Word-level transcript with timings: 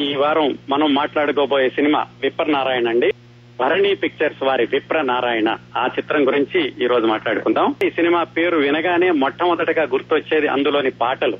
ఈ 0.00 0.14
వారం 0.14 0.58
మనం 0.68 0.94
మాట్లాడుకోబోయే 0.94 1.68
సినిమా 1.68 2.06
విప్ర 2.22 2.44
నారాయణ 2.44 2.88
అండి. 2.88 3.12
భరణి 3.60 3.94
పిక్చర్స్ 3.94 4.42
వారి 4.42 4.66
విప్ర 4.66 5.02
నారాయణ 5.02 5.56
ఆ 5.76 5.88
చిత్రం 5.98 6.26
గురించి 6.26 6.72
ఈ 6.84 6.86
రోజు 6.86 7.06
మాట్లాడుకుందాం. 7.06 7.74
ఈ 7.86 7.90
సినిమా 7.90 8.22
పేరు 8.22 8.56
వినగానే 8.56 9.10
మొట్టమొదటగా 9.10 9.82
గుర్తొచ్చేది 9.82 10.48
అందులోని 10.48 10.90
పాటలు. 10.90 11.38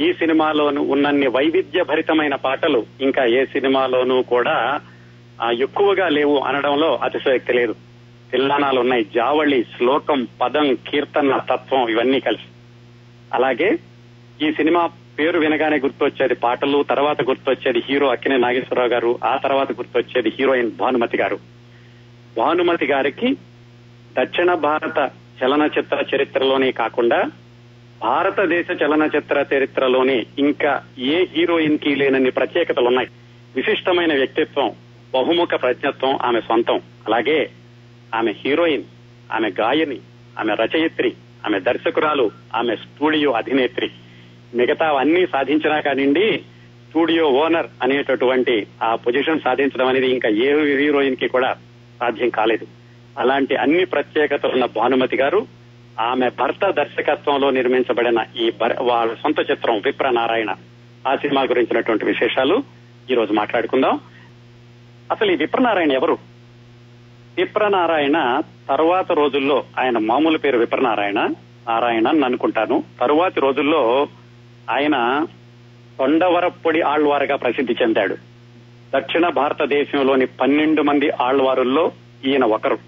ఈ 0.00 0.12
సినిమాలోను 0.12 0.80
ఉన్నన్ని 0.82 1.26
వైవిధ్య 1.26 1.82
భరితమైన 1.82 2.34
పాటలు 2.34 2.86
ఇంకా 3.00 3.24
ఏ 3.24 3.44
సినిమాలోనూ 3.44 4.22
కూడా 4.22 4.80
ఎక్కువగా 5.58 6.08
లేవు 6.08 6.38
అనడంలో 6.38 7.00
అతిశయక్తి 7.02 7.52
లేదు. 7.52 7.74
తిల్లానాలు 8.32 8.80
ఉన్నాయి. 8.80 9.04
జావళి 9.04 9.62
శ్లోకం 9.62 10.28
పదం 10.40 10.78
కీర్తన 10.88 11.36
తత్వం 11.36 11.88
ఇవన్నీ 11.88 12.20
కలిసి. 12.20 12.48
అలాగే 13.34 13.78
ఈ 14.42 14.52
సినిమా 14.52 14.90
పేరు 15.18 15.38
వినగానే 15.38 15.76
గుర్తొచ్చేది 15.76 16.34
పాటలు 16.34 16.82
తర్వాత 16.82 17.22
గుర్తొచ్చేది 17.22 17.82
హీరో 17.88 18.08
అక్కినే 18.08 18.36
నాగేశ్వరరావు 18.36 18.88
గారు 18.88 19.18
ఆ 19.24 19.36
తర్వాత 19.36 19.72
గుర్తొచ్చేది 19.72 20.28
హీరోయిన్ 20.28 20.70
భానుమతి 20.70 21.16
గారు. 21.16 21.38
భానుమతి 22.36 22.86
గారికి 22.86 23.36
దక్షిణ 24.18 24.54
భారత 24.54 25.10
చలనచిత్ర 25.44 26.04
చరిత్రలోనే 26.16 26.72
కాకుండా 26.72 27.30
భారతదేశ 28.02 28.66
చలనచిత్ర 28.82 29.44
చరిత్రలోనే 29.54 30.26
ఇంకా 30.38 30.82
ఏ 30.98 31.24
హీరోయిన్కి 31.24 31.94
లేనన్ని 31.94 32.30
ప్రత్యేకతలు 32.30 32.86
ఉన్నాయి 32.86 33.08
విశిష్టమైన 33.56 34.14
వ్యక్తిత్వం 34.14 34.70
బహుముఖ 35.14 35.48
ప్రజ్ఞత్వం 35.62 36.18
ఆమె 36.22 36.40
సొంతం. 36.40 36.76
అలాగే 36.78 37.50
ఆమె 38.14 38.32
హీరోయిన్ 38.32 38.82
ఆమె 39.32 39.52
గాయని 39.60 39.98
ఆమె 40.38 40.54
రచయిత్రి 40.54 41.12
ఆమె 41.46 41.60
దర్శకురాలు 41.60 42.30
ఆమె 42.54 42.76
స్టూడియో 42.76 43.30
అధినేత్రి. 43.30 43.90
మిగతా 44.54 44.92
అన్ని 44.92 45.26
సాధించినా 45.26 45.80
కానివ్వండి 45.80 46.38
స్టూడియో 46.88 47.28
ఓనర్ 47.28 47.66
అనేటటువంటి 47.82 48.66
ఆ 48.82 48.94
పొజిషన్ 48.94 49.40
సాధించడం 49.40 49.86
అనేది 49.86 50.08
ఇంకా 50.08 50.28
ఏ 50.28 50.76
హీరోయిన్కి 50.76 51.28
కూడా 51.28 51.56
సాధ్యం 52.00 52.28
కాలేదు. 52.28 52.66
అలాంటి 53.18 53.56
అన్ని 53.56 53.84
ప్రత్యేకతలు 53.84 54.50
ఉన్న 54.50 54.64
భానుమతి 54.64 55.16
గారు 55.16 55.46
ఆమె 56.00 56.30
భర్త 56.40 56.70
దర్శకత్వంలో 56.70 57.50
నిర్మించబడిన 57.50 58.24
ఈ 58.36 58.52
వాళ్ళ 58.80 59.14
సొంత 59.14 59.50
చిత్రం 59.50 59.80
విప్ర 59.84 60.10
నారాయణ 60.10 60.54
ఆ 61.08 61.16
సినిమా 61.16 61.42
గురించినటువంటి 61.42 62.04
విశేషాలు 62.04 62.62
ఈ 63.10 63.14
రోజు 63.14 63.32
మాట్లాడుకుందాం. 63.32 64.00
అసలు 65.12 65.32
ఈ 65.32 65.36
విప్రనారాయణ 65.36 65.92
ఎవరు? 65.92 66.18
విప్రనారాయణ 67.36 68.40
తరువాత 68.68 69.12
రోజుల్లో 69.12 69.64
ఆయన 69.78 69.98
మామూలు 69.98 70.38
పేరు 70.38 70.58
విప్రనారాయణ 70.58 71.20
నారాయణ 71.68 72.08
అని 72.08 72.24
అనుకుంటాను. 72.24 72.84
తరువాతి 73.00 73.40
రోజుల్లో 73.40 74.08
ఆయన 74.70 75.26
తొండవరప్పొడి 75.98 76.80
ఆళ్వారుగా 76.80 77.36
ప్రసిద్ధి 77.36 77.76
చెందాడు. 77.82 78.16
దక్షిణ 78.94 79.28
భారతదేశంలోని 79.28 80.26
పన్నెండు 80.26 80.82
మంది 80.82 81.10
ఆళ్వారుల్లో 81.10 81.92
ఈయన 82.24 82.44
ఒకరు. 82.44 82.78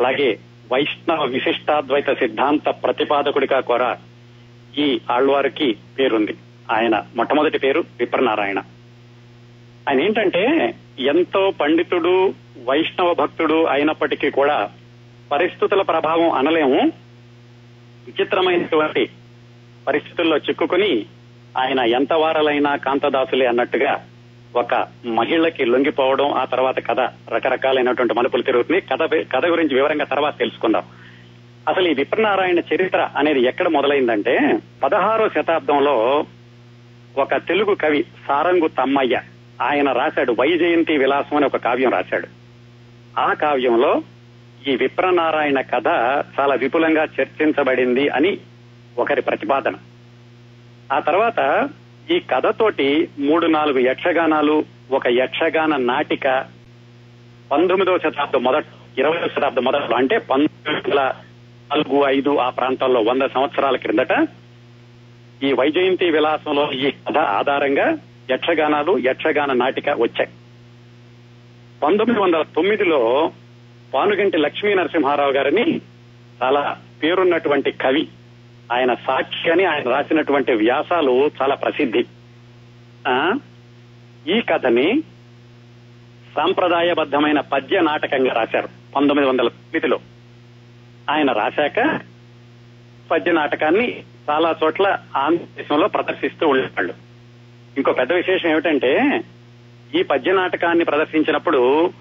అలాగే 0.00 0.38
వైష్ణవ 0.72 1.24
విశిష్టాద్వైత 1.24 2.12
సిద్ధాంత 2.12 2.68
ప్రతిపాదకుడిగా 2.68 3.60
కూడా 3.60 3.96
ఈ 4.78 5.00
ఆళ్వారికి 5.10 5.76
పేరుంది. 5.98 6.36
ఆయన 6.72 7.04
మొట్టమొదటి 7.16 7.58
పేరు 7.58 7.84
విప్రనారాయణ. 7.98 8.58
ఆయన 9.88 10.00
ఏంటంటే 10.00 10.74
ఎంతో 10.98 11.50
పండితుడు 11.60 12.34
వైష్ణవ 12.64 13.14
భక్తుడు 13.14 13.64
అయినప్పటికీ 13.64 14.30
కూడా 14.30 14.70
పరిస్థితుల 15.32 15.82
ప్రభావం 15.82 16.30
అనలేము. 16.30 16.92
విచిత్రమైనటువంటి 18.06 19.08
పరిస్థితుల్లో 19.86 20.36
చిక్కుకుని 20.36 21.06
ఆయన 21.58 21.80
ఎంత 21.80 22.12
వారలైనా 22.12 22.76
కాంతదాసులే 22.76 23.46
అన్నట్టుగా 23.46 24.04
ఒక 24.56 24.86
మహిళకి 25.06 25.64
లొంగిపోవడం 25.64 26.32
ఆ 26.32 26.44
తర్వాత 26.44 26.86
కథ 26.86 27.00
రకరకాలైనటువంటి 27.34 28.14
మలుపులు 28.14 28.42
తిరుగుతుంది 28.42 28.80
కథ 28.80 29.02
కథ 29.34 29.46
గురించి 29.46 29.74
వివరంగా 29.74 30.04
తర్వాత 30.04 30.38
తెలుసుకుందాం. 30.38 30.82
అసలు 31.68 31.88
ఈ 31.88 31.94
విప్రనారాయణ 31.94 32.58
చరిత్ర 32.58 33.08
అనేది 33.16 33.40
ఎక్కడ 33.40 33.68
మొదలైందంటే 33.68 34.58
పదహారో 34.82 35.28
శతాబ్దంలో 35.28 36.26
ఒక 37.18 37.36
తెలుగు 37.36 37.74
కవి 37.74 38.04
సారంగు 38.28 38.68
తమ్మయ్య 38.68 39.20
ఆయన 39.62 39.92
రాశాడు 39.92 40.32
వైజయంతి 40.32 40.96
విలాసం 40.96 41.36
అని 41.36 41.46
ఒక 41.46 41.56
కావ్యం 41.56 41.90
రాశాడు. 41.90 42.26
ఆ 43.20 43.32
కావ్యంలో 43.32 44.02
ఈ 44.68 44.76
విప్రనారాయణ 44.76 45.60
కథ 45.60 45.88
చాలా 46.40 46.54
విపులంగా 46.54 47.04
చర్చించబడింది 47.04 48.08
అని 48.08 48.38
ఒకరి 48.98 49.22
ప్రతిపాదన. 49.22 49.74
ఆ 50.92 50.98
తర్వాత 50.98 51.68
ఈ 52.10 52.20
కథతోటి 52.20 53.08
మూడు 53.18 53.46
నాలుగు 53.46 53.78
యక్షగానాలు 53.78 54.64
ఒక 54.90 55.06
యక్షగాన 55.08 55.76
నాటిక 55.76 56.46
పంతొమ్మిదవ 57.50 57.98
శతాబ్దం 57.98 58.42
మొదట 58.42 58.64
ఇరవై 58.98 59.28
శతాబ్దం 59.28 59.64
మొదట్లో 59.64 59.96
అంటే 59.96 60.18
పంతొమ్మిది 60.18 60.80
వందల 60.80 61.14
నాలుగు 61.70 62.04
ఐదు 62.06 62.38
ఆ 62.38 62.50
ప్రాంతాల్లో 62.50 63.00
వంద 63.00 63.22
సంవత్సరాల 63.22 63.76
క్రిందట 63.76 64.28
ఈ 65.42 65.52
వైజయంతి 65.52 66.10
విలాసంలో 66.10 66.72
ఈ 66.72 66.90
కథ 66.90 67.18
ఆధారంగా 67.18 67.98
యక్షగానాలు 68.30 68.98
యక్షగాన 68.98 69.52
నాటిక 69.52 69.88
వచ్చాయి. 69.88 70.30
పంతొమ్మిది 71.82 72.20
వందల 72.20 72.42
తొమ్మిదిలో 72.42 73.32
పానుగంటి 73.94 74.36
లక్ష్మీ 74.36 74.74
నరసింహారావు 74.74 75.32
గారిని 75.32 75.80
చాలా 76.42 76.76
పేరున్నటువంటి 77.02 77.72
కవి 77.72 78.08
ఆయన 78.72 78.94
సాక్షి 78.94 79.50
అని 79.50 79.64
ఆయన 79.64 79.88
రాసినటువంటి 79.88 80.52
వ్యాసాలు 80.52 81.30
చాలా 81.42 81.54
ప్రసిద్ధి. 81.54 82.04
ఆ? 83.08 83.38
ఈ 84.28 84.40
కథని 84.40 85.02
సాంప్రదాయబద్ధమైన 86.36 87.40
పద్య 87.40 87.80
నాటకంగా 87.80 88.32
రాశారు 88.32 88.68
పంతొమ్మిది 88.96 89.30
వందల 89.30 89.48
తొమ్మిదిలో. 89.48 89.98
ఆయన 91.10 91.32
రాశాక 91.32 92.00
పద్య 93.10 93.32
నాటకాన్ని 93.32 94.04
చాలా 94.30 94.54
చోట్ల 94.64 94.98
ఆంధ్రదేశంలో 95.16 95.88
ప్రదర్శిస్తూ 95.88 96.48
ఉండేవాళ్ళు. 96.48 96.94
ఇంకో 97.76 97.92
పెద్ద 97.92 98.12
విశేషం 98.12 98.48
ఏమిటంటే 98.48 99.24
ఈ 99.94 100.02
పద్య 100.02 100.32
నాటకాన్ని 100.32 100.84
ప్రదర్శించినప్పుడు 100.84 101.92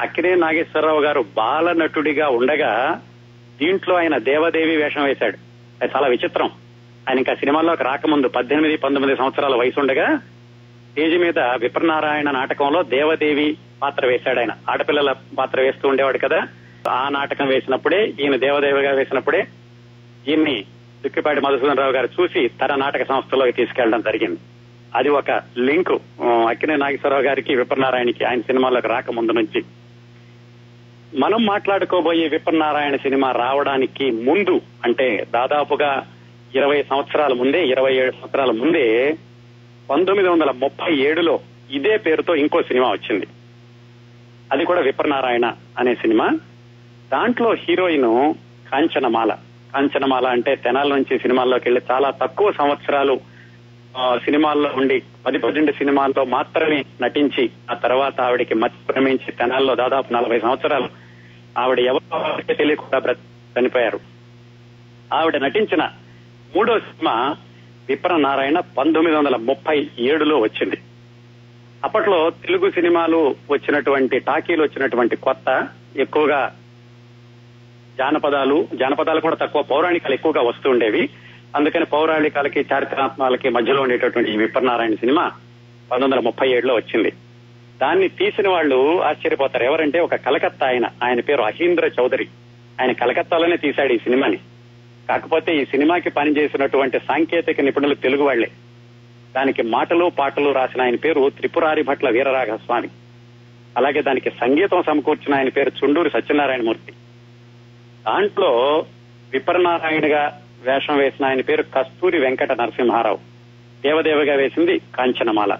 అక్కినే 0.00 0.34
నాగేశ్వరరావు 0.34 1.00
గారు 1.00 1.24
బాల 1.36 1.72
నటుడిగా 1.72 2.28
ఉండగా 2.28 3.02
దీంట్లో 3.60 3.96
ఆయన 3.96 4.18
దేవదేవి 4.18 4.76
వేషం 4.76 5.04
వేశాడు. 5.04 5.51
అది 5.82 5.92
చాలా 5.96 6.08
విచిత్రం. 6.08 6.50
ఆయన 7.08 7.18
ఇంకా 7.18 7.34
సినిమాల్లోకి 7.34 7.84
రాకముందు 7.84 8.28
పద్దెనిమిది 8.28 8.76
పంతొమ్మిది 8.76 9.18
సంవత్సరాల 9.18 9.54
వయసు 9.54 9.80
ఉండగా 9.80 10.16
స్టేజ్ 10.90 11.18
మీద 11.18 11.38
విప్రనారాయణ 11.38 12.30
నాటకంలో 12.30 12.82
దేవదేవి 12.82 13.56
పాత్ర 13.82 14.06
వేశాడు 14.06 14.38
ఆయన. 14.38 14.52
ఆడపిల్లల 14.70 15.14
పాత్ర 15.38 15.60
వేస్తూ 15.60 15.88
ఉండేవాడు 15.88 16.18
కదా. 16.18 16.48
ఆ 16.90 17.08
నాటకం 17.08 17.46
వేసినప్పుడే 17.46 18.14
ఈయన 18.20 18.36
దేవదేవిగా 18.36 18.90
వేసినప్పుడే 18.90 19.46
ఈయన్ని 20.28 20.64
దుక్కిపాటి 21.04 21.40
మధుసూదనరావు 21.40 21.92
గారు 21.92 22.08
చూసి 22.20 22.48
తన 22.48 22.74
నాటక 22.74 23.08
సంస్థలోకి 23.08 23.52
తీసుకెళ్ళడం 23.52 24.00
జరిగింది. 24.00 24.38
అది 24.94 25.08
ఒక 25.08 25.30
లింక్. 25.58 25.92
అక్కినే 26.22 26.76
నాగేశ్వరరావు 26.76 27.22
గారికి 27.22 27.54
విప్రనారాయణకి 27.54 28.24
ఆయన 28.24 28.40
సినిమాలోకి 28.40 28.88
రాకముందు 28.88 29.32
నుంచి. 29.32 29.64
మనం 31.14 31.46
మాట్లాడుకోబోయే 31.46 32.28
విప్పనారాయణ 32.28 32.96
సినిమా 32.96 33.32
రావడానికి 33.32 34.10
ముందు 34.10 34.60
అంటే 34.84 35.26
దాదాపుగా 35.34 36.06
ఇరవై 36.54 36.82
సంవత్సరాల 36.82 37.32
ముందే 37.32 37.66
ఇరవై 37.66 37.94
ఏడు 37.94 38.10
సంవత్సరాల 38.10 38.50
ముందే 38.50 39.16
పంతొమ్మిది 39.90 40.28
వందల 40.28 40.50
ముప్పై 40.50 40.94
ఏడులో 40.94 41.40
ఇదే 41.70 41.96
పేరుతో 41.96 42.34
ఇంకో 42.34 42.62
సినిమా 42.62 42.90
వచ్చింది. 42.90 43.26
అది 44.52 44.64
కూడా 44.64 44.80
విప్రనారాయణ 44.80 45.52
అనే 45.78 45.94
సినిమా. 45.94 46.26
దాంట్లో 47.12 47.54
హీరోయిన్ 47.54 48.34
కాంచనమాల. 48.72 49.32
కాంచనమాల 49.74 50.26
అంటే 50.26 50.56
తెనాల 50.56 50.88
నుంచి 50.88 51.18
సినిమాల్లోకి 51.18 51.68
వెళ్ళి 51.68 51.92
చాలా 51.92 52.10
తక్కువ 52.10 52.52
సంవత్సరాలు 52.52 53.20
సినిమాల్లో 53.98 54.70
ఉండి 54.74 55.02
పది 55.26 55.38
పన్నెండు 55.38 55.72
సినిమాల్లో 55.72 56.24
మాత్రమే 56.24 56.84
నటించి 57.02 57.50
ఆ 57.70 57.74
తర్వాత 57.74 58.20
ఆవిడకి 58.20 58.54
మతి 58.54 58.92
ప్రమించి 58.92 59.32
తెనాల్లో 59.32 59.74
దాదాపు 59.74 60.12
నలభై 60.12 60.40
సంవత్సరాలు 60.40 60.88
ఆవిడ 61.58 61.80
ఎవరికి 61.80 62.54
తెలియకుండా 62.54 63.14
చనిపోయారు. 63.58 64.00
ఆవిడ 65.12 65.36
నటించిన 65.36 65.90
మూడో 66.56 66.78
సినిమా 66.78 67.36
విప్రనారాయణ 67.88 68.60
పంతొమ్మిది 68.60 69.16
వందల 69.16 69.36
ముప్పై 69.36 69.88
ఏడులో 69.98 70.38
వచ్చింది. 70.38 70.76
అప్పట్లో 71.84 72.30
తెలుగు 72.30 72.70
సినిమాలు 72.70 73.36
వచ్చినటువంటి 73.50 74.18
టాకీలు 74.18 74.62
వచ్చినటువంటి 74.62 75.16
కొత్త 75.16 75.68
ఎక్కువగా 75.96 76.54
జానపదాలు 77.98 78.68
జానపదాలు 78.74 79.20
కూడా 79.20 79.36
తక్కువ 79.36 79.62
పౌరాణికాలు 79.62 80.14
ఎక్కువగా 80.14 80.40
వస్తుండేవి 80.40 80.90
ఉండేవి. 80.90 81.08
అందుకని 81.56 81.84
పౌరాణికాలకి 81.84 82.60
చారిత్రాత్మకాలకి 82.60 83.48
మధ్యలో 83.48 83.82
ఉండేటటువంటి 83.82 84.32
ఈ 84.32 84.36
విప్రనారాయణ 84.36 84.94
సినిమా 84.94 85.22
పంతొమ్మిది 85.92 86.14
వందల 86.14 86.26
ముప్పై 86.26 86.48
ఏడులో 86.48 86.74
వచ్చింది. 86.74 87.12
దాన్ని 87.82 88.08
తీసిన 88.08 88.48
వాళ్ళు 88.48 89.02
ఆశ్చర్యపోతారు. 89.02 89.64
ఎవరంటే 89.64 90.00
ఒక 90.00 90.14
కలకత్తా 90.14 90.66
ఆయన. 90.66 90.86
ఆయన 91.04 91.20
పేరు 91.20 91.42
అహీంద్ర 91.42 91.90
చౌదరి. 92.00 92.28
ఆయన 92.80 92.92
కలకత్తాలోనే 92.92 93.56
తీశాడు 93.56 93.92
ఈ 93.92 93.98
సినిమాని. 93.98 94.36
కాకపోతే 95.08 95.56
ఈ 95.56 95.64
సినిమాకి 95.64 96.10
పనిచేసినటువంటి 96.10 96.98
సాంకేతిక 96.98 97.60
నిపుణులు 97.60 97.94
తెలుగు 97.94 98.22
వాళ్ళే 98.22 98.50
దానికి 99.36 99.62
మాటలు 99.62 100.10
పాటలు 100.18 100.52
రాసిన 100.52 100.82
ఆయన 100.82 100.96
పేరు 100.96 101.30
త్రిపురారి 101.30 101.82
భట్ల 101.82 102.10
వీరరాఘ 102.10 102.46
స్వామి 102.46 102.88
అలాగే 103.76 104.02
దానికి 104.02 104.30
సంగీతం 104.30 104.82
సమకూర్చిన 104.82 105.34
ఆయన 105.34 105.48
పేరు 105.48 105.72
చుండూరి 105.84 106.10
సత్యనారాయణమూర్తి. 106.10 106.92
దాంట్లో 108.06 108.84
విప్రనారాయణగా 109.32 110.41
వేషం 110.66 110.98
వేసిన 110.98 111.26
ఆయన 111.26 111.40
పేరు 111.40 111.62
కస్తూరి 111.62 112.20
వెంకట 112.20 112.52
నరసింహారావు. 112.52 113.18
దేవదేవగా 113.82 114.34
వేసింది 114.34 114.78
కాంచనమాల. 114.78 115.56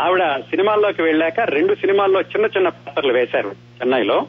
ఆవిడ 0.00 0.40
సినిమాల్లోకి 0.40 1.02
వెళ్ళాక 1.02 1.40
రెండు 1.40 1.74
సినిమాల్లో 1.74 2.20
చిన్న 2.20 2.46
చిన్న 2.46 2.68
పాత్రలు 2.68 3.12
వేశారు 3.12 3.48
చెన్నైలో. 3.48 4.26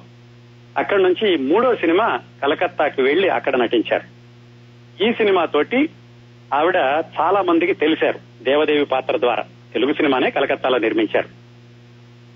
అక్కడి 0.77 1.03
నుంచి 1.03 1.37
మూడో 1.37 1.75
సినిమా 1.75 2.19
కలకత్తాకి 2.43 3.01
వెళ్ళి 3.01 3.29
అక్కడ 3.29 3.55
నటించారు. 3.55 4.17
ఈ 5.03 5.13
సినిమా 5.13 5.45
తోటి 5.45 5.89
ఆవిడ 6.53 6.75
చాలా 7.19 7.41
మందికి 7.41 7.73
తెలిశారు 7.73 8.43
దేవదేవి 8.43 8.85
పాత్ర 8.85 9.17
ద్వారా. 9.17 9.43
తెలుగు 9.73 9.93
సినిమానే 9.93 10.29
కలకత్తాలో 10.29 10.77
నిర్మించారు. 10.77 11.27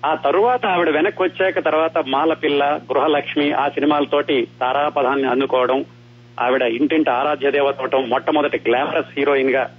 ఆ 0.06 0.14
తరువాత 0.14 0.66
ఆవిడ 0.66 0.90
వెనక్కి 0.90 1.22
వచ్చాక 1.22 1.64
తర్వాత 1.64 1.98
మాలపిల్ల 2.06 2.80
గృహలక్ష్మి 2.92 3.52
ఆ 3.52 3.68
సినిమాలతోటి 3.68 4.48
తారాపదాన్ని 4.60 5.28
అందుకోవడం 5.28 5.84
ఆవిడ 6.40 6.62
ఇంటింటి 6.62 7.10
ఆరాధ్య 7.10 7.50
దేవత 7.50 7.80
అవటం 7.80 8.08
మొట్టమొదటి 8.08 8.60
గ్లామరస్ 8.66 9.18
హీరోయిన్గా 9.18 9.76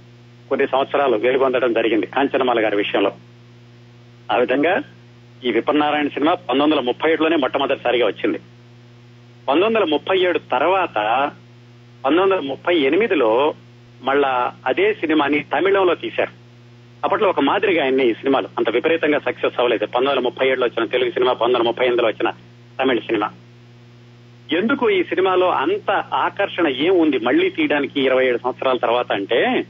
కొన్ని 0.48 0.66
సంవత్సరాలు 0.66 1.16
వెలుగొందడం 1.16 1.72
జరిగింది 1.72 2.06
కాంచనమాల 2.06 2.64
గారి 2.64 2.76
విషయంలో. 2.76 3.12
ఆ 4.32 4.36
విధంగా 4.36 4.82
ఈ 5.44 5.52
విపన్నారాయణ 5.52 6.08
సినిమా 6.08 6.34
పంతొమ్మిది 6.34 6.64
వందల 6.64 6.80
ముప్పై 6.80 7.12
ఏడులోనే 7.12 7.36
మొట్టమొదటిసారిగా 7.36 8.06
వచ్చింది. 8.06 8.38
పంతొమ్మిది 9.48 9.66
వందల 9.66 9.84
ముప్పై 9.84 10.18
ఏడు 10.18 10.38
తర్వాత 10.38 10.94
పంతొమ్మిది 12.04 12.22
వందల 12.22 12.40
ముప్పై 12.40 12.76
ఎనిమిదిలో 12.76 13.54
మళ్ళా 14.02 14.52
అదే 14.66 14.94
సినిమాని 14.94 15.40
తమిళంలో 15.40 15.94
తీశారు. 15.94 16.30
అప్పట్లో 17.04 17.28
ఒక 17.28 17.40
మాదిరిగా 17.40 17.84
ఆయన 17.84 18.00
ఈ 18.00 18.14
సినిమాలు 18.14 18.48
అంత 18.58 18.70
విపరీతంగా 18.70 19.18
సక్సెస్ 19.18 19.54
అవ్వలేదు. 19.58 19.84
పంతొమ్మిది 19.84 20.10
వందల 20.10 20.24
ముప్పై 20.24 20.48
ఏడులో 20.48 20.66
వచ్చిన 20.66 20.86
తెలుగు 20.86 21.10
సినిమా 21.10 21.32
పంతొమ్మిది 21.32 21.58
వందల 21.58 21.68
ముప్పై 21.68 21.86
ఎనిమిదిలో 21.86 22.08
వచ్చిన 22.08 22.30
తమిళ 22.80 22.98
సినిమా. 22.98 23.30
ఎందుకు 24.54 24.90
ఈ 24.90 25.04
సినిమాలో 25.04 25.50
అంత 25.50 25.90
ఆకర్షణ 26.14 26.68
ఏముంది 26.68 27.18
మళ్ళీ 27.18 27.50
తీయడానికి 27.50 28.00
ఇరవై 28.00 28.26
ఏడు 28.26 28.38
సంవత్సరాల 28.38 28.76
తర్వాత 28.76 29.12
అంటే 29.12 29.64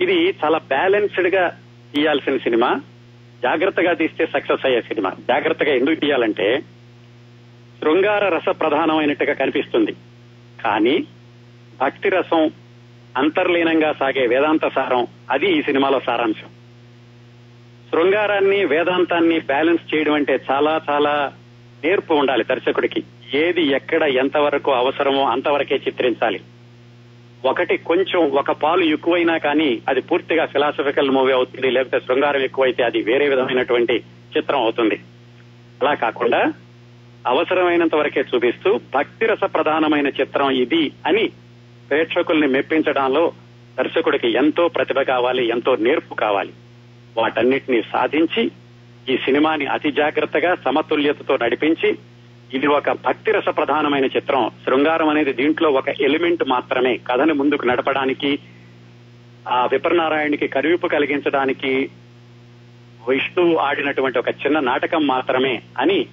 ఇది 0.00 0.34
చాలా 0.44 0.58
బ్యాలెన్స్డ్గా 0.58 1.58
తీయాల్సిన 1.94 2.36
సినిమా 2.36 2.80
జాగ్రత్తగా 3.42 3.92
తీస్తే 3.92 4.26
సక్సెస్ 4.26 4.66
అయ్యే 4.66 4.82
సినిమా. 4.82 5.10
జాగ్రత్తగా 5.10 5.74
ఎందుకు 5.74 5.94
తీయాలంటే 5.94 6.60
శృంగార 7.80 8.28
రస 8.28 8.60
ప్రధానమైనట్టుగా 8.60 9.32
కనిపిస్తుంది. 9.32 9.92
కానీ 10.64 11.06
భక్తి 11.80 12.08
రసం 12.08 12.50
అంతర్లీనంగా 13.16 13.92
సాగే 13.92 14.26
వేదాంత 14.26 14.72
సారం 14.74 15.06
అది 15.30 15.58
ఈ 15.58 15.62
సినిమాలో 15.62 16.00
సారాంశం. 16.06 16.48
శృంగారాన్ని 17.90 18.64
వేదాంతాన్ని 18.64 19.38
బ్యాలెన్స్ 19.38 19.94
చేయడం 19.94 20.12
అంటే 20.12 20.40
చాలా 20.50 20.80
చాలా 20.90 21.32
నేర్పు 21.84 22.14
ఉండాలి 22.14 22.44
దర్శకుడికి. 22.44 23.04
ఏది 23.34 23.62
ఎక్కడ 23.62 24.02
ఎంతవరకు 24.02 24.72
అవసరమో 24.72 25.24
అంతవరకే 25.24 25.74
చిత్రించాలి. 25.74 26.40
ఒకటి 27.44 27.76
కొంచెం 27.76 28.30
ఒక 28.30 28.50
పాలు 28.50 28.84
ఎక్కువైనా 28.84 29.38
కానీ 29.38 29.82
అది 29.88 30.00
పూర్తిగా 30.00 30.46
ఫిలాసఫికల్ 30.46 31.10
మూవీ 31.10 31.32
అవుతుంది 31.32 31.70
లేకపోతే 31.70 32.06
శృంగారం 32.06 32.40
ఎక్కువైతే 32.40 32.82
అది 32.82 33.02
వేరే 33.02 33.28
విధమైనటువంటి 33.28 34.02
చిత్రం 34.36 34.60
అవుతుంది. 34.60 35.00
అలా 35.82 35.94
కాకుండా 35.94 36.52
అవసరమైనంత 37.26 37.94
వరకే 37.94 38.24
చూపిస్తూ 38.34 38.80
భక్తిరస 38.94 39.40
ప్రధానమైన 39.44 40.08
చిత్రం 40.08 40.50
ఇది 40.50 40.92
అని 41.06 41.28
ప్రేక్షకుల్ని 41.90 42.46
మెప్పించడంలో 42.46 43.32
దర్శకుడికి 43.78 44.28
ఎంతో 44.28 44.68
ప్రతిభ 44.68 45.00
కావాలి 45.00 45.48
ఎంతో 45.48 45.76
నేర్పు 45.76 46.14
కావాలి. 46.14 46.52
వాటన్నిటినీ 47.16 47.82
సాధించి 47.82 48.50
ఈ 49.08 49.16
సినిమాని 49.16 49.66
అతి 49.66 49.92
జాగ్రత్తగా 49.92 50.54
సమతుల్యతతో 50.54 51.36
నడిపించి 51.36 51.98
ఇది 52.54 52.66
ఒక 52.66 52.90
భక్తి 52.90 53.30
రస 53.32 53.48
ప్రధానమైన 53.56 54.04
చిత్రం. 54.04 54.50
శృంగారం 54.64 55.08
అనేది 55.08 55.32
దీంట్లో 55.32 55.70
ఒక 55.70 55.88
ఎలిమెంట్ 55.88 56.44
మాత్రమే. 56.48 56.96
కథని 56.96 57.32
ముందుకు 57.32 57.66
నడపడానికి 57.66 58.38
ఆ 59.48 59.66
విప్రనారాయణకి 59.66 60.48
కరివిపు 60.48 60.86
కలిగించడానికి 60.86 61.90
విష్ణు 63.08 63.56
ఆడినటువంటి 63.56 64.18
ఒక 64.18 64.28
చిన్న 64.28 64.60
నాటకం 64.60 65.06
మాత్రమే 65.06 65.62
అని 65.78 66.06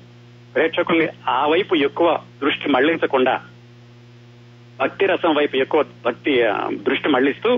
ప్రేక్షకుల్ని 0.56 1.08
ఆ 1.28 1.48
వైపు 1.48 1.76
ఎక్కువ 1.76 2.20
దృష్టి 2.42 2.70
మళ్ళించకుండా 2.70 3.42
భక్తి 4.80 5.06
రసం 5.06 5.36
వైపు 5.36 5.56
ఎక్కువ 5.56 5.86
భక్తి 6.06 6.44
దృష్టి 6.72 7.10
మళ్ళిస్తూ 7.10 7.58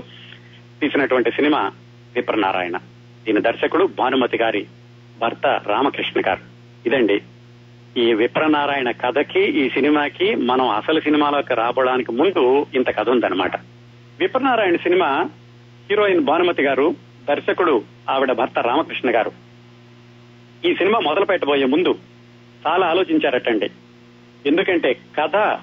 తీసినటువంటి 0.80 1.30
సినిమా 1.30 1.72
విప్రనారాయణ. 2.14 2.76
దీని 3.26 3.40
దర్శకుడు 3.40 3.84
భానుమతి 3.98 4.38
గారి 4.38 4.66
భర్త 5.20 5.46
రామకృష్ణ 5.66 6.20
గారు. 6.28 6.40
ఇదండి 6.86 7.20
ఈ 7.96 8.12
విప్రనారాయణ 8.14 8.90
కథకి 8.90 9.40
ఈ 9.40 9.68
సినిమాకి 9.68 10.34
మనం 10.34 10.68
అసలు 10.68 11.00
సినిమాలోకి 11.00 11.54
రాబడానికి 11.54 12.12
ముందు 12.12 12.66
ఇంత 12.74 12.96
కథ 12.96 13.08
ఉందన్నమాట. 13.08 13.56
విప్రనారాయణ 14.20 14.76
సినిమా 14.76 15.30
హీరోయిన్ 15.90 16.20
భానుమతి 16.20 16.62
గారు 16.62 16.94
దర్శకుడు 17.28 17.82
ఆవిడ 18.10 18.32
భర్త 18.32 18.58
రామకృష్ణ 18.58 19.14
గారు. 19.14 19.32
ఈ 20.64 20.74
సినిమా 20.74 20.98
మొదలు 20.98 21.24
పెట్టబోయే 21.24 21.64
ముందు 21.64 21.98
చాలా 22.66 22.86
ఆలోచించారటండి. 22.86 23.70
ఎందుకంటే 24.46 24.96
కథ 25.20 25.58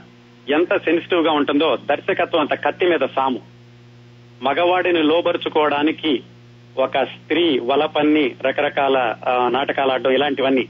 ఎంత 0.49 0.77
సెన్సిటివ్గా 0.77 1.31
ఉంటుందో 1.31 1.77
దర్శకత్వం 1.77 2.41
అంత 2.41 2.53
కత్తి 2.53 2.85
మీద 2.85 3.07
సాము. 3.15 3.39
మగవాడిని 4.41 5.03
లోబరుచుకోవడానికి 5.03 6.21
ఒక 6.77 6.97
స్త్రీ 7.03 7.59
వలపన్ని 7.59 8.35
రకరకాల 8.45 9.15
నాటకాలు 9.47 9.91
ఆడడం 9.91 10.11
ఇలాంటివన్నీ 10.11 10.65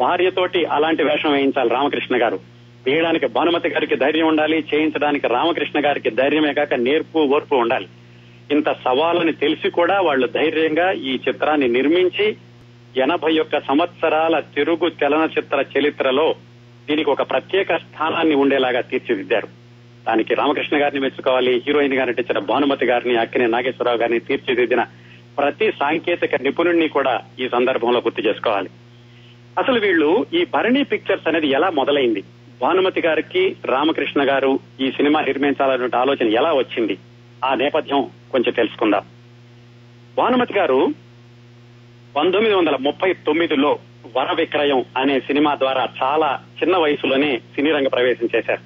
భార్యతోటి 0.00 0.64
అలాంటి 0.64 1.02
వేషం 1.02 1.32
వేయించాలి 1.32 1.70
రామకృష్ణ 1.70 2.22
గారు. 2.22 2.38
వేయడానికి 2.86 3.26
భానుమతి 3.26 3.68
గారికి 3.68 3.96
ధైర్యం 3.96 4.26
ఉండాలి 4.26 4.64
చేయించడానికి 4.74 5.26
రామకృష్ణ 5.26 5.84
గారికి 5.84 6.10
ధైర్యమే 6.10 6.52
కాక 6.52 6.74
నేర్పు 6.74 7.18
ఓర్పు 7.18 7.54
ఉండాలి. 7.54 7.88
ఇంత 8.50 8.68
సవాలని 8.84 9.32
తెలిసి 9.32 9.70
కూడా 9.70 10.00
వాళ్ళు 10.00 10.26
ధైర్యంగా 10.26 10.92
ఈ 10.92 11.18
చిత్రాన్ని 11.28 11.68
నిర్మించి 11.68 12.36
ఎనభై 12.96 13.38
ఒక్క 13.38 13.60
సంవత్సరాల 13.60 14.40
తెలుగు 14.56 14.86
చలనచిత్ర 15.00 15.64
చరిత్రలో 15.74 16.34
దీనికి 16.88 17.10
ఒక 17.10 17.22
ప్రత్యేక 17.30 17.76
స్థానాన్ని 17.76 18.34
ఉండేలాగా 18.34 18.80
తీర్చిదిద్దారు. 18.80 19.48
దానికి 20.06 20.34
రామకృష్ణ 20.34 20.82
గారిని 20.82 21.00
మెచ్చుకోవాలి 21.00 21.62
హీరోయిన్గా 21.66 22.04
నటించిన 22.04 22.38
భానుమతి 22.38 22.86
గారిని 22.86 23.16
అక్కినే 23.16 23.46
నాగేశ్వరరావు 23.46 23.98
గారిని 23.98 24.20
తీర్చిదిద్దిన 24.20 24.82
ప్రతి 25.38 25.72
సాంకేతిక 25.80 26.34
నిపుణుణ్ణి 26.34 26.88
కూడా 26.88 27.20
ఈ 27.40 27.48
సందర్భంలో 27.48 28.00
గుర్తు 28.00 28.20
చేసుకోవాలి. 28.20 28.70
అసలు 29.60 29.80
వీళ్ళు 29.80 30.26
ఈ 30.34 30.46
భరణి 30.54 30.84
పిక్చర్స్ 30.84 31.28
అనేది 31.28 31.46
ఎలా 31.46 31.70
మొదలైంది? 31.70 32.24
భానుమతి 32.60 33.00
గారికి 33.00 33.56
రామకృష్ణ 33.64 34.30
గారు 34.30 34.58
ఈ 34.80 34.90
సినిమా 34.90 35.20
నిర్మించాలనే 35.20 35.98
ఆలోచన 35.98 36.28
ఎలా 36.28 36.52
వచ్చింది? 36.52 36.98
ఆ 37.44 37.54
నేపథ్యం 37.54 38.10
కొంచెం 38.32 38.52
తెలుసుకుందాం. 38.52 39.02
భానుమతి 40.16 40.54
గారు 40.54 40.88
పంతొమ్మిది 42.16 42.56
వందల 42.56 42.76
ముప్పై 42.76 43.12
తొమ్మిదిలో 43.12 43.78
వర 44.16 44.32
విక్రయం 44.32 44.84
అనే 44.96 45.20
సినిమా 45.20 45.54
ద్వారా 45.54 45.88
చాలా 46.02 46.40
చిన్న 46.62 46.76
వయసులోనే 46.76 47.38
సినీ 47.38 47.70
రంగ 47.70 47.88
ప్రవేశం 47.88 48.28
చేశారు. 48.36 48.60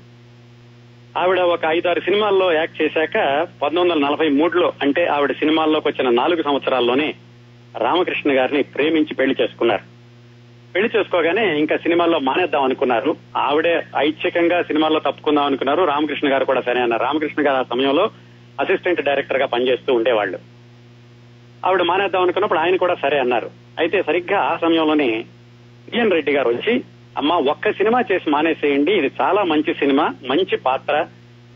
ఆవిడ 1.18 1.40
ఒక 1.40 1.60
ఐదారు 1.68 2.00
సినిమాల్లో 2.00 2.52
యాక్ట్ 2.52 2.82
చేశాక 2.82 3.16
పంతొమ్మిది 3.62 3.90
వందల 3.90 4.06
నలభై 4.08 4.28
మూడులో 4.28 4.72
అంటే 4.82 5.06
ఆవిడ 5.06 5.32
సినిమాల్లోకి 5.32 5.88
వచ్చిన 5.88 6.10
నాలుగు 6.10 6.42
సంవత్సరాల్లోనే 6.42 7.14
రామకృష్ణ 7.78 8.38
గారిని 8.38 8.62
ప్రేమించి 8.62 9.14
పెళ్ళి 9.14 9.36
చేసుకున్నారు. 9.42 9.93
పెళ్ళి 10.74 10.98
చేసుకోగానే 10.98 11.58
ఇంకా 11.58 11.76
సినిమాల్లో 11.76 12.18
మానేద్దాం 12.18 12.62
అనుకున్నారు. 12.62 13.16
ఆవిడే 13.36 13.82
ఐచ్ఛికంగా 13.96 14.62
సినిమాల్లో 14.62 15.00
తప్పుకుందాం 15.00 15.44
అనుకున్నారు. 15.44 15.84
రామకృష్ణ 15.84 16.32
గారు 16.32 16.44
కూడా 16.44 16.60
సరే 16.60 16.80
అన్నారు. 16.80 17.02
రామకృష్ణ 17.02 17.46
గారు 17.46 17.56
ఆ 17.56 17.62
సమయంలో 17.62 18.10
అసిస్టెంట్ 18.60 19.02
డైరెక్టర్గా 19.02 19.46
పనిచేస్తూ 19.46 19.94
ఉండేవాళ్ళు. 19.94 20.38
ఆవిడ 21.66 21.82
మానేద్దాం 21.82 22.22
అనుకున్నప్పుడు 22.22 22.58
ఆయన 22.58 22.76
కూడా 22.76 22.94
సరే 22.94 23.18
అన్నారు. 23.18 23.50
అయితే 23.78 24.02
సరిగ్గా 24.02 24.38
ఆ 24.40 24.56
సమయంలోనే 24.56 25.24
బిఎన్ 25.90 26.10
రెడ్డి 26.10 26.32
గారు 26.32 26.48
వచ్చి 26.48 26.84
అమ్మా 27.18 27.36
ఒక్క 27.36 27.72
సినిమా 27.72 28.04
చేసి 28.12 28.30
మానేసేయండి. 28.30 28.92
ఇది 28.92 29.10
చాలా 29.20 29.42
మంచి 29.44 29.74
సినిమా 29.74 30.14
మంచి 30.26 30.56
పాత్ర. 30.56 31.06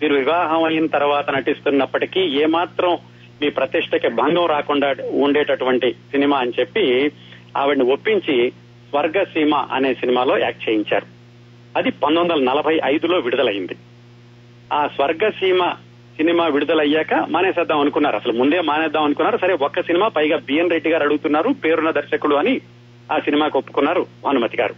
మీరు 0.03 0.15
వివాహం 0.15 0.65
అయిన 0.65 0.87
తర్వాత 0.87 1.31
నటిస్తున్నప్పటికీ 1.31 2.21
ఏమాత్రం 2.21 2.99
మీ 3.43 3.49
ప్రతిష్టకి 3.49 4.09
భంగం 4.09 4.47
రాకుండా 4.47 4.95
ఉండేటటువంటి 5.11 5.93
సినిమా 5.93 6.39
అని 6.39 6.53
చెప్పి 6.61 7.13
ఆవిడని 7.57 7.93
ఒప్పించి 7.93 8.53
స్వర్గసీమ 8.91 9.55
అనే 9.55 9.95
సినిమాలో 9.95 10.39
యాక్ట్ 10.39 10.69
చేయించారు. 10.69 11.07
అది 11.77 11.91
పంతొమ్మిది 11.91 12.41
వందల 12.41 12.53
నలభై 12.53 12.81
ఐదులో 12.85 13.19
విడుదలైంది. 13.19 13.77
ఆ 14.73 14.87
స్వర్గసీమ 14.87 15.75
సినిమా 16.17 16.47
విడుదలయ్యాక 16.47 17.15
మానేసేద్దాం 17.15 17.81
అనుకున్నారు. 17.81 18.17
అసలు 18.17 18.33
ముందే 18.33 18.61
మానేద్దాం 18.61 19.05
అనుకున్నారు. 19.05 19.37
సరే 19.37 19.55
ఒక్క 19.55 19.83
సినిమా 19.83 20.09
పైగా 20.09 20.37
బిఎన్ 20.37 20.71
రెడ్డి 20.71 20.91
గారు 20.91 21.03
అడుగుతున్నారు 21.03 21.49
పేరున్న 21.49 21.91
దర్శకుడు 21.91 22.37
అని 22.37 22.61
ఆ 23.13 23.19
సినిమాకు 23.19 23.59
ఒప్పుకున్నారు 23.59 24.07
భానుమతి 24.25 24.57
గారు. 24.57 24.75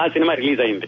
ఆ 0.00 0.06
సినిమా 0.06 0.34
రిలీజ్ 0.34 0.60
అయింది. 0.60 0.86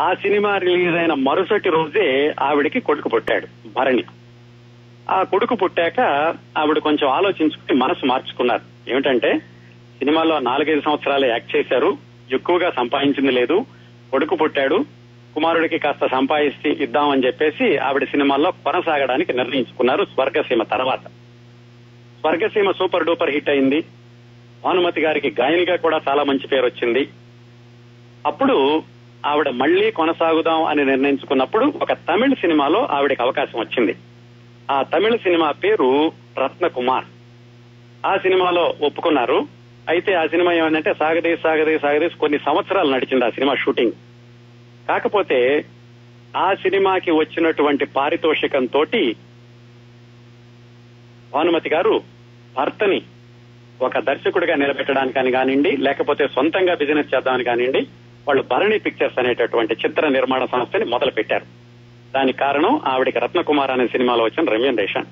ఆ 0.00 0.14
సినిమా 0.14 0.56
రిలీజ్ 0.56 0.96
అయిన 0.96 1.14
మరుసటి 1.14 1.70
రోజే 1.70 2.34
ఆవిడికి 2.40 2.80
కొడుకు 2.80 3.08
పుట్టాడు 3.08 3.46
భరణి. 3.76 4.04
ఆ 5.10 5.22
కొడుకు 5.22 5.54
పుట్టాక 5.54 6.00
ఆవిడ 6.58 6.78
కొంచెం 6.78 7.10
ఆలోచించుకుని 7.10 7.78
మనసు 7.78 8.06
మార్చుకున్నారు. 8.06 8.90
ఏమిటంటే 8.90 9.40
సినిమాలో 10.00 10.38
నాలుగైదు 10.38 10.80
సంవత్సరాలు 10.80 11.26
యాక్ట్ 11.26 11.56
చేశారు. 11.56 11.98
ఎక్కువగా 12.32 12.70
సంపాదించింది 12.70 13.32
లేదు. 13.32 13.66
కొడుకు 14.10 14.36
పుట్టాడు. 14.36 14.84
కుమారుడికి 15.34 15.78
కాస్త 15.78 16.06
సంపాదించి 16.06 16.82
ఇద్దామని 16.82 17.26
చెప్పేసి 17.26 17.76
ఆవిడ 17.76 18.04
సినిమాల్లో 18.04 18.50
కొనసాగడానికి 18.50 19.32
నిర్ణయించుకున్నారు 19.32 20.04
స్వర్గసీమ 20.04 20.62
తర్వాత. 20.62 21.00
స్వర్గసీమ 22.20 22.70
సూపర్ 22.70 23.04
డూపర్ 23.04 23.30
హిట్ 23.30 23.48
అయింది. 23.48 23.84
భానుమతి 24.64 25.00
గారికి 25.00 25.34
గాయనిగా 25.40 25.76
కూడా 25.76 26.00
చాలా 26.08 26.22
మంచి 26.22 26.46
పేరు 26.46 26.66
వచ్చింది. 26.66 27.08
అప్పుడు 28.26 28.82
ఆవిడ 29.26 29.48
మళ్ళీ 29.48 29.90
కొనసాగుదాం 29.90 30.64
అని 30.64 30.84
నిర్ణయించుకున్నప్పుడు 30.84 31.72
ఒక 31.82 31.92
తమిళ 31.92 32.32
సినిమాలో 32.32 32.88
ఆవిడకి 32.90 33.22
అవకాశం 33.22 33.60
వచ్చింది. 33.60 33.96
ఆ 34.70 34.82
తమిళ 34.82 35.16
సినిమా 35.16 35.50
పేరు 35.50 36.12
రత్నకుమార్. 36.44 37.04
ఆ 38.06 38.16
సినిమాలో 38.16 38.74
ఒప్పుకున్నారు. 38.82 39.59
అయితే 39.90 40.12
ఆ 40.14 40.24
సినిమా 40.26 40.50
ఏమంటే 40.52 40.92
సాగదే 41.00 41.32
సాగదే 41.36 41.74
సాగదే 41.78 42.08
కొన్ని 42.22 42.38
సంవత్సరాలు 42.38 42.90
నడిచింది 42.94 43.24
ఆ 43.24 43.30
సినిమా 43.30 43.54
షూటింగ్. 43.54 43.94
కాకపోతే 44.88 45.38
ఆ 46.36 46.48
సినిమాకి 46.54 47.10
వచ్చినటువంటి 47.12 47.84
పారితోషికం 47.94 48.64
తోటి 48.66 49.02
భానుమతి 51.32 51.68
గారు 51.68 51.94
భర్తని 52.54 53.00
ఒక 53.80 53.98
దర్శకుడిగా 54.08 54.54
నిలబెట్టడానికి 54.56 55.16
కానివ్వండి 55.16 55.72
లేకపోతే 55.86 56.24
సొంతంగా 56.34 56.74
బిజినెస్ 56.74 57.12
చేద్దామని 57.12 57.44
కానివ్వండి 57.44 57.82
వాళ్ళు 58.26 58.42
భరణి 58.50 58.78
పిక్చర్స్ 58.78 59.18
అనేటటువంటి 59.18 59.74
చిత్ర 59.82 60.08
నిర్మాణ 60.08 60.44
సంస్థని 60.46 60.84
మొదలు 60.84 61.10
పెట్టారు 61.10 61.46
దానికి 62.14 62.38
కారణం 62.38 62.72
ఆవిడకి 62.86 63.18
రత్నకుమార్ 63.24 63.70
అనే 63.70 63.86
సినిమాలో 63.88 64.22
వచ్చిన 64.24 64.52
రెమ్యూనరేషన్ 64.52 65.08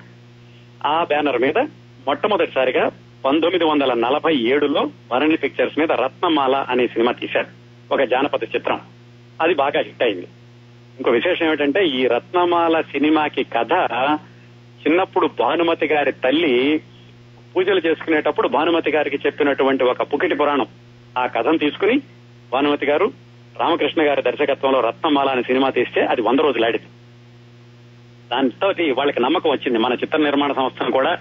ఆ 0.87 0.97
బ్యానర్ 1.04 1.40
మీద 1.40 1.58
మొట్టమొదటిసారిగా 2.06 2.85
పంతొమ్మిది 3.25 3.64
వందల 3.64 3.94
నలభై 3.94 4.34
ఏడులో 4.34 4.90
వరణి 5.12 5.37
పిక్చర్స్ 5.37 5.78
మీద 5.78 5.92
రత్నమాల 5.92 6.56
అనే 6.56 6.87
సినిమా 6.87 7.12
తీశారు. 7.12 7.46
ఒక 7.94 8.02
జానపద 8.02 8.42
చిత్రం. 8.42 8.80
అది 9.42 9.54
బాగా 9.54 9.80
హిట్ 9.80 10.02
అయింది. 10.02 10.26
ఇంకో 10.98 11.10
విశేషం 11.10 11.46
ఏమిటంటే 11.46 11.87
ఈ 11.87 12.06
రత్నమాల 12.06 12.80
సినిమాకి 12.80 13.44
కథ 13.44 13.72
చిన్నప్పుడు 14.87 15.30
భానుమతి 15.38 15.87
గారి 15.87 16.12
తల్లి 16.12 16.80
పూజలు 17.56 17.78
చేసుకునేటప్పుడు 17.78 18.48
భానుమతి 18.48 18.90
గారికి 18.90 19.16
చెప్పినటువంటి 19.16 19.84
ఒక 19.84 20.02
పుకిటి 20.02 20.34
పురాణం. 20.34 20.66
ఆ 21.18 21.26
కథను 21.26 21.58
తీసుకుని 21.58 22.00
భానుమతి 22.52 22.87
గారు 22.87 23.12
రామకృష్ణ 23.60 24.02
గారి 24.02 24.22
దర్శకత్వంలో 24.22 24.80
రత్నమాల 24.80 25.28
అనే 25.28 25.42
సినిమా 25.42 25.70
తీస్తే 25.70 26.00
అది 26.00 26.22
వంద 26.22 26.38
రోజులు 26.38 26.64
ఆడింది. 26.64 26.87
దానితో 28.30 28.94
వాళ్ళకి 28.94 29.22
నమ్మకం 29.22 29.50
వచ్చింది. 29.50 29.78
మన 29.78 29.92
చిత్ర 29.92 30.18
నిర్మాణ 30.18 30.52
సంస్థను 30.52 30.90
కూడా 30.90 31.18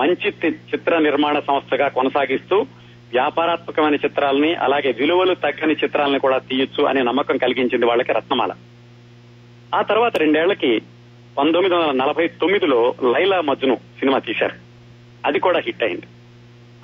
మంచి 0.00 0.28
చిత్ర 0.70 0.98
నిర్మాణ 0.98 1.38
సంస్థగా 1.40 1.88
కొనసాగిస్తూ 1.88 2.66
వ్యాపారాత్మకమైన 3.12 3.94
చిత్రాలని 3.94 4.54
అలాగే 4.54 4.92
విలువలు 4.92 5.34
తగ్గని 5.34 5.74
చిత్రాలను 5.74 6.18
కూడా 6.18 6.38
తీయొచ్చు 6.38 6.82
అనే 6.84 7.02
నమ్మకం 7.02 7.36
కలిగించింది 7.36 7.86
వాళ్ళకి 7.86 8.12
రత్నమాల. 8.12 8.52
ఆ 9.74 9.82
తర్వాత 9.82 10.16
రెండేళ్ళకి 10.16 10.82
పంతొమ్మిది 11.36 11.74
వందల 11.74 11.90
నలభై 11.92 12.28
తొమ్మిదిలో 12.28 12.94
లైలా 13.02 13.40
మజ్ను 13.40 13.76
సినిమా 13.98 14.18
తీశారు. 14.18 14.54
అది 15.26 15.38
కూడా 15.38 15.58
హిట్ 15.58 15.82
అయింది. 15.82 16.06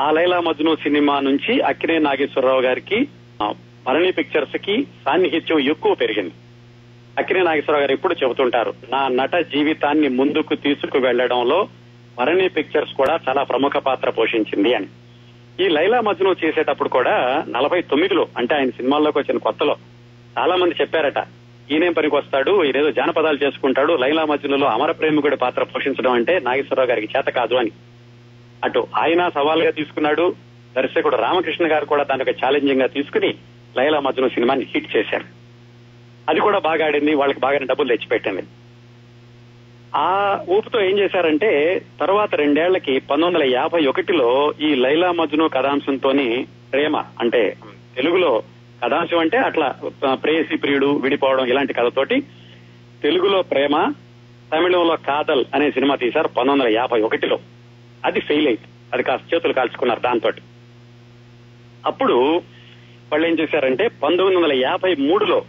ఆ 0.00 0.11
లైలా 0.11 0.40
మజ్ను 0.40 0.76
సినిమా 0.76 1.21
నుంచి 1.21 1.61
అక్కినే 1.61 1.99
నాగేశ్వరరావు 1.99 2.61
గారికి 2.61 3.09
ఆ, 3.42 3.54
భరణి 3.87 4.12
పిక్చర్స్కి 4.12 4.87
సాన్నిహిత్యం 5.04 5.59
ఎక్కువ 5.59 5.95
పెరిగింది. 5.95 6.35
అక్కినే 7.19 7.42
నాగేశ్వరరావు 7.42 7.83
గారు 7.83 7.92
ఎప్పుడు 7.92 8.14
చెబుతుంటారు 8.14 8.75
నా 8.90 9.09
నట 9.09 9.37
జీవితాన్ని 9.37 10.09
ముందుకు 10.09 10.54
తీసుకు 10.54 10.99
వెళ్ళడంలో 10.99 11.69
భరణి 12.19 12.49
పిక్చర్స్ 12.49 12.95
కూడా 12.95 13.21
చాలా 13.28 13.42
ప్రముఖ 13.42 13.76
పాత్ర 13.76 14.11
పోషించింది 14.11 14.75
అని. 14.75 14.87
ఈ 15.61 15.69
లైలా 15.69 16.00
మజ్ను 16.00 16.37
చేసేటప్పుడు 16.45 16.88
కూడా 16.88 17.45
నలభై 17.49 17.83
తొమ్మిదిలో 17.83 18.26
అంటే 18.37 18.54
ఆయన 18.54 18.71
సినిమాల్లోకి 18.71 19.19
వచ్చిన 19.19 19.38
కొత్తలో 19.38 19.76
చాలా 20.38 20.57
మంది 20.57 20.75
చెప్పారట 20.81 21.19
ఈయనేం 21.71 21.92
పనికి 21.92 22.16
వస్తాడు 22.16 22.64
ఈయనేదో 22.64 22.90
జానపదాలు 22.90 23.38
చేసుకుంటాడు 23.45 23.92
లైలా 23.92 24.25
మజ్నులో 24.25 24.66
అమర 24.66 24.90
ప్రేమికుడి 24.90 25.37
పాత్ర 25.37 25.62
పోషించడం 25.62 26.12
అంటే 26.12 26.40
నాగేశ్వరరావు 26.40 26.88
గారికి 26.88 27.19
చేత 27.19 27.25
కాదు 27.25 27.54
అని. 27.54 27.71
అటు 28.64 28.87
ఆయన 28.97 29.28
సవాల్గా 29.28 29.71
తీసుకున్నాడు 29.71 30.35
దర్శకుడు 30.76 31.16
రామకృష్ణ 31.16 31.73
గారు 31.73 31.85
కూడా 31.85 32.02
దాని 32.02 32.23
ఒక 32.23 32.28
ఛాలెంజింగ్గా 32.28 32.87
తీసుకుని 32.87 33.35
లైలా 33.76 34.00
మజ్ను 34.00 34.28
సినిమాని 34.28 34.66
హిట్ 34.75 34.97
చేశారు. 34.97 35.25
అది 36.28 36.40
కూడా 36.40 36.59
బాగా 36.59 36.87
ఆడింది 36.87 37.14
వాళ్ళకి 37.14 37.40
బాగానే 37.40 37.66
డబ్బులు 37.66 37.88
తెచ్చిపెట్టింది. 37.88 38.42
ఆ 39.96 40.38
ఊపుతో 40.49 40.80
ఏం 40.80 40.99
చేశారంటే 40.99 41.82
తర్వాత 42.00 42.34
రెండేళ్ళకి 42.34 42.99
పంతొమ్మిది 42.99 43.44
వందల 43.44 43.56
యాభై 43.56 43.87
ఒకటిలో 43.87 44.54
ఈ 44.61 44.75
లైలా 44.75 45.12
మజ్ను 45.12 45.49
కథాంశంతోని 45.49 46.46
ప్రేమ 46.72 47.04
అంటే 47.20 47.56
తెలుగులో 47.96 48.42
కథాంశం 48.84 49.18
అంటే 49.18 49.38
అట్లా 49.38 49.75
ప్రేయసి 50.14 50.56
ప్రియుడు 50.56 50.87
విడిపోవడం 50.87 51.46
ఇలాంటి 51.46 51.72
కథతోటి 51.72 52.20
తెలుగులో 53.02 53.42
ప్రేమ 53.42 53.92
తమిళంలో 54.52 54.96
కాదల్ 54.96 55.44
అనే 55.54 55.70
సినిమా 55.70 55.94
తీశారు 55.94 56.28
పంతొమ్మిది 56.28 56.62
వందల 56.62 56.78
యాభై 56.78 57.00
ఒకటిలో. 57.00 57.38
అది 58.04 58.20
ఫెయిల్ 58.20 58.46
అయింది. 58.46 58.68
అది 58.92 59.02
కాస్త 59.02 59.34
చేతులు 59.34 59.52
కాల్చుకున్నారు 59.52 60.00
దాంతో 60.00 60.32
అప్పుడు 61.87 62.37
వాళ్ళు 63.12 63.28
ఏం 63.28 63.38
చేశారంటే 63.40 63.88
పంతొమ్మిది 63.88 64.37
వందల 64.37 64.52
యాభై 64.52 64.94
మూడులో 64.94 65.42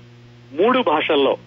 మూడు 0.53 0.79
భాషల్లో 0.79 1.37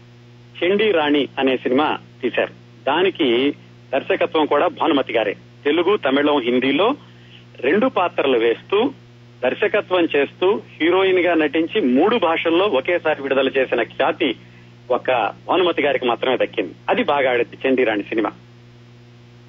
చండీ 0.65 0.91
రాణి 0.91 1.29
అనే 1.39 1.57
సినిమా 1.57 1.99
తీశారు. 2.23 2.66
దానికి 2.87 3.51
దర్శకత్వం 3.93 4.47
కూడా 4.47 4.67
భానుమతి 4.67 5.13
గారే. 5.13 5.37
తెలుగు 5.65 5.97
తమిళం 5.97 6.41
హిందీలో 6.41 6.97
రెండు 7.61 7.87
పాత్రలు 7.87 8.39
వేస్తూ 8.39 8.93
దర్శకత్వం 9.45 10.09
చేస్తూ 10.17 10.63
హీరోయిన్గా 10.81 11.35
నటించి 11.35 11.81
మూడు 11.81 12.17
భాషల్లో 12.17 12.65
ఒకేసారి 12.65 13.23
విడుదల 13.23 13.49
చేసిన 13.49 13.83
ఖ్యాతి 13.83 14.35
ఒక 14.91 15.33
భానుమతి 15.49 15.83
గారికి 15.83 16.07
మాత్రమే 16.07 16.37
దక్కింది. 16.37 16.75
అది 16.89 17.03
బాగా 17.05 17.31
ఆడింది 17.31 17.69
చండీరాణి 17.69 18.03
సినిమా. 18.03 18.33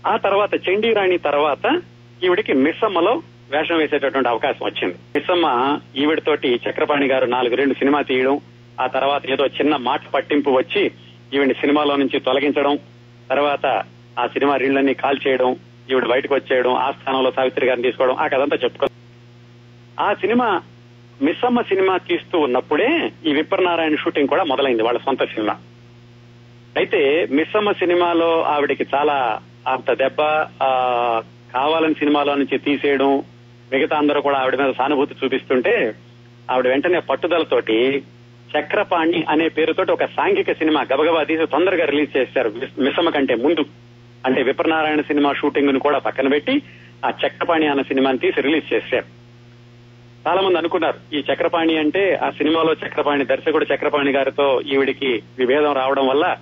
ఆ 0.08 0.18
తర్వాత 0.18 0.70
చండీరాణి 0.70 1.18
తర్వాత 1.18 1.82
ఈవిడికి 2.24 2.54
మిస్సమ్మలో 2.54 3.22
వేషం 3.52 3.78
వేసేటటువంటి 3.78 4.30
అవకాశం 4.30 4.66
వచ్చింది. 4.66 4.96
మిస్సమ్మ 5.16 5.80
ఈవిడతోటి 5.98 6.60
చక్రపాణి 6.70 7.08
గారు 7.08 7.26
నాలుగు 7.26 7.56
రెండు 7.56 7.74
సినిమా 7.74 8.02
తీయడం 8.02 8.40
ఆ 8.82 8.88
తర్వాత 8.88 9.30
ఏదో 9.30 9.46
చిన్న 9.46 9.76
మాట 9.76 10.02
పట్టింపు 10.14 10.50
వచ్చి 10.50 10.92
ఈవిడ 11.34 11.52
సినిమాలో 11.52 11.96
నుంచి 11.96 12.20
తొలగించడం 12.20 12.80
తర్వాత 13.30 13.66
ఆ 14.18 14.26
సినిమా 14.28 14.54
రీళ్ళన్నీ 14.58 14.94
కాల్ 14.96 15.20
చేయడం 15.24 15.50
ఈవిడ 15.90 16.06
బయటకు 16.12 16.34
వచ్చేయడం 16.36 16.74
ఆ 16.78 16.88
స్థానంలో 16.92 17.32
సావిత్రి 17.32 17.68
గారిని 17.68 17.86
తీసుకోవడం 17.88 18.18
ఆ 18.18 18.28
కథంతా 18.28 18.58
చెప్పుకో 18.64 18.88
ఆ 19.98 20.10
సినిమా 20.22 20.48
మిస్సమ్మ 21.20 21.62
సినిమా 21.70 21.94
తీస్తూ 22.08 22.38
ఉన్నప్పుడే 22.40 22.90
ఈ 23.26 23.34
విప్రనారాయణ 23.34 23.96
షూటింగ్ 23.96 24.32
కూడా 24.34 24.44
మొదలైంది 24.44 24.84
వాళ్ళ 24.84 25.00
సొంత 25.00 25.24
సినిమా. 25.32 25.56
అయితే 26.76 27.00
మిస్సమ్మ 27.32 27.72
సినిమాలో 27.80 28.32
ఆవిడకి 28.48 28.86
చాలా 28.92 29.16
అంత 29.68 29.92
దెబ్బ 29.98 30.20
ఆ, 30.64 30.70
కావాలని 31.54 31.96
సినిమాలో 31.96 32.36
నుంచి 32.36 32.58
తీసేయడం 32.60 33.12
మిగతా 33.72 33.96
అందరూ 33.98 34.20
కూడా 34.22 34.38
ఆవిడ 34.38 34.56
మీద 34.62 34.74
సానుభూతి 34.74 35.20
చూపిస్తుంటే 35.22 35.74
ఆవిడ 36.50 36.68
వెంటనే 36.68 37.00
పట్టుదలతోటి 37.10 37.80
చక్రపాణి 38.48 39.24
అనే 39.30 39.48
పేరుతోటి 39.48 39.92
ఒక 39.92 40.06
సాంఘిక 40.06 40.52
సినిమా 40.52 40.86
గబగబా 40.94 41.24
తీసి 41.24 41.46
తొందరగా 41.46 41.86
రిలీజ్ 41.86 42.18
చేశారు. 42.18 42.50
మిస్- 42.50 42.84
మిస్సమ్మ 42.84 43.10
కంటే 43.10 43.36
ముందు. 43.36 43.66
అంటే 44.26 44.42
విప్రనారాయణ 44.42 45.02
సినిమా 45.02 45.34
షూటింగ్ను 45.34 45.80
కూడా 45.80 46.00
పక్కన 46.00 46.28
పెట్టి 46.28 46.62
ఆ 47.06 47.10
చక్రపాణి 47.10 47.68
అన్న 47.68 47.82
సినిమాని 47.82 48.18
తీసి 48.18 48.42
రిలీజ్ 48.42 48.74
చేశారు. 48.74 49.06
చాలా 50.30 50.42
మంది 50.42 50.58
అనుకున్నారు 50.58 51.16
ఈ 51.16 51.24
చక్రపాణి 51.34 51.78
అంటే 51.78 52.16
ఆ 52.16 52.30
సినిమాలో 52.30 52.74
చక్రపాణి 52.74 53.26
దర్శకుడు 53.26 53.66
చక్రపాణి 53.76 54.12
గారితో 54.12 54.62
ఈవిడికి 54.62 55.24
విభేదం 55.40 55.74
రావడం 55.74 56.08
వల్ల 56.08 56.38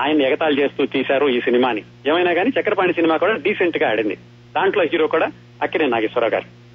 ఆయన 0.00 0.22
ఎగతాళి 0.22 0.62
చేస్తూ 0.62 0.86
తీశారు 0.86 1.28
ఈ 1.28 1.40
సినిమాని. 1.40 1.82
ఏమైనా 2.08 2.32
కానీ 2.32 2.50
చక్రపాణి 2.60 2.92
సినిమా 2.92 3.16
కూడా 3.16 3.32
డీసెంట్గా 3.32 3.90
ఆడింది. 3.90 4.14
దాంట్లో 4.56 4.84
హీరో 4.84 5.06
కూడా 5.06 5.30
అక్కినే 5.62 5.86
నాగేశ్వరరావు 5.86 6.32
గారు. 6.32 6.68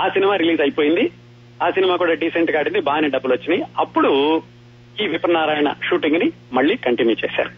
ఆ 0.00 0.08
సినిమా 0.08 0.36
రిలీజ్ 0.36 0.60
అయిపోయింది. 0.60 1.10
ఆ 1.62 1.70
సినిమా 1.70 1.96
కూడా 1.96 2.14
డీసెంట్గా 2.14 2.58
ఆడింది 2.58 2.80
బాగానే 2.80 3.08
డబ్బులు 3.08 3.32
వచ్చినాయి. 3.32 3.62
అప్పుడు 3.78 4.42
ఈ 5.02 5.06
విప్రనారాయణ 5.06 5.74
షూటింగ్ని 5.90 6.32
మళ్ళీ 6.52 6.76
కంటిన్యూ 6.76 7.16
చేశారు. 7.24 7.50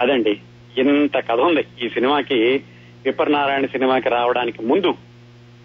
అదండి 0.00 0.40
ఇంత 0.78 1.16
కథ 1.16 1.40
ఉంది. 1.40 1.64
ఈ 1.82 1.88
సినిమాకి 1.88 2.62
విప్రనారాయణ 3.04 3.66
సినిమాకి 3.66 4.08
రావడానికి 4.08 4.62
ముందు 4.62 4.94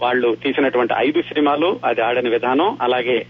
వాళ్ళు 0.01 0.35
తీసినటువంటి 0.35 0.93
ఐదు 0.97 1.21
సినిమాలు 1.21 1.79
అది 1.85 2.01
ఆడిన 2.01 2.29
విధానం 2.29 2.77
అలాగే 2.81 3.25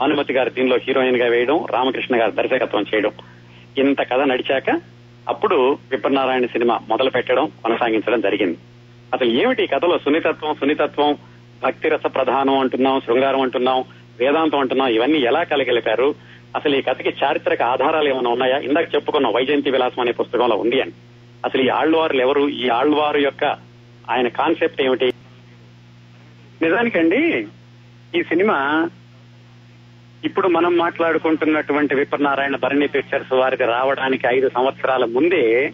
భానుమతి 0.00 0.32
గారు 0.32 0.50
దీనిలో 0.50 0.76
హీరోయిన్గా 0.76 1.26
వేయడం 1.26 1.66
రామకృష్ణ 1.70 2.20
గారు 2.20 2.30
దర్శకత్వం 2.30 2.84
చేయడం. 2.94 3.12
ఇంత 3.78 4.00
కథ 4.00 4.20
నడిచాక 4.20 4.80
అప్పుడు 5.28 5.78
విప్రనారాయణ 5.90 6.46
సినిమా 6.46 6.80
మొదలు 6.88 7.10
పెట్టడం 7.10 7.46
కొనసాగించడం 7.46 8.20
జరిగింది. 8.20 8.58
అసలు 9.14 9.30
ఏమిటి 9.30 9.66
కథలో 9.66 9.98
సున్నితత్వం 9.98 10.54
సున్నితత్వం 10.54 11.16
భక్తిరస 11.62 12.06
ప్రధానం 12.14 12.58
అంటున్నాం 12.58 13.00
శృంగారం 13.00 13.40
అంటున్నాం 13.40 13.84
వేదాంతం 14.20 14.58
అంటున్నాం 14.58 14.88
ఇవన్నీ 14.88 15.18
ఎలా 15.18 15.42
కలగలిపారు? 15.42 16.14
అసలు 16.56 16.76
ఈ 16.76 16.82
కథకి 16.82 17.14
చారిత్రక 17.24 17.62
ఆధారాలు 17.62 18.08
ఏమైనా 18.08 18.30
ఉన్నాయా? 18.30 18.58
ఇందాక 18.58 18.94
చెప్పుకున్నాం 18.94 19.32
వైజయంతి 19.32 19.70
విలాసం 19.70 20.02
అనే 20.02 20.12
పుస్తకంలో 20.12 20.56
ఉంది 20.56 20.80
అని. 20.80 20.92
అసలు 21.44 21.62
ఈ 21.62 21.68
ఆళ్వారులు 21.68 22.20
ఎవరు? 22.20 22.48
ఈ 22.48 22.68
ఆళ్వారు 22.68 23.18
యొక్క 23.18 23.44
ఆయన 24.10 24.28
కాన్సెప్ట్ 24.28 24.82
ఏమిటి? 24.82 25.12
నిజానికండి 26.62 27.46
ఈ 28.14 28.22
సినిమా 28.22 28.90
ఇప్పుడు 30.24 30.48
మనం 30.48 30.76
మాట్లాడుకుంటున్నటువంటి 30.76 31.94
విప్రనారాయణ 31.94 32.56
భరణి 32.56 32.88
పిక్చర్స్ 32.88 33.32
వారికి 33.32 33.62
రావడానికి 33.62 34.26
ఐదు 34.26 34.48
సంవత్సరాల 34.48 35.04
ముందే 35.04 35.72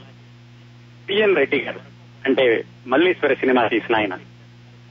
పిఎన్ 1.08 1.36
రెడ్డి 1.36 1.60
గారు 1.60 1.80
అంటే 2.26 2.64
మల్లీశ్వరి 2.86 3.36
సినిమా 3.36 3.66
తీసిన 3.66 3.96
ఆయన. 3.96 4.12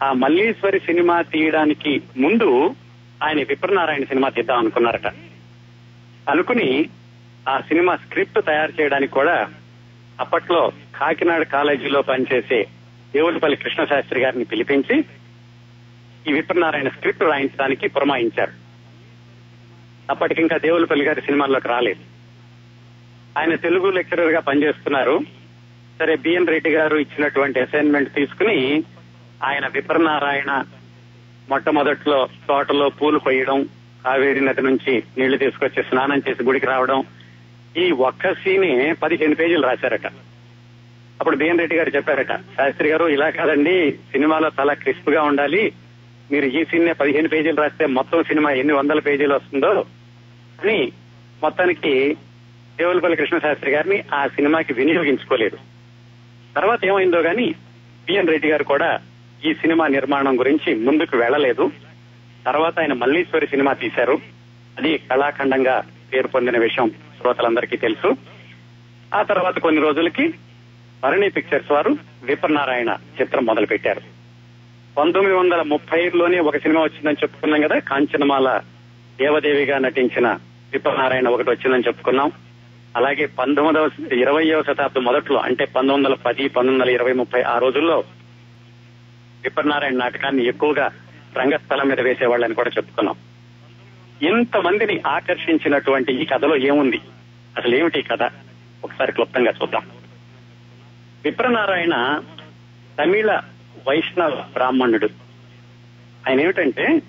ఆ 0.03 0.13
మల్లీశ్వరి 0.13 0.79
సినిమా 0.79 1.22
తీయడానికి 1.22 2.01
ముందు 2.18 2.75
ఆయన 3.24 3.38
విప్రనారాయణ 3.38 4.03
సినిమా 4.03 4.29
తీద్దాం 4.29 4.58
అనుకున్నారట. 4.58 5.08
అనుకుని 6.29 6.89
ఆ 7.50 7.60
సినిమా 7.60 7.96
స్క్రిప్ట్ 7.96 8.46
తయారు 8.46 8.82
చేయడానికి 8.82 9.13
కూడా 9.13 9.50
అప్పట్లో 10.20 10.72
కాకినాడ 10.96 11.44
కాలేజీలో 11.44 12.01
పనిచేసే 12.01 12.68
దేవులపల్లి 13.13 13.58
కృష్ణశాస్త్రి 13.58 14.22
గారిని 14.22 14.44
పిలిపించి 14.44 15.03
ఈ 16.27 16.34
విప్రనారాయణ 16.34 16.88
స్క్రిప్ట్ 16.88 17.24
రాయించడానికి 17.24 17.88
పురమాయించారు. 17.88 18.51
అప్పటికింకా 20.10 20.58
దేవులపల్లి 20.58 21.06
గారి 21.06 21.22
సినిమాల్లోకి 21.22 21.68
రాలేదు. 21.68 22.00
ఆయన 23.39 23.56
తెలుగు 23.56 23.91
లెక్చరర్గా 23.91 24.39
పనిచేస్తున్నారు. 24.39 25.20
సరే 26.00 26.15
బిఎన్ 26.15 26.48
రెడ్డి 26.48 26.70
గారు 26.70 26.98
ఇచ్చినటువంటి 26.98 27.60
అసైన్మెంట్ 27.60 28.13
తీసుకుని 28.13 28.84
ఆయన 29.43 29.67
విప్రనారాయణ 29.67 30.63
మొట్టమొదట్లో 31.50 32.27
తోటలో 32.48 32.89
పూలు 32.89 33.19
కొయ్యడం 33.19 33.69
కావేరి 34.05 34.41
నది 34.41 34.62
నుంచి 34.62 35.03
నీళ్ళు 35.17 35.38
తీసుకొచ్చి 35.38 35.84
స్నానం 35.84 36.22
చేసి 36.29 36.43
గుడికి 36.43 36.65
రావడం 36.65 37.03
ఈ 37.77 37.91
ఒక్క 37.91 38.34
సీనే 38.34 38.93
పదిహేను 38.93 39.36
పేజీలు 39.36 39.67
రాశారట. 39.67 40.08
అప్పుడు 41.19 41.38
బిఎన్ 41.38 41.60
రెడ్డి 41.60 41.77
గారు 41.77 41.89
చెప్పారట 41.89 42.31
శాస్త్రి 42.36 42.89
గారు 42.89 43.05
ఇలా 43.05 43.29
కాదండి 43.29 43.91
సినిమాలో 43.91 44.51
చాలా 44.60 44.74
క్రిస్ప్గా 44.74 45.22
ఉండాలి. 45.24 45.74
మీరు 46.31 46.46
ఈ 46.46 46.65
సీన్నే 46.65 46.93
పదిహేను 46.93 47.27
పేజీలు 47.27 47.62
రాస్తే 47.62 47.86
మొత్తం 47.86 48.24
సినిమా 48.24 48.51
ఎన్ని 48.51 48.74
వందల 48.74 49.00
పేజీలు 49.00 49.34
వస్తుందో 49.34 49.86
అని 50.62 50.91
మొత్తానికి 51.41 52.17
దేవులపల్లి 52.77 53.17
కృష్ణశాస్త్రి 53.17 53.72
గారిని 53.72 54.03
ఆ 54.13 54.27
సినిమాకి 54.27 54.74
వినియోగించుకోలేదు. 54.74 55.58
తర్వాత 56.55 56.86
ఏమైందో 56.86 57.19
గాని 57.19 57.55
బిఎన్ 58.05 58.27
రెడ్డి 58.27 58.50
గారు 58.50 58.63
కూడా 58.63 59.00
ఈ 59.46 59.53
సినిమా 59.53 59.88
నిర్మాణం 59.88 60.39
గురించి 60.39 60.75
ముందుకు 60.75 61.17
వెళ్ళలేదు. 61.17 61.72
తర్వాత 62.46 62.79
ఆయన 62.79 62.93
మల్లీశ్వరి 62.93 63.48
సినిమా 63.48 63.74
తీశారు. 63.74 64.19
అది 64.77 64.98
కళాఖండంగా 64.98 65.84
పేరు 66.13 66.27
పొందిన 66.27 66.58
విషయం 66.58 66.89
శ్రోతలందరికీ 66.89 67.77
తెలుసు. 67.77 68.15
ఆ 69.15 69.24
తర్వాత 69.24 69.60
కొన్ని 69.60 69.81
రోజులకి 69.81 70.34
భరణి 71.03 71.29
పిక్చర్స్ 71.29 71.72
వారు 71.72 71.98
విప్రనారాయణ 72.24 72.96
చిత్రం 73.22 73.46
మొదలు 73.46 73.65
పెట్టారు 73.65 74.01
పంతొమ్మిది 74.98 75.38
వందల 75.38 75.62
ముప్పై 75.62 76.12
లోనే 76.15 76.39
ఒక 76.39 76.58
సినిమా 76.58 76.81
వచ్చిందని 76.81 77.13
చెప్పుకున్నాం 77.13 77.62
కదా 77.62 77.79
కాంచనమాల 77.79 78.62
దేవదేవిగా 79.19 79.77
నటించిన 79.77 80.27
విప్రనారాయణ 80.72 81.27
ఒకటి 81.27 81.50
వచ్చిందని 81.50 81.84
చెప్పుకున్నాం. 81.88 82.31
అలాగే 82.98 83.25
పంతొమ్మిదవ 83.25 83.89
ఇరవయవ 84.13 84.63
శతాబ్దం 84.63 85.03
మొదట్లో 85.03 85.39
అంటే 85.39 85.65
పంతొమ్మిది 85.65 85.98
వందల 85.98 86.13
పది 86.13 86.48
పంతొమ్మిది 86.48 86.81
వందల 86.81 86.89
ఇరవై 86.93 87.13
ముప్పై 87.13 87.41
ఆ 87.41 87.58
రోజుల్లో 87.58 88.03
విప్రనారాయణ 89.43 89.93
నాటకాన్ని 89.93 90.46
ఎక్కువగా 90.46 90.91
రంగస్థలం 91.38 91.88
మీద 91.88 92.00
వేసేవాళ్ళని 92.00 92.53
కూడా 92.53 92.72
చెప్పుకున్నాం 92.77 93.15
ఇంతమందిని 94.22 95.01
ఆకర్షించినటువంటి 95.08 96.22
ఈ 96.22 96.25
కథలో 96.25 96.58
ఏముంది? 96.58 97.01
అసలు 97.58 97.75
ఏమిటి 97.75 98.01
కథ? 98.01 98.24
ఒకసారి 98.84 99.12
క్లుప్తంగా 99.12 99.51
చూద్దాం. 99.51 99.81
విప్రనారాయణ 101.24 102.22
తమిళ 103.00 103.41
వైష్ణవ 103.88 104.43
బ్రాహ్మణుడు. 104.53 105.10
ఆయన 106.29 106.41
ఏమిటంటే 106.41 107.01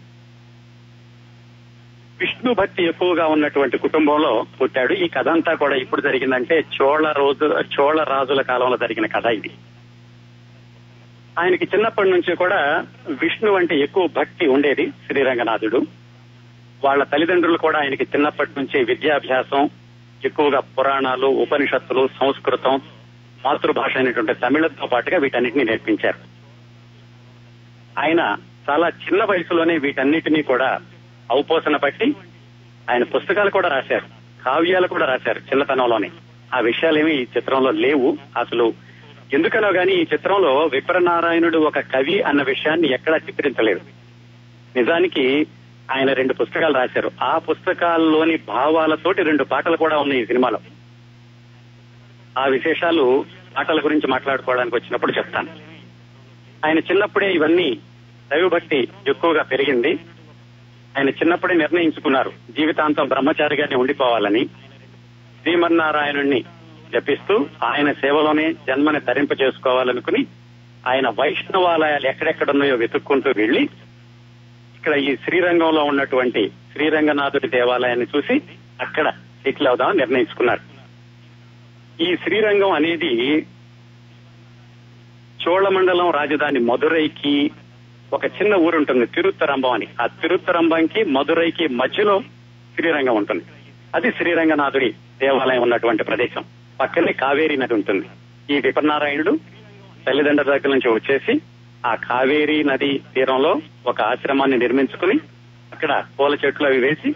విష్ణు 2.21 2.54
భక్తి 2.54 2.84
ఎక్కువగా 2.84 3.26
ఉన్నటువంటి 3.26 3.78
కుటుంబంలో 3.78 4.47
పుట్టాడు. 4.60 4.93
ఈ 4.93 5.08
కథ 5.08 5.28
అంతా 5.28 5.54
కూడా 5.54 5.76
ఇప్పుడు 5.76 6.00
జరిగిందంటే 6.00 6.64
చోళ 6.82 7.12
రోజు 7.12 7.64
చోళ 7.80 8.02
రాజుల 8.02 8.43
కాలంలో 8.43 8.76
జరిగిన 8.76 9.06
కథ 9.06 9.26
ఇది. 9.26 9.50
ఆయనకి 11.41 11.65
చిన్నప్పటి 11.65 12.11
నుంచి 12.11 12.37
కూడా 12.37 12.87
విష్ణు 13.09 13.53
అంటే 13.53 13.79
ఎక్కువ 13.79 14.07
భక్తి 14.07 14.47
ఉండేది 14.47 14.91
శ్రీరంగనాథుడు. 14.91 15.87
వాళ్ళ 16.85 17.03
తల్లిదండ్రులు 17.03 17.59
కూడా 17.59 17.79
ఆయనకి 17.79 18.05
చిన్నప్పటి 18.05 18.50
నుంచి 18.59 18.85
విద్యాభ్యాసం 18.85 19.71
ఎక్కువగా 20.25 20.61
పురాణాలు 20.61 21.26
ఉపనిషత్తులు 21.26 22.09
సంస్కృతం 22.21 22.81
మాతృభాష 23.45 23.97
అయినటువంటి 23.97 24.35
తమిళంతో 24.35 24.87
పాటుగా 24.87 25.19
వీటన్నిటిని 25.19 25.65
నేర్పించారు. 25.65 26.19
ఆయన 28.00 28.37
చాలా 28.71 28.89
చిన్న 28.89 29.25
వయసులోనే 29.25 29.79
వీటన్నిటినీ 29.79 30.43
కూడా 30.43 30.79
ఔపోసన 31.33 31.76
పట్టి 31.76 32.15
ఆయన 32.91 33.03
పుస్తకాలు 33.03 33.50
కూడా 33.50 33.69
రాశారు 33.69 34.05
కావ్యాలు 34.45 34.89
కూడా 34.89 35.07
రాశారు 35.07 35.39
చిన్నతనంలోనే. 35.39 36.11
ఆ 36.55 36.61
విషయాలేమీ 36.61 37.11
ఈ 37.11 37.26
చిత్రంలో 37.37 37.71
లేవు. 37.71 38.19
అసలు 38.39 38.90
ఎందుకనో 39.32 39.71
గాని 39.71 39.93
ఈ 39.93 40.06
చిత్రంలో 40.12 40.71
విప్రనారాయణుడు 40.73 41.58
ఒక 41.58 41.78
కవి 41.78 42.23
అన్న 42.23 42.43
విషయాన్ని 42.43 42.93
ఎక్కడా 42.93 43.16
చిత్రించలేదు. 43.16 43.80
నిజానికి 44.76 45.47
ఆయన 45.93 46.12
రెండు 46.12 46.34
పుస్తకాలు 46.34 46.75
రాశారు. 46.75 47.10
ఆ 47.23 47.38
పుస్తకాల్లోని 47.38 48.36
భావాలతోటి 48.36 49.23
రెండు 49.23 49.45
పాటలు 49.45 49.76
కూడా 49.76 49.99
ఉన్నాయి 49.99 50.23
ఈ 50.23 50.26
సినిమాలో. 50.26 50.58
ఆ 52.38 52.47
విశేషాలు 52.47 53.25
పాటల 53.56 53.78
గురించి 53.78 54.06
మాట్లాడుకోవడానికి 54.06 54.76
వచ్చినప్పుడు 54.76 55.12
చెప్తాను. 55.12 55.49
ఆయన 56.66 56.78
చిన్నప్పుడే 56.78 57.32
ఇవన్నీ 57.32 57.78
దైవభక్తి 58.32 58.88
ఎక్కువగా 59.08 59.43
పెరిగింది. 59.43 59.99
ఆయన 60.99 61.08
చిన్నప్పుడే 61.08 61.54
నిర్ణయించుకున్నారు. 61.54 62.32
జీవితాంతం 62.50 63.08
బ్రహ్మచారిగానే 63.08 63.76
ఉండిపోవాలని. 63.76 64.47
శ్రీమన్నారాయణుణ్ణి 65.43 66.45
జపిస్తూ 66.93 67.47
ఆయన 67.65 67.93
సేవలోనే 67.93 68.53
జన్మని 68.53 69.00
తరింప 69.00 69.41
చేసుకోవాలనుకుని 69.41 70.26
ఆయన 70.87 71.09
వైష్ణవాలయాలు 71.09 72.07
ఎక్కడెక్కడున్నాయో 72.07 72.76
వెతుక్కుంటూ 72.76 73.33
వెళ్ళి 73.37 73.63
ఇక్కడ 74.76 74.93
ఈ 74.93 75.17
శ్రీరంగంలో 75.17 75.85
ఉన్నటువంటి 75.85 76.50
శ్రీరంగనాథుడి 76.73 77.49
దేవాలయాన్ని 77.49 78.07
చూసి 78.17 78.43
అక్కడ 78.81 79.09
సెటిల్ 79.43 79.69
అవుదామని 79.69 79.99
నిర్ణయించుకున్నారు. 79.99 80.61
ఈ 82.03 82.17
శ్రీరంగం 82.17 82.73
అనేది 82.73 83.47
చోళమండలం 85.49 86.11
రాజధాని 86.11 86.59
మధురైకి 86.59 87.50
ఒక 88.13 88.25
చిన్న 88.25 88.55
ఊరు 88.55 88.76
ఉంటుంది 88.76 89.07
తిరుత్తరంబం 89.07 89.71
అని. 89.71 89.87
ఆ 90.00 90.07
తిరుత్తరంబంకి 90.07 91.05
మధురైకి 91.05 91.69
మధ్యలో 91.69 92.21
శ్రీరంగం 92.75 93.17
ఉంటుంది. 93.17 93.45
అది 93.95 94.11
శ్రీరంగనాథుడి 94.11 94.95
దేవాలయం 95.21 95.63
ఉన్నటువంటి 95.63 96.05
ప్రదేశం. 96.05 96.45
పక్కనే 96.80 97.12
కావేరి 97.12 97.56
నది 97.56 97.75
ఉంటుంది. 97.75 98.06
ఈ 98.50 98.58
విపన్నారాయణుడు 98.58 99.32
తల్లిదండ్రుల 100.06 100.50
దగ్గర 100.52 100.71
నుంచి 100.71 100.88
వచ్చేసి 100.93 101.34
ఆ 101.86 101.95
కావేరి 101.95 102.64
నది 102.64 102.93
తీరంలో 103.14 103.52
ఒక 103.86 104.00
ఆశ్రమాన్ని 104.00 104.58
నిర్మించుకుని 104.58 105.16
అక్కడ 105.73 106.04
పూల 106.19 106.34
చెట్లు 106.45 106.66
అవి 106.66 106.78
వేసి 106.78 107.10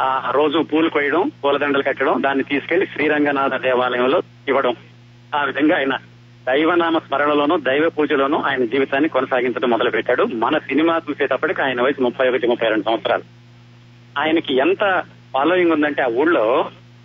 ఆ 0.00 0.30
రోజు 0.30 0.58
పూలు 0.58 0.88
కొయ్యడం 0.88 1.22
పూలదండలు 1.42 1.82
కట్టడం 1.82 2.22
దాన్ని 2.22 2.44
తీసుకెళ్ళి 2.44 2.86
శ్రీరంగనాథ 2.86 3.54
దేవాలయంలో 3.62 4.18
ఇవ్వడం. 4.48 4.74
ఆ 5.34 5.44
విధంగా 5.44 5.76
ఆయన 5.76 5.94
దైవనామ 6.46 6.98
స్మరణలోనూ 6.98 7.56
దైవ 7.58 7.88
పూజలోనూ 7.88 8.38
ఆయన 8.40 8.64
జీవితాన్ని 8.64 9.08
కొనసాగించడం 9.08 9.70
మొదలు 9.70 9.90
పెట్టాడు 9.90 10.24
మన 10.44 10.58
సినిమా 10.58 10.94
చూసేటప్పటికి 11.08 11.62
ఆయన 11.62 11.82
వయసు 11.82 12.02
ముప్పై 12.02 12.28
ఒకటి 12.28 12.46
ముప్పై 12.46 12.68
రెండు 12.68 12.84
సంవత్సరాలు. 12.84 13.24
ఆయనకి 14.18 14.54
ఎంత 14.56 14.84
ఫాలోయింగ్ 15.32 15.72
ఉందంటే 15.72 16.02
ఆ 16.02 16.12
ఊళ్ళో 16.20 16.46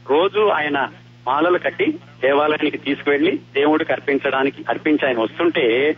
రోజు 0.10 0.44
ఆయన 0.60 0.78
మాలలు 1.28 1.58
కట్టి 1.58 1.86
దేవాలయానికి 2.22 2.78
తీసుకువెళ్ళి 2.78 3.40
దేవుడికి 3.54 3.94
అర్పించడానికి 3.94 4.66
అర్పించి 4.70 5.08
ఆయన 5.08 5.20
వస్తుంటే 5.20 5.96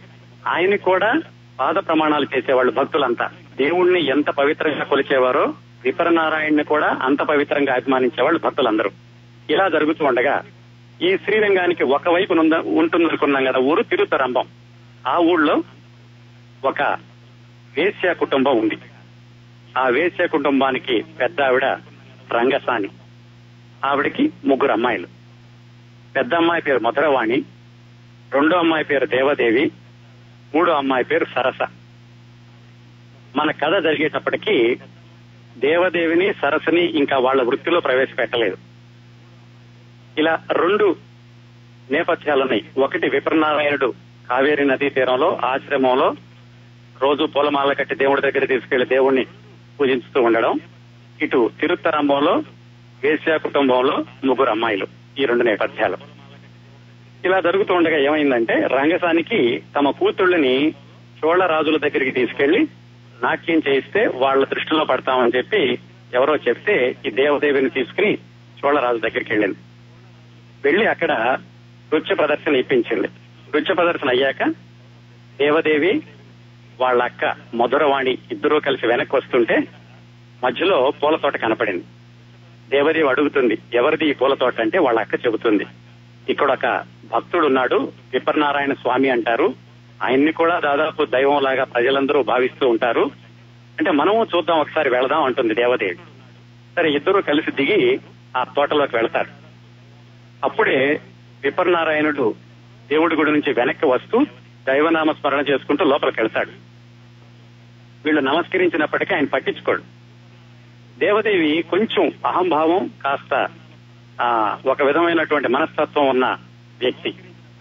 ఆయన 0.47 0.75
కూడా 0.75 1.21
పాద 1.59 1.73
ప్రమాణాలు 1.73 2.27
చేసేవాళ్ళు 2.37 2.71
భక్తులంతా. 2.71 3.29
దేవుణ్ణి 3.57 4.05
ఎంత 4.05 4.29
పవిత్రంగా 4.29 4.83
కొలిచేవారో 4.83 5.53
విపరనారాయణ్ని 5.83 6.63
కూడా 6.63 6.97
అంత 7.01 7.21
పవిత్రంగా 7.21 7.73
అభిమానించేవాళ్ళు 7.73 8.39
భక్తులందరూ. 8.39 8.91
ఇలా 9.49 9.69
జరుగుతూ 9.69 10.05
ఉండగా 10.05 10.43
ఈ 11.01 11.17
శ్రీరంగానికి 11.17 11.83
ఒకవైపు 11.83 12.33
ఉంటుందనుకున్నాం 12.67 13.45
కదా 13.45 13.59
ఊరు 13.59 13.83
తిరుతరంభం 13.83 14.47
ఆ 15.07 15.17
ఊళ్ళో 15.17 15.63
ఒక 16.65 16.81
వేశ్య 17.77 18.13
కుటుంబం 18.13 18.57
ఉంది. 18.59 18.77
ఆ 19.77 19.87
వేశ్య 19.89 20.27
కుటుంబానికి 20.27 21.05
పెద్ద 21.19 21.41
ఆవిడ 21.41 21.65
రంగసాని. 22.31 22.89
ఆవిడకి 23.85 24.31
ముగ్గురు 24.45 24.71
అమ్మాయిలు. 24.71 25.14
పెద్ద 26.15 26.35
అమ్మాయి 26.35 26.61
పేరు 26.61 26.79
మధురవాణి 26.79 27.43
రెండో 28.33 28.57
అమ్మాయి 28.57 28.83
పేరు 28.83 29.05
దేవదేవి 29.05 29.71
మూడో 30.55 30.73
అమ్మాయి 30.73 31.03
పేరు 31.03 31.25
సరస. 31.25 31.67
మన 33.35 33.51
కథ 33.51 33.83
జరిగేటప్పటికీ 33.83 34.77
దేవదేవిని 35.57 36.33
సరస్సుని 36.33 36.85
ఇంకా 36.85 37.17
వాళ్ళ 37.17 37.43
వృత్తిలో 37.43 37.79
ప్రవేశపెట్టలేదు. 37.79 38.57
ఇలా 40.17 40.43
రెండు 40.51 40.95
నేపథ్యాలున్నాయి. 41.91 42.65
ఒకటి 42.77 43.09
విప్రనారాయణుడు 43.09 43.93
కావేరి 44.29 44.65
నదీ 44.65 44.89
తీరంలో 44.89 45.39
ఆశ్రమంలో 45.45 46.15
రోజు 47.01 47.23
పూలమాల 47.23 47.73
కట్టి 47.73 47.95
దేవుడి 47.95 48.21
దగ్గర 48.21 48.45
తీసుకెళ్ళి 48.45 48.87
దేవుణ్ణి 48.87 49.25
పూజించుతూ 49.79 50.21
ఉండడం. 50.21 50.59
ఇటు 51.21 51.51
తిరుత్తరంభంలో 51.61 52.43
వేశ్యా 53.03 53.37
కుటుంబంలో 53.37 54.05
ముగ్గురు 54.25 54.49
అమ్మాయిలు. 54.49 55.04
ఈ 55.19 55.25
రెండు 55.25 55.43
నేపథ్యాలు. 55.43 55.97
ఇలా 57.25 57.39
జరుగుతూ 57.39 57.73
ఉండగా 57.73 57.97
ఏమైందంటే 57.97 58.53
రంగసానికి 58.53 59.63
తమ 59.75 59.89
కూతుళ్ళని 59.89 60.73
చోళ 61.25 61.45
రాజుల 61.45 61.77
దగ్గరికి 61.77 62.11
తీసుకెళ్ళి 62.11 62.67
నాట్యం 63.23 63.61
చేయిస్తే 63.67 64.07
వాళ్ళ 64.07 64.45
దృష్టిలో 64.45 64.85
పడతామని 64.85 65.37
చెప్పి 65.37 65.79
ఎవరో 66.13 66.35
చెప్తే 66.35 66.95
ఈ 67.05 67.09
దేవదేవిని 67.09 67.69
తీసుకుని 67.69 68.17
చోళరాజు 68.65 68.97
దగ్గరికి 68.97 69.33
వెళ్ళింది. 69.33 69.57
వెళ్ళి 70.63 70.87
అక్కడ 70.87 71.11
నృత్య 71.93 72.15
ప్రదర్శన 72.15 72.55
ఇప్పించింది. 72.55 73.07
నృత్య 73.53 73.73
ప్రదర్శన 73.73 74.09
అయ్యాక 74.09 74.49
దేవదేవి 75.37 76.01
వాళ్ళ 76.79 77.03
అక్క 77.03 77.35
మధురవాణి 77.55 78.17
ఇద్దరూ 78.31 78.59
కలిసి 78.59 78.87
వెనక్కి 78.87 79.15
వస్తుంటే 79.15 79.67
మధ్యలో 80.43 80.93
పూల 81.03 81.15
తోట 81.15 81.37
కనపడింది. 81.37 81.83
దేవదేవి 82.69 83.09
అడుగుతుంది? 83.09 83.57
ఎవరిది 83.73 84.09
ఈ 84.09 84.13
పూల 84.13 84.33
తోట 84.33 84.61
అంటే 84.61 84.79
వాళ్ళ 84.79 84.99
అక్క 84.99 85.25
చెబుతుంది. 85.25 85.65
ఇక్కడ 86.29 86.51
ఒక 86.51 86.83
భక్తుడు 87.11 87.45
ఉన్నాడు 87.45 87.91
విపర్నారాయణ 88.13 88.73
స్వామి 88.73 89.09
అంటారు. 89.09 89.53
ఆయన్ని 90.03 90.31
కూడా 90.31 90.59
దాదాపు 90.59 91.05
దైవం 91.05 91.43
లాగా 91.43 91.63
ప్రజలందరూ 91.63 92.23
భావిస్తూ 92.23 92.69
ఉంటారు. 92.69 93.11
అంటే 93.79 93.91
మనము 93.91 94.27
చూద్దాం 94.35 94.59
ఒకసారి 94.59 94.89
వెళదాం 94.89 95.23
అంటుంది 95.23 95.53
దేవదేవి 95.53 95.95
సరే 96.75 96.91
ఇద్దరు 96.91 97.21
కలిసి 97.21 97.51
దిగి 97.51 97.99
ఆ 98.37 98.43
తోటలోకి 98.43 98.95
వెళతారు. 98.95 99.29
అప్పుడే 100.43 101.01
విపర్నారాయణుడు 101.43 102.35
దేవుడి 102.89 103.15
గుడి 103.15 103.31
నుంచి 103.31 103.53
వెనక్కి 103.53 103.85
వస్తూ 103.85 104.25
దైవనామ 104.67 105.11
స్మరణ 105.11 105.39
చేసుకుంటూ 105.39 105.85
లోపలికి 105.85 106.21
వెళ్తాడు. 106.21 106.51
వీళ్ళు 108.05 108.21
నమస్కరించినప్పటికీ 108.21 109.13
ఆయన 109.13 109.25
పట్టించుకోడు. 109.25 109.94
దేవదేవి 110.99 111.65
కొంచెం 111.69 112.11
అహంభావం 112.25 112.89
కాస్త 113.03 113.47
ఆ 114.21 114.57
ఒక 114.65 114.81
విధమైనటువంటి 114.81 115.47
మనస్తత్వం 115.47 116.09
ఉన్న 116.09 116.25
వ్యక్తి. 116.79 117.13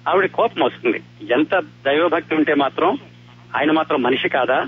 ఆవిడ 0.09 0.27
కోపం 0.27 0.63
వస్తుంది. 0.63 1.03
ఎంత 1.33 1.61
దైవభక్తి 1.61 2.35
ఉంటే 2.35 2.55
మాత్రం 2.55 2.99
ఆయన 3.57 3.71
మాత్రం 3.71 4.03
మనిషి 4.03 4.29
కాదా? 4.29 4.67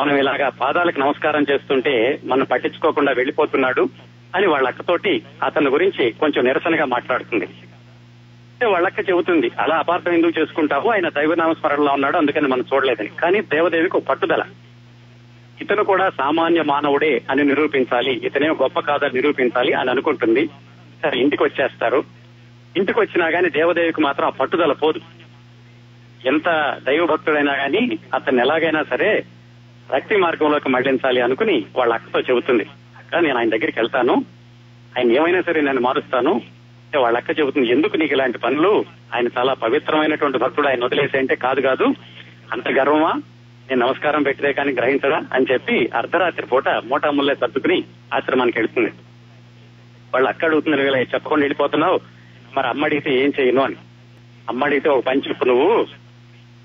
మనం 0.00 0.16
ఇలాగా 0.16 0.48
పాదాలకు 0.48 1.00
నమస్కారం 1.00 1.46
చేస్తుంటే 1.50 2.20
మనం 2.24 2.44
పట్టించుకోకుండా 2.44 3.12
వెళ్ళిపోతున్నాడు 3.12 3.88
అని 4.36 4.46
వాళ్ళ 4.46 4.68
అక్కతోటి 4.68 5.22
అతని 5.42 5.68
గురించి 5.68 6.10
కొంచెం 6.10 6.44
నిరసనగా 6.44 6.84
మాట్లాడుతుంది. 6.84 7.44
అంటే 7.44 8.66
వాళ్ళక్క 8.66 9.10
చెబుతుంది 9.10 9.50
అలా 9.58 9.76
అపార్థం 9.76 10.12
ఎందుకు 10.12 10.40
చేసుకుంటావు? 10.40 10.90
ఆయన 10.90 11.08
దైవనామస్మరణలో 11.08 11.92
ఉన్నాడు 11.92 12.16
అందుకని 12.16 12.48
మనం 12.48 12.64
చూడలేదని. 12.74 13.08
కానీ 13.08 13.40
దేవదేవికి 13.40 13.96
ఒక 13.96 14.02
పట్టుదల. 14.02 14.44
ఇతను 15.60 15.84
కూడా 15.84 16.10
సామాన్య 16.10 16.62
మానవుడే 16.62 17.22
అని 17.30 17.44
నిరూపించాలి 17.44 18.12
ఇతనే 18.24 18.48
గొప్ప 18.48 18.80
కాదని 18.80 19.10
నిరూపించాలి 19.14 19.72
అని 19.72 19.90
అనుకుంటుంది. 19.90 20.46
సరే 21.02 21.20
ఇంటికి 21.20 21.42
వచ్చేస్తారు. 21.42 22.04
ఇంటికి 22.76 23.00
వచ్చినా 23.00 23.26
గానీ 23.26 23.48
దేవదేవికి 23.48 24.00
మాత్రం 24.00 24.26
ఆ 24.26 24.30
పట్టుదల 24.30 24.72
పోదు. 24.72 25.00
ఎంత 26.26 26.76
దైవభక్తుడైనా 26.86 27.52
గాని 27.52 27.98
అతన్ని 28.14 28.42
ఎలాగైనా 28.42 28.82
సరే 28.82 29.24
భక్తి 29.92 30.16
మార్గంలోకి 30.16 30.68
మళ్ళించాలి 30.68 31.20
అనుకుని 31.20 31.64
వాళ్ళ 31.76 31.94
అక్కతో 31.94 32.20
చెబుతుంది. 32.20 32.62
అక్క 32.98 33.16
నేను 33.16 33.38
ఆయన 33.38 33.48
దగ్గరికి 33.48 33.78
వెళ్తాను. 33.78 34.24
ఆయన 34.98 35.12
ఏమైనా 35.12 35.42
సరే 35.42 35.60
నేను 35.60 35.80
మారుస్తాను. 35.80 36.42
వాళ్ళ 36.98 37.18
అక్క 37.18 37.40
చెబుతుంది 37.40 37.68
ఎందుకు 37.68 37.96
నీకు 37.96 38.14
ఇలాంటి 38.14 38.38
పనులు? 38.38 38.84
ఆయన 39.14 39.28
చాలా 39.38 39.54
పవిత్రమైనటువంటి 39.54 40.38
భక్తుడు 40.38 40.68
ఆయన 40.68 40.84
వదిలేసే 40.84 41.18
అంటే 41.18 41.34
కాదు 41.34 41.60
కాదు. 41.60 41.84
అంత 42.52 42.68
గర్వమా? 42.68 43.22
నేను 43.70 43.86
నమస్కారం 43.86 44.22
వ్యతిరేకాన్ని 44.22 44.74
కానీ 44.74 44.88
గ్రహించడా 44.88 45.26
అని 45.32 45.46
చెప్పి 45.52 45.90
అర్ధరాత్రి 45.94 46.46
పూట 46.46 46.68
మూటాముల్లే 46.68 47.34
సర్దుకుని 47.34 47.84
ఆశ్రమానికి 48.14 48.58
వెళ్తుంది. 48.58 48.90
వాళ్ళు 50.14 50.28
అక్కడ 50.28 50.48
అడుగుతున్నారు 50.48 50.82
ఇలా 50.82 50.98
చెప్పకుండా 50.98 51.42
వెళ్ళిపోతున్నావు. 51.42 52.00
మరి 52.56 52.66
అమ్మ 52.66 52.84
అడిగితే 52.84 53.14
ఏం 53.14 53.32
చేయను? 53.40 53.62
అని. 53.62 53.76
అమ్మ 54.48 54.64
అడిగితే 54.64 54.88
ఒక 54.88 55.04
పని 55.04 55.22
చెప్పు 55.28 55.44
నువ్వు. 55.44 55.86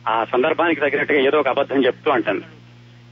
ఆ 0.08 0.24
సందర్భానికి 0.24 0.82
తగినట్టుగా 0.82 1.20
ఏదో 1.20 1.40
ఒక 1.40 1.48
అబద్ధం 1.48 1.86
చెప్తూ 1.86 2.12
అంటాను. 2.12 2.42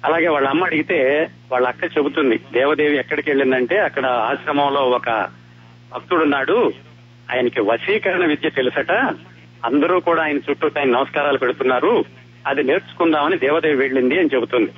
అలాగే 0.05 0.27
వాళ్ళ 0.27 0.47
అమ్మ 0.47 0.65
అడిగితే 0.65 1.29
వాళ్ళ 1.51 1.67
అక్క 1.67 1.83
చెబుతుంది 1.83 2.39
దేవదేవి 2.53 2.97
ఎక్కడికి 2.97 3.29
వెళ్ళిందంటే 3.29 3.77
అక్కడ 3.77 4.05
ఆశ్రమంలో 4.05 4.81
ఒక 4.81 5.09
భక్తుడున్నాడు. 5.93 6.73
ఆయనకి 7.31 7.61
వశీకరణ 7.61 8.25
విద్య 8.25 8.49
తెలుసట. 8.49 8.91
అందరూ 9.65 9.99
కూడా 9.99 10.23
ఆయన 10.23 10.37
చుట్టూ 10.37 10.69
ఆయన 10.79 10.89
నమస్కారాలు 10.89 11.37
పెడుతున్నారు. 11.37 12.05
అది 12.47 12.63
నేర్చుకుందామని 12.63 13.37
దేవదేవి 13.37 13.75
వెళ్ళింది 13.75 14.19
అని 14.19 14.29
చెబుతుంది. 14.35 14.71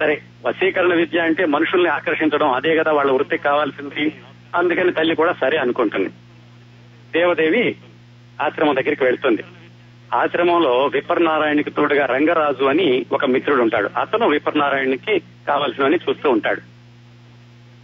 సరే 0.00 0.22
వశీకరణ 0.46 0.94
విద్య 0.94 1.20
అంటే 1.20 1.46
మనుషుల్ని 1.46 1.88
ఆకర్షించడం 1.88 2.52
అదే 2.52 2.76
కదా 2.76 2.92
వాళ్ళ 2.92 3.10
వృత్తికి 3.10 3.42
కావాల్సింది. 3.42 4.14
అందుకని 4.54 4.92
తల్లి 4.92 5.14
కూడా 5.14 5.32
సరే 5.32 5.58
అనుకుంటుంది. 5.58 6.08
దేవదేవి 7.12 7.76
ఆశ్రమం 8.42 8.76
దగ్గరికి 8.76 9.04
వెళ్తుంది. 9.04 9.44
ఆశ్రమంలో 10.14 10.86
విపర్నారాయణకి 10.86 11.70
తోడుగా 11.70 12.06
రంగరాజు 12.06 12.64
అని 12.64 13.06
ఒక 13.12 13.24
మిత్రుడు 13.24 13.62
ఉంటాడు. 13.62 13.90
అతను 13.98 14.28
విపర్నారాయణకి 14.28 15.18
కావాల్సినవని 15.18 15.96
చూస్తూ 15.96 16.30
ఉంటాడు. 16.30 16.60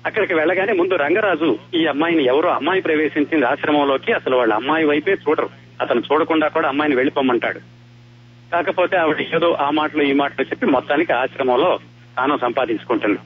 అక్కడికి 0.06 0.34
వెళ్ళగానే 0.34 0.72
ముందు 0.72 0.94
రంగరాజు 0.94 1.58
ఈ 1.74 1.86
అమ్మాయిని 1.86 2.24
ఎవరో 2.24 2.50
అమ్మాయి 2.50 2.82
ప్రవేశించింది 2.82 3.46
ఆశ్రమంలోకి. 3.46 4.12
అసలు 4.12 4.36
వాళ్ళ 4.36 4.54
అమ్మాయి 4.54 4.84
వైపే 4.84 5.12
చూడరు. 5.12 5.50
అతను 5.80 6.02
చూడకుండా 6.12 6.48
కూడా 6.48 6.68
అమ్మాయిని 6.68 6.96
వెళ్ళిపోమ్మంటాడు 6.96 7.81
కాకపోతే 8.52 8.96
ఆవిడ 8.96 9.20
ఏదో 9.34 9.52
ఆ 9.52 9.70
మాటలు 9.70 10.02
ఈ 10.02 10.12
మాటలు 10.12 10.46
చెప్పి 10.46 10.66
మొత్తానికి 10.66 11.12
ఆశ్రమంలో 11.12 11.78
తాను 12.16 12.38
సంపాదించుకుంటుంది. 12.38 13.18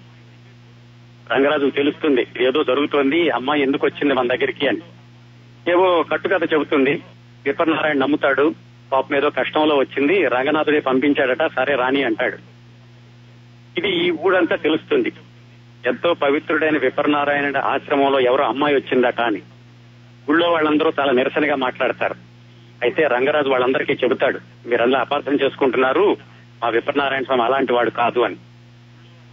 రంగరాజు 1.32 1.70
తెలుస్తుంది 1.70 2.26
ఏదో 2.40 2.64
జరుగుతోంది 2.64 3.30
అమ్మాయి 3.30 3.62
ఎందుకు 3.62 3.86
వచ్చింది 3.86 4.14
మన 4.14 4.28
దగ్గరికి 4.28 4.68
అని. 4.68 4.78
ఏవో 5.70 6.02
కట్టుకథ 6.02 6.52
చెబుతుంది 6.52 7.02
విపర్నారాయణ 7.44 7.96
నమ్ముతాడు 7.96 8.54
పాపం 8.92 9.16
ఏదో 9.16 9.30
కష్టంలో 9.30 9.76
వచ్చింది 9.76 10.28
రంగనాథుడే 10.28 10.80
పంపించాడట 10.80 11.46
సరే 11.56 11.74
రాని 11.74 12.02
అంటాడు. 12.02 12.36
ఇది 13.78 14.06
ఈ 14.06 14.10
ఊడంతా 14.10 14.56
తెలుస్తుంది. 14.56 15.12
ఎంతో 15.86 16.14
పవిత్రుడైన 16.14 16.78
విపర్నారాయణ 16.78 17.58
ఆశ్రమంలో 17.58 18.20
ఎవరో 18.20 18.44
అమ్మాయి 18.44 18.74
వచ్చిందట 18.74 19.20
అని. 19.20 19.42
ఊళ్ళో 20.30 20.50
వాళ్ళందరూ 20.50 20.92
చాలా 21.00 21.12
నిరసనగా 21.12 21.54
మాట్లాడతారు. 21.54 22.25
అయితే 22.82 23.02
రంగరాజు 23.06 23.48
వాళ్ళందరికీ 23.48 23.92
చెబుతాడు 23.92 24.38
మీరందరూ 24.68 25.00
అపార్థం 25.00 25.34
చేసుకుంటున్నారు? 25.34 26.16
మా 26.62 26.68
విపర్నారాయణ 26.68 27.24
స్వామి 27.24 27.42
అలాంటి 27.42 27.72
వాడు 27.72 27.90
కాదు 27.90 28.20
అని. 28.20 28.36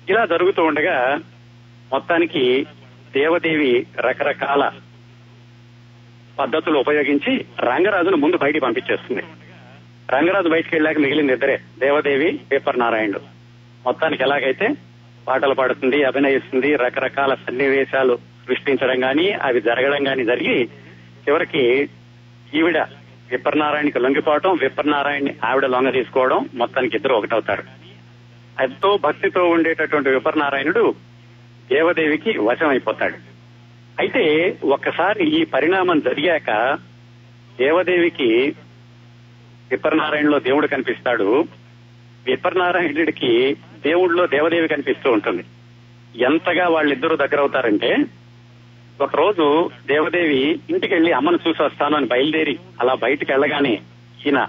ఇలా 0.10 0.26
జరుగుతూ 0.26 0.64
ఉండగా 0.64 1.20
మొత్తానికి 1.92 2.68
దేవదేవి 3.14 3.88
రకరకాల 4.00 4.72
పద్ధతులు 6.40 6.80
ఉపయోగించి 6.80 7.46
రంగరాజును 7.60 8.18
ముందు 8.18 8.38
బయటికి 8.38 8.66
పంపించేస్తుంది. 8.66 9.24
రంగరాజు 10.10 10.50
బయటికి 10.50 10.76
వెళ్ళాక 10.76 10.98
మిగిలిన 10.98 11.30
ఇద్దరే 11.30 11.60
దేవదేవి 11.80 12.40
పేపర్ 12.52 12.80
నారాయణుడు 12.80 13.22
మొత్తానికి 13.86 14.24
ఎలాగైతే 14.24 14.68
పాటలు 15.28 15.54
పాడుతుంది 15.54 16.04
అభినయిస్తుంది 16.04 16.76
రకరకాల 16.76 17.34
సన్నివేశాలు 17.34 18.20
సృష్టించడం 18.48 19.04
గాని 19.04 19.32
అవి 19.32 19.62
జరగడం 19.62 20.08
గాని 20.08 20.26
జరిగి 20.26 20.64
చివరికి 21.26 21.90
ఈవిడ 22.54 22.78
విప్రనారాయణకి 23.32 24.00
లొంగిపోవడం 24.00 24.56
విప్రనారాయణ 24.56 25.28
ఆవిడ 25.44 25.66
లొంగ 25.66 25.90
తీసుకోవడం 25.90 26.50
మొత్తానికి 26.54 26.96
ఇద్దరు 26.96 27.14
ఒకటవుతారు. 27.14 27.64
ఎంతో 28.64 28.98
భక్తితో 28.98 29.50
ఉండేటటువంటి 29.50 30.10
విపర్నారాయణుడు 30.10 30.96
దేవదేవికి 31.70 32.38
వశం 32.38 32.70
అయిపోతాడు 32.70 33.18
అయితే 34.00 34.58
ఒక్కసారి 34.64 35.42
ఈ 35.42 35.46
పరిణామం 35.46 36.00
జరిగాక 36.00 36.78
దేవదేవికి 37.60 38.56
విప్రనారాయణలో 39.72 40.40
దేవుడు 40.40 40.68
కనిపిస్తాడు. 40.68 41.48
విపర్నారాయణుడికి 42.26 43.58
దేవుడిలో 43.84 44.28
దేవదేవి 44.28 44.68
కనిపిస్తూ 44.68 45.12
ఉంటుంది. 45.12 45.44
ఎంతగా 46.16 46.68
వాళ్ళిద్దరూ 46.68 47.16
దగ్గర 47.16 47.42
ఒకరోజు 49.00 49.42
ఒక 49.42 49.42
రోజు 49.42 49.72
దేవదేవి 49.88 50.60
ఇంటికి 50.70 50.94
వెళ్ళి 50.94 51.12
అమ్మను 51.12 51.40
చూసి 51.48 51.64
వస్తాను 51.64 51.96
అని 51.96 52.06
బయలుదేరి 52.06 52.60
అలా 52.82 52.94
బయటికి 52.94 53.32
వెళ్ళగానే 53.32 53.82
ఈయన 54.26 54.48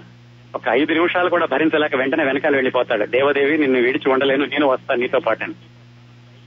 ఒక 0.55 0.61
ఐదు 0.71 0.93
నిమిషాలు 0.93 1.29
కూడా 1.29 1.45
భరించలేక 1.45 1.95
వెంటనే 1.95 2.23
వెనకాల 2.23 2.55
వెళ్ళిపోతాడు. 2.55 3.05
దేవదేవి 3.05 3.57
నిన్ను 3.57 3.79
విడిచి 3.79 4.11
ఉండలేను 4.11 4.45
నేను 4.45 4.67
వస్తాను 4.67 5.01
నీతో 5.01 5.19
పాటని 5.19 5.53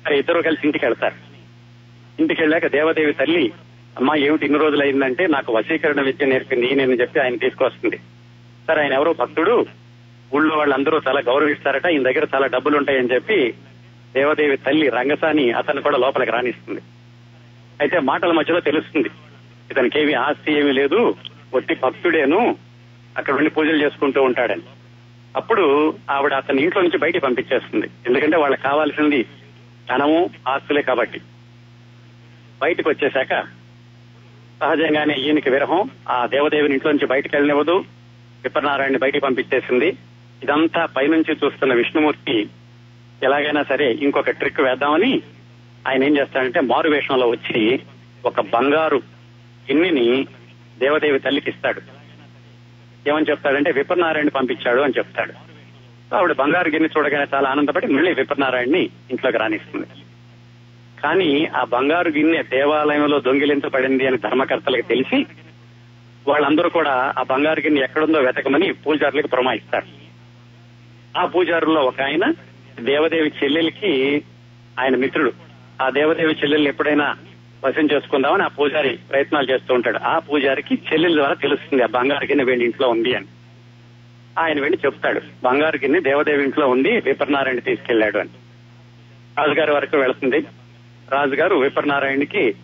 సరే 0.04 0.18
ఇద్దరు 0.18 0.42
కలిసి 0.42 0.66
ఇంటికి 0.66 0.84
వెళ్తారు. 0.84 1.14
ఇంటికి 2.20 2.42
వెళ్ళాక 2.42 2.66
దేవదేవి 2.66 3.12
తల్లి 3.12 3.52
అమ్మా 3.98 4.14
ఏమిటి 4.14 4.46
ఇన్ని 4.46 4.58
రోజులు 4.58 4.82
అయిందంటే 4.82 5.26
నాకు 5.26 5.52
వశీకరణ 5.52 6.00
విద్య 6.00 6.26
నేర్పింది 6.26 6.74
నేను 6.74 6.92
చెప్పి 6.92 7.20
ఆయన 7.20 7.36
తీసుకొస్తుంది. 7.36 7.96
సరే 8.68 8.82
ఆయన 8.82 8.92
ఎవరో 8.92 9.12
భక్తుడు 9.12 9.66
ఊళ్ళో 10.34 10.56
వాళ్ళందరూ 10.56 11.00
చాలా 11.08 11.20
గౌరవిస్తారట 11.20 11.86
ఈయన 11.86 12.02
దగ్గర 12.02 12.26
చాలా 12.34 12.46
డబ్బులు 12.46 12.76
ఉంటాయని 12.76 13.14
చెప్పి 13.14 13.54
దేవదేవి 14.14 14.56
తల్లి 14.56 14.88
రంగసాని 14.88 15.50
అతను 15.50 15.82
కూడా 15.82 15.98
లోపలికి 15.98 16.32
రాణిస్తుంది 16.32 16.80
అయితే 17.80 17.98
మాటల 17.98 18.32
మధ్యలో 18.32 18.60
తెలుస్తుంది. 18.60 19.10
ఇతనికి 19.70 20.00
ఏమి 20.00 20.14
ఆస్తి 20.14 20.58
ఏమీ 20.58 20.72
లేదు. 20.72 21.16
ఒట్టి 21.54 21.74
భక్తుడేను. 21.74 22.56
అక్కడ 23.16 23.34
ఉండి 23.34 23.50
పూజలు 23.50 23.84
చేసుకుంటూ 23.84 24.22
ఉంటాడని. 24.22 24.62
అప్పుడు 25.36 25.94
ఆవిడ 26.10 26.34
అతని 26.34 26.62
ఇంట్లో 26.62 26.82
నుంచి 26.82 26.98
బయటికి 26.98 27.24
పంపించేస్తుంది. 27.24 27.86
ఎందుకంటే 28.06 28.36
వాళ్ళకి 28.36 28.62
కావాల్సింది 28.62 29.24
ధనము 29.90 30.30
ఆస్తులే 30.48 30.82
కాబట్టి. 30.82 31.20
బయటకు 32.62 32.90
వచ్చేశాక 32.90 33.42
సహజంగానే 34.60 35.14
ఈయనకి 35.14 35.50
విరహం 35.50 35.90
ఆ 36.08 36.26
దేవదేవిని 36.26 36.74
ఇంట్లో 36.74 36.92
నుంచి 36.92 37.06
బయటకు 37.06 37.36
వెళ్ళనివ్వదు. 37.36 37.84
విప్రనారాయణ 38.42 38.96
బయటికి 38.96 39.24
పంపించేసింది. 39.24 39.96
ఇదంతా 40.42 40.86
పైనుంచి 40.86 41.36
చూస్తున్న 41.44 41.74
విష్ణుమూర్తి 41.74 42.48
ఎలాగైనా 43.22 43.62
సరే 43.62 43.92
ఇంకొక 43.92 44.30
ట్రిక్ 44.30 44.60
వేద్దామని 44.60 45.22
ఆయన 45.88 46.04
ఏం 46.04 46.18
చేస్తాడంటే 46.18 46.60
మారు 46.60 46.88
వేషంలో 46.90 47.28
వచ్చి 47.28 47.80
ఒక 48.26 48.40
బంగారు 48.40 48.96
గిన్నెని 49.70 50.26
దేవదేవి 50.78 51.18
తల్లికి 51.18 51.50
ఇస్తాడు. 51.50 51.80
ఏమని 53.08 53.30
చెప్తాడంటే 53.30 53.70
విప్రనారాయణ 53.70 54.28
పంపించాడు 54.28 54.80
అని 54.80 54.98
చెప్తాడు. 54.98 55.32
ఆవిడ 56.16 56.32
బంగారు 56.32 56.68
గిన్నె 56.70 56.88
చూడగానే 56.98 57.26
చాలా 57.34 57.50
ఆనందపడి 57.50 57.86
మళ్ళీ 57.86 58.14
విప్రనారాయణని 58.14 58.90
ఇంట్లోకి 59.10 59.38
రాణిస్తుంది 59.38 59.86
కానీ 61.02 61.44
ఆ 61.44 61.64
బంగారు 61.64 62.10
గిన్నె 62.10 62.42
దేవాలయంలో 62.42 63.20
దొంగిలించబడింది 63.20 64.06
అని 64.06 64.18
ధర్మకర్తలకు 64.18 64.88
తెలిసి 64.88 65.26
వాళ్ళందరూ 66.28 66.68
కూడా 66.68 67.14
ఆ 67.18 67.22
బంగారు 67.22 67.60
గిన్నె 67.60 67.80
ఎక్కడుందో 67.80 68.18
వెతకమని 68.18 68.72
పూజారులకు 68.72 69.26
ప్రమాయిస్తారు. 69.26 69.86
ఆ 71.18 71.26
పూజారుల్లో 71.26 71.80
ఒక 71.80 72.00
ఆయన 72.00 72.24
దేవదేవి 72.80 73.32
చెల్లెలికి 73.44 74.22
ఆయన 74.80 74.96
మిత్రుడు. 74.96 75.32
ఆ 75.82 75.90
దేవదేవి 75.90 76.34
చెల్లెల్ని 76.34 76.68
ఎప్పుడైనా 76.68 77.16
వశం 77.64 77.88
చేసుకుందామని 77.92 78.42
ఆ 78.42 78.46
పూజారి 78.46 78.98
ప్రయత్నాలు 79.10 79.50
చేస్తూ 79.50 79.74
ఉంటాడు. 79.74 79.98
ఆ 79.98 80.18
పూజారికి 80.18 80.74
చెల్లెల 80.74 81.14
ద్వారా 81.14 81.34
తెలుస్తుంది 81.34 81.82
ఆ 81.82 81.86
బంగారు 81.86 82.24
గిన్నె 82.24 82.44
వెళ్ళి 82.44 82.64
ఇంట్లో 82.64 82.88
ఉంది 82.88 83.14
అని. 83.14 83.26
ఆయన 84.38 84.60
వెళ్ళి 84.60 84.78
చెప్తాడు 84.86 85.20
బంగారు 85.44 85.76
గిన్నె 85.76 86.00
దేవదేవి 86.00 86.44
ఇంట్లో 86.44 86.68
ఉంది 86.68 87.00
విపర్నారాయణ 87.00 87.58
తీసుకెళ్ళాడు 87.58 88.18
అని. 88.18 88.30
రాజుగారి 89.38 89.72
వరకు 89.72 89.96
వెళుతుంది. 89.96 90.38
రాజుగారు 91.10 91.54
విపర్నారాయణకి 91.56 92.54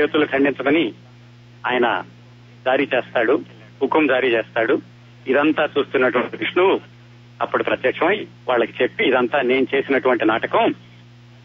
చేతులు 0.00 0.26
ఖండించమని 0.26 0.92
ఆయన 1.66 2.04
జారీ 2.64 2.88
చేస్తాడు 2.94 3.40
హుకుం 3.82 4.06
జారీ 4.06 4.28
చేస్తాడు. 4.28 4.80
ఇదంతా 5.26 5.68
చూస్తున్నటువంటి 5.78 6.36
విష్ణువు 6.36 6.80
అప్పుడు 7.42 7.62
ప్రత్యక్షమై 7.62 8.26
వాళ్ళకి 8.48 8.72
చెప్పి 8.82 9.04
ఇదంతా 9.04 9.42
నేను 9.42 9.66
చేసినటువంటి 9.74 10.24
నాటకం 10.24 10.74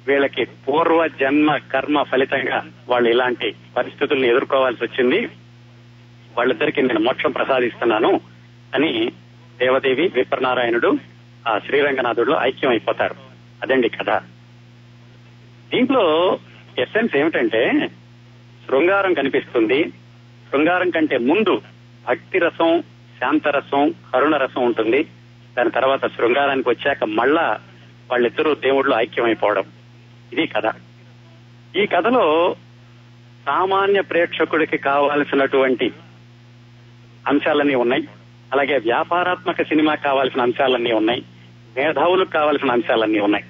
వీళ్ళకి 0.09 0.45
పూర్వ 0.45 1.07
జన్మ 1.07 1.57
కర్మ 1.57 2.03
ఫలితంగా 2.03 2.71
వాళ్ళు 2.89 3.09
ఇలాంటి 3.09 3.55
పరిస్థితుల్ని 3.77 4.27
ఎదుర్కోవాల్సి 4.27 4.83
వచ్చింది. 4.83 5.29
వాళ్ళిద్దరికి 6.37 6.81
నేను 6.81 6.99
మోక్షం 6.99 7.31
ప్రసాదిస్తున్నాను 7.31 8.21
అని 8.75 9.11
దేవదేవి 9.59 10.07
విప్రనారాయణుడు 10.07 10.97
ఆ 11.47 11.59
శ్రీరంగనాథుడు 11.59 12.35
ఐక్యం 12.39 12.71
అయిపోతారు 12.71 13.15
అదండి 13.63 13.89
కథ. 13.89 14.09
దీంట్లో 15.73 16.39
ఎస్సెన్స్ 16.79 17.15
ఏమిటంటే 17.15 17.89
శృంగారం 18.67 19.13
కనిపిస్తుంది. 19.13 19.83
శృంగారం 20.51 20.89
కంటే 20.89 21.17
ముందు 21.17 21.61
భక్తి 22.07 22.39
రసం 22.39 22.83
శాంతరసం 23.19 23.93
కరుణ 24.13 24.37
రసం 24.37 24.63
ఉంటుంది. 24.63 25.03
దాని 25.57 25.71
తర్వాత 25.71 26.07
శృంగారానికి 26.07 26.69
వచ్చాక 26.69 27.03
మళ్ళా 27.03 27.59
వాళ్ళిద్దరూ 28.11 28.55
దేవుళ్ళు 28.55 28.95
ఐక్యమైపోవడం. 28.95 29.63
ఇది 30.33 30.47
కథ. 30.47 30.73
ఈ 31.75 31.85
కథలో 31.85 32.55
సామాన్య 33.45 34.01
ప్రేక్షకుడికి 34.01 34.77
కావాల్సినటువంటి 34.77 35.91
అంశాలన్నీ 37.27 37.75
ఉన్నాయి. 37.75 38.07
అలాగే 38.53 38.77
వ్యాపారాత్మక 38.77 39.61
సినిమా 39.61 39.95
కావాల్సిన 39.95 40.41
అంశాలన్నీ 40.41 40.91
ఉన్నాయి. 40.91 41.23
మేధావులకు 41.77 42.29
కావాల్సిన 42.29 42.71
అంశాలన్నీ 42.71 43.19
ఉన్నాయి. 43.19 43.45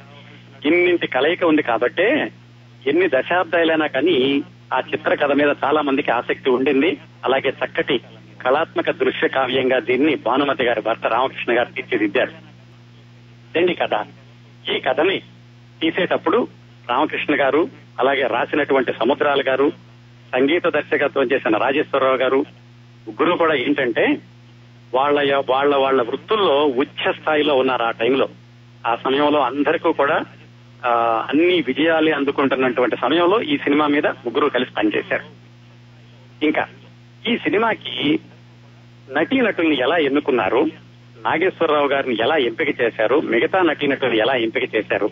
ఇన్నింటి 0.66 1.08
కలయిక 1.08 1.44
ఉంది 1.44 1.62
కాబట్టే 1.62 2.32
ఎన్ని 2.88 3.08
దశాబ్దాలైనా 3.08 3.88
కానీ 3.88 4.44
ఆ 4.74 4.80
చిత్ర 4.80 5.14
కథ 5.14 5.32
మీద 5.32 5.56
చాలా 5.64 5.82
మందికి 5.82 6.12
ఆసక్తి 6.12 6.50
ఉండింది. 6.50 6.98
అలాగే 7.26 7.50
చక్కటి 7.50 8.02
కళాత్మక 8.42 8.92
దృశ్య 8.92 9.28
కావ్యంగా 9.28 9.80
దీన్ని 9.80 10.16
భానుమతి 10.16 10.64
గారి 10.64 10.82
భర్త 10.82 11.06
రామకృష్ణ 11.06 11.58
గారు 11.58 11.72
తీర్చిదిద్దారు. 11.72 12.32
ఇదండి 13.52 13.74
కథ. 13.74 14.06
ఈ 14.76 14.80
కథని 14.80 15.22
తీసేటప్పుడు 15.82 16.59
రామకృష్ణ 16.90 17.40
గారు 17.40 17.70
అలాగే 18.00 18.22
రాసినటువంటి 18.22 18.94
సముద్రాల 18.94 19.44
గారు 19.48 19.72
సంగీత 20.34 20.68
దర్శకత్వం 20.68 21.24
చేసిన 21.24 21.58
రాజేశ్వరరావు 21.58 22.16
గారు 22.16 22.46
ముగ్గురు 23.08 23.38
కూడా 23.38 23.54
ఏంటంటే 23.54 24.18
వాళ్ళ 24.94 25.44
వాళ్ళ 25.50 25.76
వాళ్ళ 25.76 26.02
వృత్తుల్లో 26.02 26.66
ఉచ్చ 26.66 27.12
స్థాయిలో 27.12 27.56
ఉన్నారు 27.56 27.84
ఆ 27.84 27.92
టైంలో. 27.92 28.30
ఆ 28.88 28.96
సమయంలో 28.96 29.40
అందరికీ 29.40 29.94
కూడా 29.94 30.26
ఆ, 30.86 31.26
అన్ని 31.30 31.62
విజయాలు 31.68 32.16
అందుకుంటున్నటువంటి 32.16 32.96
సమయంలో 32.96 33.42
ఈ 33.42 33.58
సినిమా 33.58 33.88
మీద 33.88 34.08
ముగ్గురు 34.08 34.50
కలిసి 34.50 34.72
పనిచేశారు. 34.72 35.24
ఇంకా 36.44 36.68
ఈ 37.28 37.38
సినిమాకి 37.38 38.20
నటీనటుల్ని 39.12 39.78
ఎలా 39.78 39.98
ఎన్నుకున్నారు? 39.98 40.68
నాగేశ్వరరావు 41.26 41.88
గారిని 41.88 42.18
ఎలా 42.22 42.38
ఎంపిక 42.38 42.82
చేశారు? 42.82 43.20
మిగతా 43.20 43.62
నటీనటుల్ని 43.62 44.18
ఎలా 44.18 44.36
ఎంపిక 44.36 44.76
చేశారు? 44.76 45.10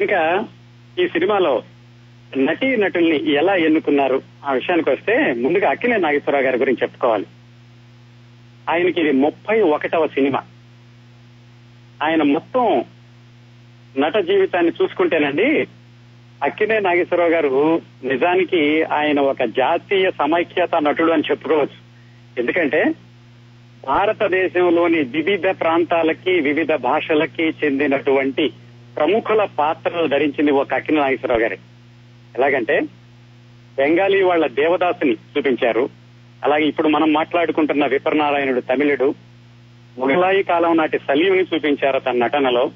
ఇంకా 0.00 0.46
ఈ 0.98 1.08
సినిమాలో 1.08 1.62
నటీ 2.36 2.76
నటుల్ని 2.76 3.32
ఎలా 3.32 3.54
ఎన్నుకున్నారు? 3.54 4.22
ఆ 4.44 4.52
విషయానికి 4.52 4.90
వస్తే 4.90 5.32
ముందుగా 5.32 5.70
అక్కినే 5.70 5.96
నాగేశ్వరరావు 5.96 6.44
గారి 6.44 6.58
గురించి 6.58 6.78
చెప్పుకోవాలి. 6.82 7.26
ఆయనకి 8.70 9.00
ఇది 9.00 9.12
ముప్పై 9.12 9.60
ఒకటవ 9.60 10.06
సినిమా. 10.06 10.42
ఆయన 12.02 12.22
మొత్తం 12.22 12.84
నట 13.98 14.16
జీవితాన్ని 14.16 14.72
చూసుకుంటేనండి 14.82 15.66
అక్కినే 16.42 16.80
నాగేశ్వరరావు 16.80 17.30
గారు 17.30 17.82
నిజానికి 18.04 18.82
ఆయన 18.82 19.20
ఒక 19.20 19.42
జాతీయ 19.42 20.10
సమైక్యత 20.10 20.74
నటుడు 20.76 21.12
అని 21.12 21.22
చెప్పుకోవచ్చు. 21.30 21.86
ఎందుకంటే 22.38 22.84
భారతదేశంలోని 23.86 25.00
వివిధ 25.02 25.46
ప్రాంతాలకి 25.46 26.40
వివిధ 26.40 26.74
భాషలకి 26.74 27.42
చెందినటువంటి 27.42 28.50
ప్రముఖుల 28.96 29.44
పాత్రలు 29.58 30.06
ధరించింది 30.06 30.50
ఒక 30.50 30.74
అక్కిన 30.74 31.00
నాగేశ్వరరావు 31.00 31.40
గారి. 31.40 31.58
ఎలాగంటే 32.36 32.80
బెంగాలీ 33.76 34.22
వాళ్ళ 34.22 34.46
దేవదాసుని 34.46 35.12
చూపించారు. 35.12 35.88
అలాగే 36.44 36.64
ఇప్పుడు 36.64 36.88
మనం 36.88 37.12
మాట్లాడుకుంటున్న 37.12 37.86
విపరనారాయణుడు 37.86 38.60
తమిళుడు 38.60 39.14
ముగలాయి 39.98 40.42
కాలం 40.42 40.76
నాటి 40.76 40.98
సలీంని 40.98 41.44
చూపించారు 41.54 41.98
తన 41.98 42.12
నటనలో. 42.12 42.70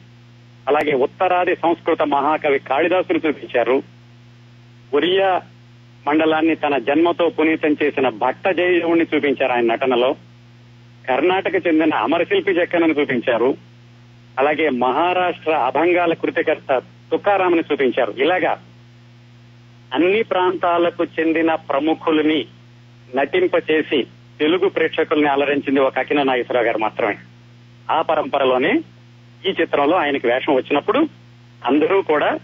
అలాగే 0.69 0.93
ఉత్తరాది 0.93 1.57
సంస్కృత 1.57 2.03
మహాకవి 2.03 2.59
కాళిదాసుని 2.59 3.21
చూపించారు. 3.29 3.83
ఒరియా 4.95 5.43
మండలాన్ని 6.07 6.55
తన 6.55 6.79
జన్మతో 6.79 7.29
పునీతం 7.29 7.77
చేసిన 7.83 8.09
భట్ట 8.09 8.49
జయదేవుణ్ణి 8.49 9.07
చూపించారు 9.15 9.53
ఆయన 9.53 9.65
నటనలో. 9.65 10.17
కర్ణాటక 11.09 11.67
చెందిన 11.67 11.95
అమరశిల్పి 11.95 12.55
జక్కనని 12.55 13.01
చూపించారు. 13.01 13.70
అలాగే 14.41 14.69
మహారాష్ట్ర 14.69 15.53
అభంగాల 15.53 16.15
కృతికర్త 16.15 16.79
తుకారామని 17.13 17.63
చూపించారు. 17.73 18.15
ఇలాగా 18.19 18.63
అన్ని 19.95 20.23
ప్రాంతాలకు 20.23 21.05
చెందిన 21.05 21.55
ప్రముఖుల్ని 21.55 22.47
నటింపచేసి 23.17 24.03
తెలుగు 24.41 24.69
ప్రేక్షకుల్ని 24.69 25.29
అలరించింది 25.29 25.81
ఒక 25.81 25.99
అకిన 25.99 26.23
నాగేశ్వరరావు 26.23 26.67
గారు 26.67 26.79
మాత్రమే. 26.79 27.17
ఆ 27.91 28.03
పరంపరలోనే 28.03 28.73
ఈ 29.47 29.55
చిత్రంలో 29.61 29.97
ఆయనకి 29.97 30.27
వేషం 30.27 30.55
వచ్చినప్పుడు 30.55 31.09
అందరూ 31.67 32.03
కూడా 32.03 32.39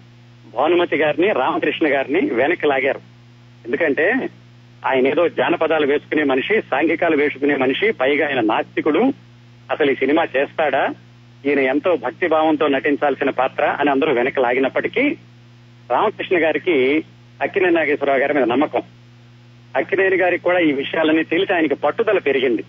భానుమతి 0.54 0.96
గారిని 0.96 1.32
రామకృష్ణ 1.32 1.86
గారిని 1.88 2.34
వెనక్కి 2.34 2.66
లాగారు. 2.66 3.00
ఎందుకంటే 3.66 4.28
ఆయన 4.86 5.08
ఏదో 5.08 5.28
జానపదాలు 5.28 5.86
వేసుకునే 5.86 6.24
మనిషి 6.24 6.60
సాంఘికాలు 6.60 7.16
వేసుకునే 7.16 7.56
మనిషి 7.56 7.92
పైగా 7.92 8.28
ఆయన 8.28 8.40
నాస్తికుడు. 8.40 9.12
అసలు 9.70 9.90
ఈ 9.90 9.94
సినిమా 9.94 10.26
చేస్తాడా? 10.36 10.88
ఈయన 11.46 11.58
ఎంతో 11.58 11.96
భక్తి 11.96 12.26
భావంతో 12.26 12.68
నటించాల్సిన 12.68 13.30
పాత్ర 13.30 13.76
అని 13.80 13.90
అందరూ 13.90 14.12
వెనక 14.12 14.38
లాగినప్పటికీ 14.38 15.16
రామకృష్ణ 15.90 16.44
గారికి 16.44 17.04
అక్కినే 17.42 17.70
నాగేశ్వరరావు 17.70 18.18
గారి 18.18 18.34
మీద 18.34 18.44
నమ్మకం. 18.44 18.82
అక్కినేని 19.76 20.16
గారికి 20.16 20.42
కూడా 20.42 20.58
ఈ 20.58 20.72
విషయాలన్నీ 20.72 21.22
తెలిసి 21.22 21.54
ఆయనకి 21.54 21.74
పట్టుదల 21.74 22.18
పెరిగింది. 22.18 22.62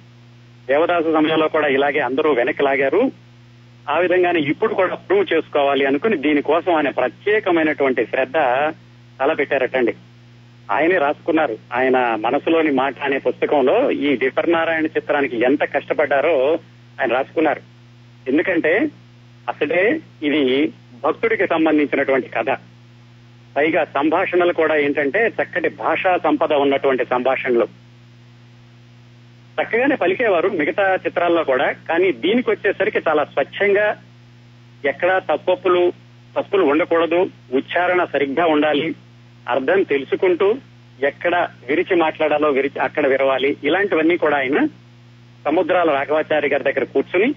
దేవదాసు 0.68 1.14
సమయంలో 1.14 1.48
కూడా 1.48 1.68
ఇలాగే 1.68 2.00
అందరూ 2.00 2.34
వెనక్కి 2.34 2.64
లాగారు. 2.64 3.12
ఆ 3.90 3.98
విధంగానే 3.98 4.40
ఇప్పుడు 4.40 4.74
కూడా 4.74 4.96
ప్రూవ్ 4.96 5.34
చేసుకోవాలి 5.34 5.86
అనుకుని 5.86 6.18
దీనికోసం 6.18 6.76
ఆయన 6.76 6.90
ప్రత్యేకమైనటువంటి 6.90 8.06
శ్రద్ధ 8.06 8.34
తలపెట్టారటండి. 9.20 9.94
ఆయనే 10.72 10.98
రాసుకున్నారు. 10.98 11.58
ఆయన 11.74 12.18
మనసులోని 12.20 12.72
మాట 12.72 12.96
అనే 13.04 13.18
పుస్తకంలో 13.18 13.92
ఈ 13.92 14.16
విపర్నారాయణ 14.16 14.86
చిత్రానికి 14.86 15.42
ఎంత 15.42 15.64
కష్టపడ్డారో 15.64 16.60
ఆయన 17.02 17.14
రాసుకున్నారు. 17.14 17.77
ఎందుకంటే 18.28 18.72
అసలే 19.50 19.82
ఇది 20.24 20.42
భక్తుడికి 21.04 21.48
సంబంధించినటువంటి 21.48 22.30
కథ. 22.30 22.50
పైగా 23.56 23.84
సంభాషణలు 23.86 24.54
కూడా 24.54 24.76
ఏంటంటే 24.76 25.28
చక్కటి 25.28 25.70
భాషా 25.70 26.18
సంపద 26.18 26.54
ఉన్నటువంటి 26.54 27.06
సంభాషణలు. 27.06 27.68
చక్కగానే 29.58 29.96
పలికేవారు 29.96 30.50
మిగతా 30.50 30.96
చిత్రాల్లో 30.96 31.44
కూడా 31.44 31.72
కానీ 31.90 32.12
దీనికి 32.12 32.50
వచ్చేసరికి 32.50 33.00
చాలా 33.08 33.24
స్వచ్ఛంగా 33.26 33.88
ఎక్కడా 34.86 35.20
తప్పొప్పులు 35.20 35.94
తప్పులు 36.36 36.64
ఉండకూడదు 36.64 37.20
ఉచ్చారణ 37.54 38.04
సరిగ్గా 38.04 38.46
ఉండాలి 38.46 38.96
అర్థం 39.50 39.84
తెలుసుకుంటూ 39.84 40.48
ఎక్కడ 41.04 41.36
విరిచి 41.68 41.96
మాట్లాడాలో 41.96 42.50
విరిచి 42.50 42.80
అక్కడ 42.80 43.08
విరవాలి 43.08 43.58
ఇలాంటివన్నీ 43.64 44.18
కూడా 44.18 44.38
ఆయన 44.38 44.60
సముద్రాల 45.46 45.90
రాఘవాచారి 45.92 46.48
గారి 46.50 46.64
దగ్గర 46.64 46.84
కూర్చుని 46.84 47.30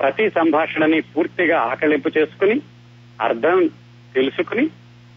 ప్రతి 0.00 0.30
సంభాషణని 0.30 1.00
పూర్తిగా 1.00 1.58
ఆకలింపు 1.58 2.10
చేసుకుని 2.18 2.60
అర్థం 3.20 3.70
తెలుసుకుని 4.14 4.66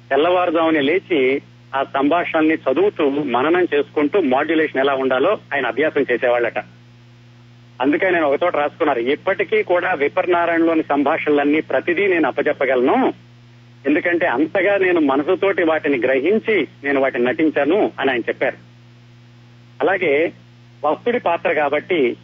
తెల్లవారుజామునే 0.09 0.81
లేచి 0.81 1.41
ఆ 1.75 1.83
సంభాషణని 1.83 2.53
చదువుతూ 2.53 3.09
మననం 3.09 3.67
చేసుకుంటూ 3.73 4.21
మాడ్యులేషన్ 4.21 4.81
ఎలా 4.81 4.93
ఉండాలో 4.93 5.39
ఆయన 5.53 5.65
అభ్యాసం 5.65 6.05
చేసేవాళ్ళట. 6.11 6.59
అందుకే 7.81 8.09
నేను 8.09 8.27
ఒకచోట 8.27 8.55
రాసుకున్నారు 8.55 8.99
ఇప్పటికీ 8.99 9.63
కూడా 9.63 9.93
విపర్నారాయణలోని 9.93 10.83
సంభాషణలన్నీ 10.83 11.61
ప్రతిదీ 11.61 12.07
నేను 12.07 12.27
అప్పచెప్పగలను 12.27 13.13
ఎందుకంటే 13.87 14.25
అంతగా 14.25 14.77
నేను 14.77 14.99
మనసుతోటి 14.99 15.63
వాటిని 15.63 15.97
గ్రహించి 15.97 16.67
నేను 16.83 17.01
వాటిని 17.01 17.25
నటించాను 17.25 17.91
అని 17.99 18.11
ఆయన 18.11 18.19
చెప్పారు. 18.19 18.57
అలాగే 19.81 20.33
భక్తుడి 20.83 21.19
పాత్ర 21.19 21.53
కాబట్టి 21.53 22.17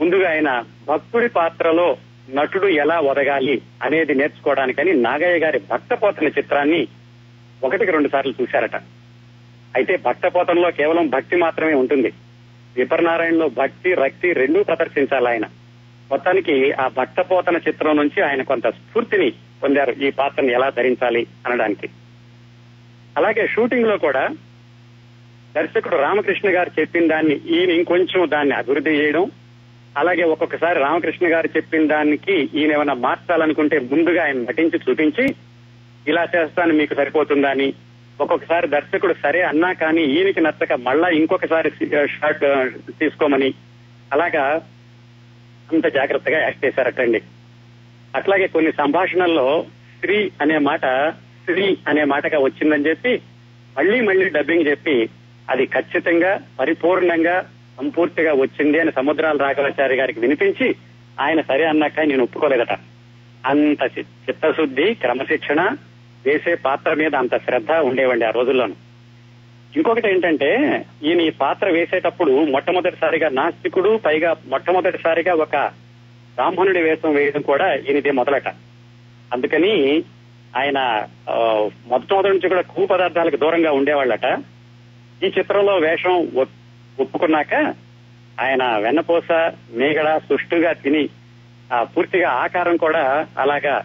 ముందుగా 0.00 0.30
ఆయన 0.30 0.64
భక్తుడి 0.88 1.28
పాత్రలో 1.28 1.96
నటుడు 2.30 2.66
ఎలా 2.66 3.00
ఒదగాలి 3.00 3.62
అనేది 3.82 4.14
నేర్చుకోవడానికని 4.14 4.94
నాగయ్య 4.94 5.38
గారి 5.38 5.58
భక్తపోతన 5.58 6.26
చిత్రాన్ని 6.26 6.88
ఒకటికి 7.64 7.90
రెండు 7.90 8.08
సార్లు 8.08 8.34
చూశారట. 8.42 8.76
అయితే 9.74 9.96
భక్తపోతంలో 9.96 10.70
కేవలం 10.70 11.08
భక్తి 11.08 11.36
మాత్రమే 11.36 11.74
ఉంటుంది. 11.74 12.12
విపరనారాయణలో 12.76 13.48
భక్తి 13.48 13.94
రక్తి 13.94 14.32
రెండూ 14.32 14.62
ప్రదర్శించాలి 14.62 15.28
ఆయన. 15.28 15.46
మొత్తానికి 16.10 16.72
ఆ 16.72 16.88
భక్తపోతన 16.88 17.56
చిత్రం 17.56 17.96
నుంచి 17.96 18.22
ఆయన 18.22 18.42
కొంత 18.42 18.68
స్ఫూర్తిని 18.68 19.32
పొందారు 19.62 19.92
ఈ 19.92 20.10
పాత్రను 20.10 20.50
ఎలా 20.50 20.68
ధరించాలి 20.70 21.26
అనడానికి. 21.46 21.88
అలాగే 23.16 23.48
షూటింగ్లో 23.48 23.98
కూడా 23.98 24.28
దర్శకుడు 25.56 25.96
రామకృష్ణ 25.96 26.54
గారు 26.54 26.70
చెప్పిన 26.80 27.06
దాన్ని 27.06 27.34
ఈయన 27.34 27.70
ఇంకొంచెం 27.70 28.30
దాన్ని 28.30 28.54
అభివృద్ధి 28.54 28.90
చేయడం 28.90 29.30
అలాగే 29.96 30.22
ఒక్కొక్కసారి 30.22 30.78
రామకృష్ణ 30.78 31.32
గారు 31.32 31.48
చెప్పిన 31.56 31.86
దానికి 31.86 32.32
ఈయన 32.32 32.72
ఏమైనా 32.72 32.94
మార్చాలనుకుంటే 32.94 33.78
ముందుగా 33.78 34.24
ఆయన 34.24 34.36
నటించి 34.36 34.80
చూపించి 34.90 35.34
ఇలా 36.08 36.28
చేస్తాను 36.36 36.72
మీకు 36.74 36.94
సరిపోతుందా 36.94 37.50
అని. 37.50 37.72
ఒక్కొక్కసారి 38.20 38.68
దర్శకుడు 38.68 39.14
సరే 39.22 39.42
అన్నా 39.42 39.72
కానీ 39.72 40.02
ఈయనకి 40.04 40.40
నచ్చక 40.40 40.72
మళ్ళా 40.72 41.08
ఇంకొకసారి 41.08 41.70
షాట్ 42.06 42.40
తీసుకోమని. 42.92 43.54
అలాగా 44.12 44.62
అంత 45.72 45.86
జాగ్రత్తగా 45.86 46.40
యాక్ట్ 46.40 46.64
చేశారటండి. 46.64 47.22
అట్లాగే 48.16 48.46
కొన్ని 48.46 48.72
సంభాషణల్లో 48.72 49.66
స్త్రీ 49.96 50.30
అనే 50.40 50.58
మాట 50.58 50.84
స్త్రీ 51.14 51.76
అనే 51.88 52.04
మాటగా 52.04 52.38
వచ్చిందని 52.38 52.86
చెప్పి 52.86 53.22
మళ్ళీ 53.78 54.00
మళ్ళీ 54.00 54.28
డబ్బింగ్ 54.28 54.66
చెప్పి 54.66 55.08
అది 55.50 55.66
ఖచ్చితంగా 55.66 56.40
పరిపూర్ణంగా 56.60 57.50
సంపూర్తిగా 57.78 58.32
వచ్చింది 58.32 58.80
అని 58.80 58.92
సముద్రాల 58.92 59.36
రాఘవాచారి 59.36 59.96
గారికి 59.96 60.20
వినిపించి 60.20 60.74
ఆయన 61.20 61.40
సరే 61.40 61.64
అన్నాక 61.64 62.00
నేను 62.00 62.22
ఒప్పుకోలేదట. 62.22 62.72
అంత 63.46 63.82
చి- 63.82 64.02
చిత్తశుద్ధి 64.02 64.94
క్రమశిక్షణ 64.94 65.76
వేసే 66.26 66.54
పాత్ర 66.54 66.94
మీద 66.94 67.14
అంత 67.14 67.36
శ్రద్ధ 67.36 67.72
ఉండేవండి 67.72 68.24
ఆ 68.24 68.30
రోజుల్లోనూ. 68.30 68.74
ఇంకొకటి 69.76 70.10
ఏంటంటే 70.10 70.84
ఈయన 71.04 71.20
ఈ 71.20 71.30
పాత్ర 71.30 71.68
వేసేటప్పుడు 71.68 72.44
మొట్టమొదటిసారిగా 72.44 73.28
నాస్తికుడు 73.28 74.00
పైగా 74.04 74.36
మొట్టమొదటిసారిగా 74.46 75.34
ఒక 75.34 75.56
బ్రాహ్మణుడి 76.34 76.82
వేషం 76.82 77.14
వేయడం 77.14 77.40
కూడా 77.40 77.74
ఈయనదే 77.74 78.10
మొదలట. 78.10 78.48
అందుకని 79.32 80.02
ఆయన 80.56 81.06
ఆ, 81.30 81.68
మొట్టమొదటి 81.86 82.28
నుంచి 82.28 82.48
కూడా 82.48 82.60
కూ 82.60 82.86
పదార్థాలకు 82.86 83.36
దూరంగా 83.36 83.72
ఉండేవాళ్ళట. 83.72 84.42
ఈ 85.22 85.26
చిత్రంలో 85.26 85.76
వేషం 85.76 86.30
ఒప్పుకున్నాక 86.98 87.54
ఆయన 88.38 88.62
వెన్నపూస 88.78 89.30
మేగడ 89.72 90.18
సుష్టుగా 90.28 90.72
తిని 90.82 91.04
ఆ 91.70 91.84
పూర్తిగా 91.84 92.28
ఆకారం 92.44 92.76
కూడా 92.76 93.04
అలాగా 93.36 93.76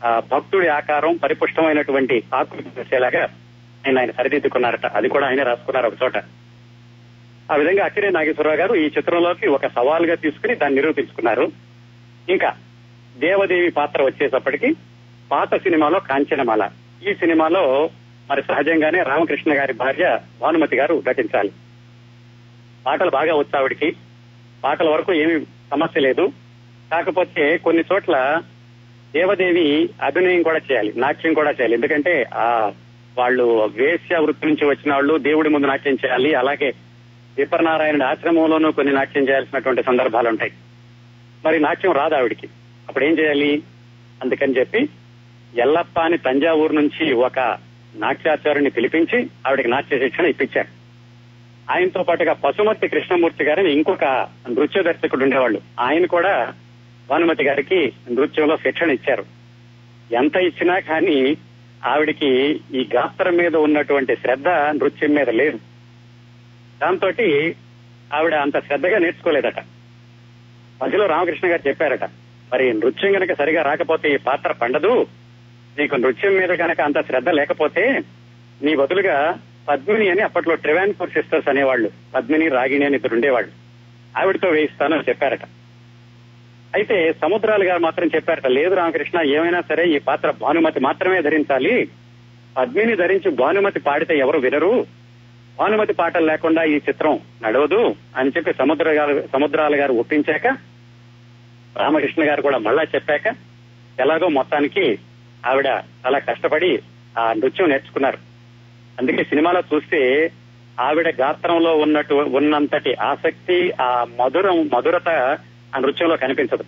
ఆ, 0.00 0.20
భక్తుడి 0.30 0.68
ఆకారం 0.68 1.16
పరిపుష్టమైనటువంటి 1.16 2.24
ఆకృతి 2.34 2.70
చేసేలాగా 2.78 3.20
ఆయన 3.84 3.98
ఆయన 3.98 4.10
సరిదిద్దుకున్నారట. 4.10 4.86
అది 4.94 5.08
కూడా 5.08 5.26
ఆయన 5.26 5.42
రాసుకున్నారు 5.42 5.86
ఒక 5.86 6.02
చోట. 6.02 6.16
ఆ 7.48 7.56
విధంగా 7.56 7.84
అక్కిరే 7.84 8.10
నాగేశ్వరరావు 8.10 8.56
గారు 8.56 8.74
ఈ 8.74 8.86
చిత్రంలోకి 8.96 9.46
ఒక 9.48 9.66
సవాల్గా 9.68 10.14
తీసుకుని 10.14 10.54
దాన్ని 10.54 10.78
నిరూపించుకున్నారు. 10.80 11.46
ఇంకా 12.28 12.50
దేవదేవి 13.16 13.70
పాత్ర 13.70 14.02
వచ్చేటప్పటికి 14.02 14.68
పాత 15.30 15.54
సినిమాలో 15.56 16.00
కాంచనమాల. 16.02 16.62
ఈ 17.02 17.14
సినిమాలో 17.14 17.64
మరి 18.30 18.42
సహజంగానే 18.42 19.02
రామకృష్ణ 19.02 19.58
గారి 19.58 19.72
భార్య 19.74 20.06
భానుమతి 20.40 20.76
గారు 20.76 21.02
నటించాలి. 21.08 21.52
పాటలు 22.86 23.10
బాగా 23.10 23.34
వచ్చు 23.34 23.58
ఆవిడికి. 23.58 23.96
పాటల 24.64 24.88
వరకు 24.88 25.12
ఏమి 25.12 25.40
సమస్య 25.44 26.00
లేదు. 26.00 26.32
కాకపోతే 26.92 27.56
కొన్ని 27.56 27.84
చోట్ల 27.92 28.42
దేవదేవి 29.12 29.90
అభినయం 30.02 30.42
కూడా 30.42 30.58
చేయాలి 30.58 30.92
నాట్యం 30.96 31.34
కూడా 31.34 31.50
చేయాలి. 31.50 31.74
ఎందుకంటే 31.74 32.26
ఆ 32.34 32.72
వాళ్ళు 33.18 33.70
వేశ్య 33.74 34.16
వృత్తి 34.16 34.46
నుంచి 34.46 34.64
వచ్చిన 34.64 34.92
వాళ్ళు 34.92 35.18
దేవుడి 35.18 35.48
ముందు 35.48 35.66
నాట్యం 35.66 35.94
చేయాలి. 35.94 36.34
అలాగే 36.34 36.74
విపర్నారాయణుడి 37.38 38.04
ఆశ్రమంలోనూ 38.04 38.70
కొన్ని 38.70 38.94
నాట్యం 38.94 39.28
చేయాల్సినటువంటి 39.28 39.82
సందర్భాలు 39.82 40.28
ఉంటాయి. 40.28 40.52
మరి 41.44 41.60
నాట్యం 41.60 41.92
రాదు 41.92 42.14
ఆవిడికి. 42.14 42.48
అప్పుడు 42.88 43.04
ఏం 43.04 43.18
చేయాలి? 43.18 43.62
అందుకని 44.22 44.58
చెప్పి 44.58 44.88
ఎల్లప్ప 45.56 46.00
అని 46.00 46.18
తంజావూరు 46.18 46.72
నుంచి 46.72 47.12
ఒక 47.12 47.58
నాట్యాచార్యుని 47.94 48.70
పిలిపించి 48.70 49.30
ఆవిడకి 49.46 49.68
నాట్య 49.68 49.98
శిక్షణ 49.98 50.24
ఇప్పించారు. 50.26 50.81
ఆయనతో 51.70 52.02
పాటుగా 52.02 52.32
పశుమతి 52.32 52.88
కృష్ణమూర్తి 52.88 53.44
గారిని 53.44 53.72
ఇంకొక 53.72 54.04
నృత్య 54.50 54.82
దర్శకుడు 54.82 55.22
ఉండేవాళ్ళు. 55.22 55.60
ఆయన 55.80 56.06
కూడా 56.06 56.54
భానుమతి 57.08 57.44
గారికి 57.44 57.92
నృత్యంలో 58.12 58.56
శిక్షణ 58.56 58.90
ఇచ్చారు. 58.90 59.24
ఎంత 60.12 60.36
ఇచ్చినా 60.36 60.78
కానీ 60.78 61.36
ఆవిడికి 61.84 62.60
ఈ 62.74 62.88
గాత్రం 62.94 63.36
మీద 63.36 63.56
ఉన్నటువంటి 63.56 64.16
శ్రద్ధ 64.16 64.48
నృత్యం 64.48 65.14
మీద 65.14 65.30
లేదు. 65.30 65.58
దాంతో 66.82 67.08
ఆవిడ 68.14 68.34
అంత 68.34 68.66
శ్రద్ధగా 68.66 68.98
నేర్చుకోలేదట. 68.98 69.58
మధ్యలో 70.82 71.06
రామకృష్ణ 71.06 71.50
గారు 71.50 71.68
చెప్పారట 71.68 72.04
మరి 72.52 72.74
నృత్యం 72.74 73.16
గనక 73.16 73.38
సరిగా 73.38 73.62
రాకపోతే 73.62 74.14
ఈ 74.14 74.16
పాత్ర 74.16 74.52
పండదు. 74.52 75.06
నీకు 75.78 75.96
నృత్యం 75.96 76.34
మీద 76.34 76.48
కనుక 76.48 76.80
అంత 76.80 77.06
శ్రద్ధ 77.06 77.28
లేకపోతే 77.28 78.00
నీ 78.62 78.76
బదులుగా 78.76 79.40
పద్మిని 79.68 80.08
అని 80.08 80.20
అప్పట్లో 80.20 80.54
ట్రివాన్పూర్ 80.54 81.10
సిస్టర్స్ 81.10 81.48
అనేవాళ్ళు. 81.48 81.90
పద్మిని 82.14 82.48
రాగిణి 82.48 82.86
అని 82.86 82.96
ఇక్కడ 82.96 83.12
ఉండేవాళ్ళు. 83.12 83.50
ఆవిడతో 84.18 84.48
వేయిస్తానని 84.48 85.02
చెప్పారట. 85.08 85.44
అయితే 86.74 87.12
సముద్రాలు 87.12 87.64
గారు 87.64 87.80
మాత్రం 87.80 88.06
చెప్పారట 88.06 88.46
లేదు 88.46 88.74
రామకృష్ణ 88.74 89.22
ఏమైనా 89.22 89.60
సరే 89.60 89.88
ఈ 89.88 89.98
పాత్ర 89.98 90.30
భానుమతి 90.30 90.80
మాత్రమే 90.80 91.22
ధరించాలి. 91.22 91.88
పద్మిని 92.56 92.96
ధరించి 92.96 93.30
భానుమతి 93.30 93.80
పాడితే 93.80 94.18
ఎవరు 94.18 94.38
వినరు. 94.38 94.86
భానుమతి 95.58 95.92
పాటలు 95.92 96.26
లేకుండా 96.26 96.64
ఈ 96.64 96.74
చిత్రం 96.74 97.20
నడవదు 97.42 97.96
అని 98.16 98.30
చెప్పి 98.36 98.52
సముద్ర 98.52 98.90
గారు 98.90 99.24
సముద్రాల 99.32 99.80
గారు 99.80 99.92
ఒప్పించాక 99.92 100.46
రామకృష్ణ 101.76 102.28
గారు 102.28 102.42
కూడా 102.42 102.58
మళ్ళా 102.58 102.82
చెప్పాక 102.82 103.26
ఎలాగో 104.00 104.28
మొత్తానికి 104.28 104.98
ఆవిడ 105.46 105.66
చాలా 106.06 106.18
కష్టపడి 106.18 106.82
ఆ 107.18 107.32
నృత్యం 107.32 107.68
నేర్చుకున్నారు. 107.68 108.31
అందుకే 108.98 109.24
సినిమాలో 109.24 109.62
చూస్తే 109.74 110.00
ఆవిడ 110.80 111.08
గాత్రంలో 111.20 111.76
ఉన్నట్టు 111.76 112.14
ఉన్నంతటి 112.14 112.94
ఆసక్తి 112.94 113.72
ఆ 113.80 114.06
మధురం 114.20 114.70
మధురత 114.74 115.08
ఆ 115.74 115.78
నృత్యంలో 115.78 116.16
కనిపించదు. 116.16 116.64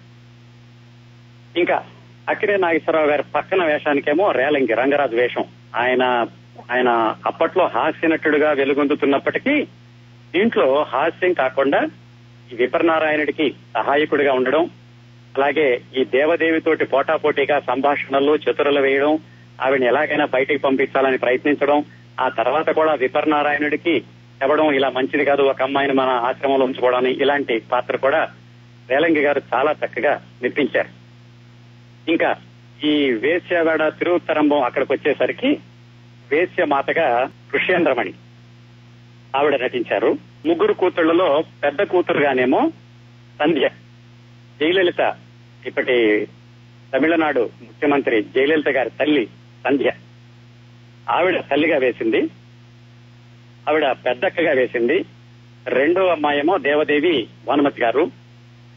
ఇంకా 1.57 1.85
అక్కిరే 2.29 2.57
నాగేశ్వరరావు 2.57 3.07
గారి 3.07 3.22
పక్కన 3.35 3.64
వేషానికేమో 3.64 4.33
రేలంగి 4.33 4.75
రంగరాజు 4.75 5.16
వేషం. 5.16 5.45
ఆయన 5.77 6.27
ఆయన 6.70 7.16
అప్పట్లో 7.27 7.64
హాస్య 7.66 8.09
నటుడుగా 8.09 8.53
వెలుగొందుతున్నప్పటికీ 8.53 9.55
దీంట్లో 10.33 10.83
హాస్యం 10.83 11.33
కాకుండా 11.33 11.81
ఈ 12.53 12.57
విపర్నారాయణుడికి 12.57 13.51
సహాయకుడిగా 13.51 14.33
ఉండడం 14.33 14.70
అలాగే 15.37 15.81
ఈ 15.97 16.05
దేవదేవితోటి 16.05 16.85
పోటాపోటీగా 16.85 17.61
సంభాషణలు 17.61 18.37
చతురలు 18.37 18.81
వేయడం 18.81 19.18
ఆవిడని 19.62 19.87
ఎలాగైనా 19.87 20.27
బయటికి 20.27 20.59
పంపించాలని 20.59 21.18
ప్రయత్నించడం 21.18 21.79
ఆ 22.21 22.29
తర్వాత 22.29 22.71
కూడా 22.71 22.95
విపర్నారాయణుడికి 22.95 24.01
చెప్పడం 24.43 24.73
ఇలా 24.73 24.91
మంచిది 24.91 25.25
కాదు 25.25 25.43
ఒక 25.43 25.62
అమ్మాయిని 25.62 25.95
మన 25.95 26.09
ఆశ్రమంలో 26.09 26.65
ఉంచుకోవడం 26.65 27.07
ఇలాంటి 27.07 27.59
పాత్ర 27.59 27.97
కూడా 27.97 28.31
రేలంగి 28.91 29.21
గారు 29.21 29.43
చాలా 29.55 29.73
చక్కగా 29.73 30.27
మెప్పించారు. 30.43 30.89
ఇంకా 32.11 32.37
ఈ 32.85 33.11
వేశ్యవాడ 33.11 33.89
తిరువుత్తరంభం 33.89 34.62
అక్కడికి 34.62 34.93
వచ్చేసరికి 34.93 35.61
వేశ్య 36.31 36.65
మాతగా 36.65 37.31
ఋష్యేంద్రమణి 37.55 38.12
ఆవిడ 39.37 39.62
నటించారు. 39.62 40.19
ముగ్గురు 40.47 40.73
కూతుళ్ళలో 40.73 41.45
పెద్ద 41.62 41.83
కూతురుగానేమో 41.83 42.71
సంధ్య. 43.39 43.69
జయలలిత 44.61 45.17
ఇప్పటి 45.67 46.29
తమిళనాడు 46.95 47.41
ముఖ్యమంత్రి 47.41 48.23
జయలలిత 48.23 48.69
గారి 48.69 48.91
తల్లి 48.91 49.27
సంధ్య. 49.65 49.93
ఆవిడ 51.11 51.40
తల్లిగా 51.40 51.78
వేసింది. 51.78 52.30
ఆవిడ 53.68 53.90
పెద్దక్కగా 53.90 54.52
వేసింది. 54.52 55.05
రెండో 55.66 56.07
అమ్మాయేమో 56.07 56.59
దేవదేవి 56.59 57.28
భానుమతి 57.46 57.82
గారు. 57.82 58.11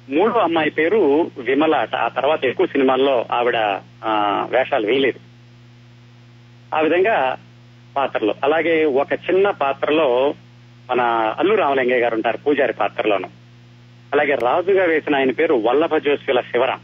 మూడో 0.09 0.39
అమ్మాయి 0.39 0.69
పేరు 0.69 1.32
విమల 1.38 1.75
అట 1.75 1.95
ఆ 1.95 2.07
తర్వాత 2.07 2.45
ఎక్కువ 2.45 2.65
సినిమాల్లో 2.65 3.25
ఆవిడ 3.32 3.57
వేషాలు 4.49 4.88
వేయలేదు. 4.88 5.19
ఆ 6.75 6.80
విధంగా 6.80 7.38
పాత్రలు. 7.97 8.36
అలాగే 8.43 8.86
ఒక 8.86 9.13
చిన్న 9.13 9.49
పాత్రలో 9.49 10.34
మన 10.91 11.01
అల్లు 11.39 11.55
రామలింగయ్య 11.55 12.01
గారు 12.01 12.15
ఉంటారు 12.15 12.38
పూజారి 12.38 12.73
పాత్రలోను. 12.73 13.30
అలాగే 14.13 14.36
రాజుగా 14.36 14.86
వేసిన 14.86 15.15
ఆయన 15.15 15.32
పేరు 15.32 15.53
వల్లభ 15.53 15.97
జోస్యుల 15.97 16.41
శివరాం. 16.41 16.80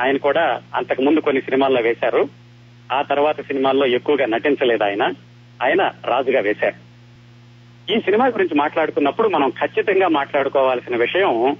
ఆయన 0.00 0.16
కూడా 0.16 0.62
అంతకు 0.74 1.02
ముందు 1.02 1.20
కొన్ని 1.20 1.42
సినిమాల్లో 1.42 1.80
వేశారు. 1.80 2.43
ఆ 2.92 3.02
తర్వాత 3.02 3.40
సినిమాల్లో 3.40 3.86
ఎక్కువగా 3.86 4.26
నటించలేదు 4.26 4.84
ఆయన. 4.84 5.02
ఆయన 5.62 5.92
రాజుగా 6.04 6.40
వేశారు. 6.40 6.84
ఈ 7.92 8.00
సినిమా 8.00 8.26
గురించి 8.26 8.54
మాట్లాడుకున్నప్పుడు 8.54 9.28
మనం 9.28 9.50
ఖచ్చితంగా 9.50 10.08
మాట్లాడుకోవాల్సిన 10.08 10.96
విషయం 10.96 11.56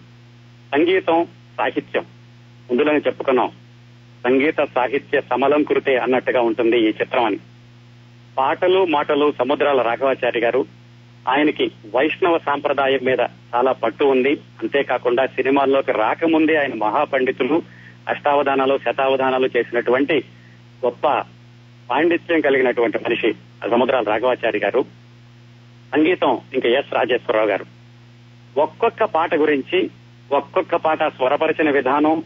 సంగీతం 0.74 1.26
సాహిత్యం. 1.58 2.02
ముందులోనే 2.70 2.98
చెప్పుకున్నాం. 2.98 3.48
సంగీత 4.24 4.56
సాహిత్య 4.74 5.20
సమలం 5.20 5.62
కృతే 5.62 5.96
అన్నట్టుగా 5.96 6.40
ఉంటుంది 6.40 6.78
ఈ 6.78 6.86
చిత్రం 6.86 7.24
అని. 7.24 7.38
పాటలు 8.38 8.84
మాటలు 8.84 9.32
సముద్రాల 9.38 9.82
రాఘవాచారి 9.82 10.40
గారు 10.40 10.66
ఆయనకి 11.28 11.70
వైష్ణవ 11.94 12.38
సాంప్రదాయం 12.38 13.00
మీద 13.02 13.20
చాలా 13.20 13.72
పట్టు 13.72 14.04
ఉంది. 14.04 14.32
అంతేకాకుండా 14.32 15.26
సినిమాల్లోకి 15.26 15.92
రాకముందే 15.92 16.56
ఆయన 16.56 16.74
మహాపండితులు 16.74 17.62
అష్టావధానాలు 18.08 18.78
శతావధానాలు 18.78 19.48
చేసినటువంటి 19.56 20.24
గొప్ప 20.84 21.08
పాండిత్యం 21.90 22.40
కలిగినటువంటి 22.40 22.98
మనిషి 22.98 23.32
సముద్రాల 23.70 24.04
రాఘవాచారి 24.04 24.58
గారు 24.58 24.84
సంగీతం 25.94 26.38
ఇంకా 26.54 26.68
ఎస్ 26.68 26.94
రాజేశ్వరరావు 26.94 27.48
గారు. 27.48 27.64
ఒక్కొక్క 28.58 29.04
పాట 29.04 29.34
గురించి 29.34 29.90
ఒక్కొక్క 30.32 30.76
పాట 30.76 31.02
స్వరపరిచిన 31.02 31.70
విధానం 31.70 32.22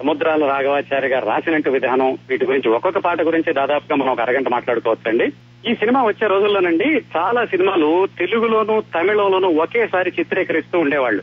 సముద్రాల 0.00 0.44
రాఘవాచారి 0.44 1.08
గారు 1.08 1.26
రాసినట్టు 1.26 1.70
విధానం 1.70 2.18
వీటి 2.28 2.46
గురించి 2.46 2.68
ఒక్కొక్క 2.68 2.98
పాట 2.98 3.22
గురించి 3.22 3.52
దాదాపుగా 3.52 3.96
మనం 3.96 4.12
ఒక 4.12 4.20
అరగంట 4.20 4.48
మాట్లాడుకోవచ్చండి. 4.48 5.32
ఈ 5.70 5.74
సినిమా 5.74 6.04
వచ్చే 6.04 6.26
రోజుల్లోనండి 6.26 7.02
చాలా 7.16 7.44
సినిమాలు 7.44 8.08
తెలుగులోను 8.18 8.82
తమిళంలోనూ 8.94 9.48
ఒకేసారి 9.48 10.12
చిత్రీకరిస్తూ 10.20 10.78
ఉండేవాళ్ళు. 10.78 11.22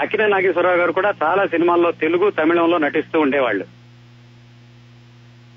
అఖిల 0.00 0.26
నాగేశ్వరరావు 0.26 0.76
గారు 0.76 0.92
కూడా 0.92 1.14
చాలా 1.22 1.46
సినిమాల్లో 1.46 1.92
తెలుగు 1.92 2.30
తమిళంలో 2.30 2.78
నటిస్తూ 2.78 3.20
ఉండేవాళ్ళు. 3.20 3.83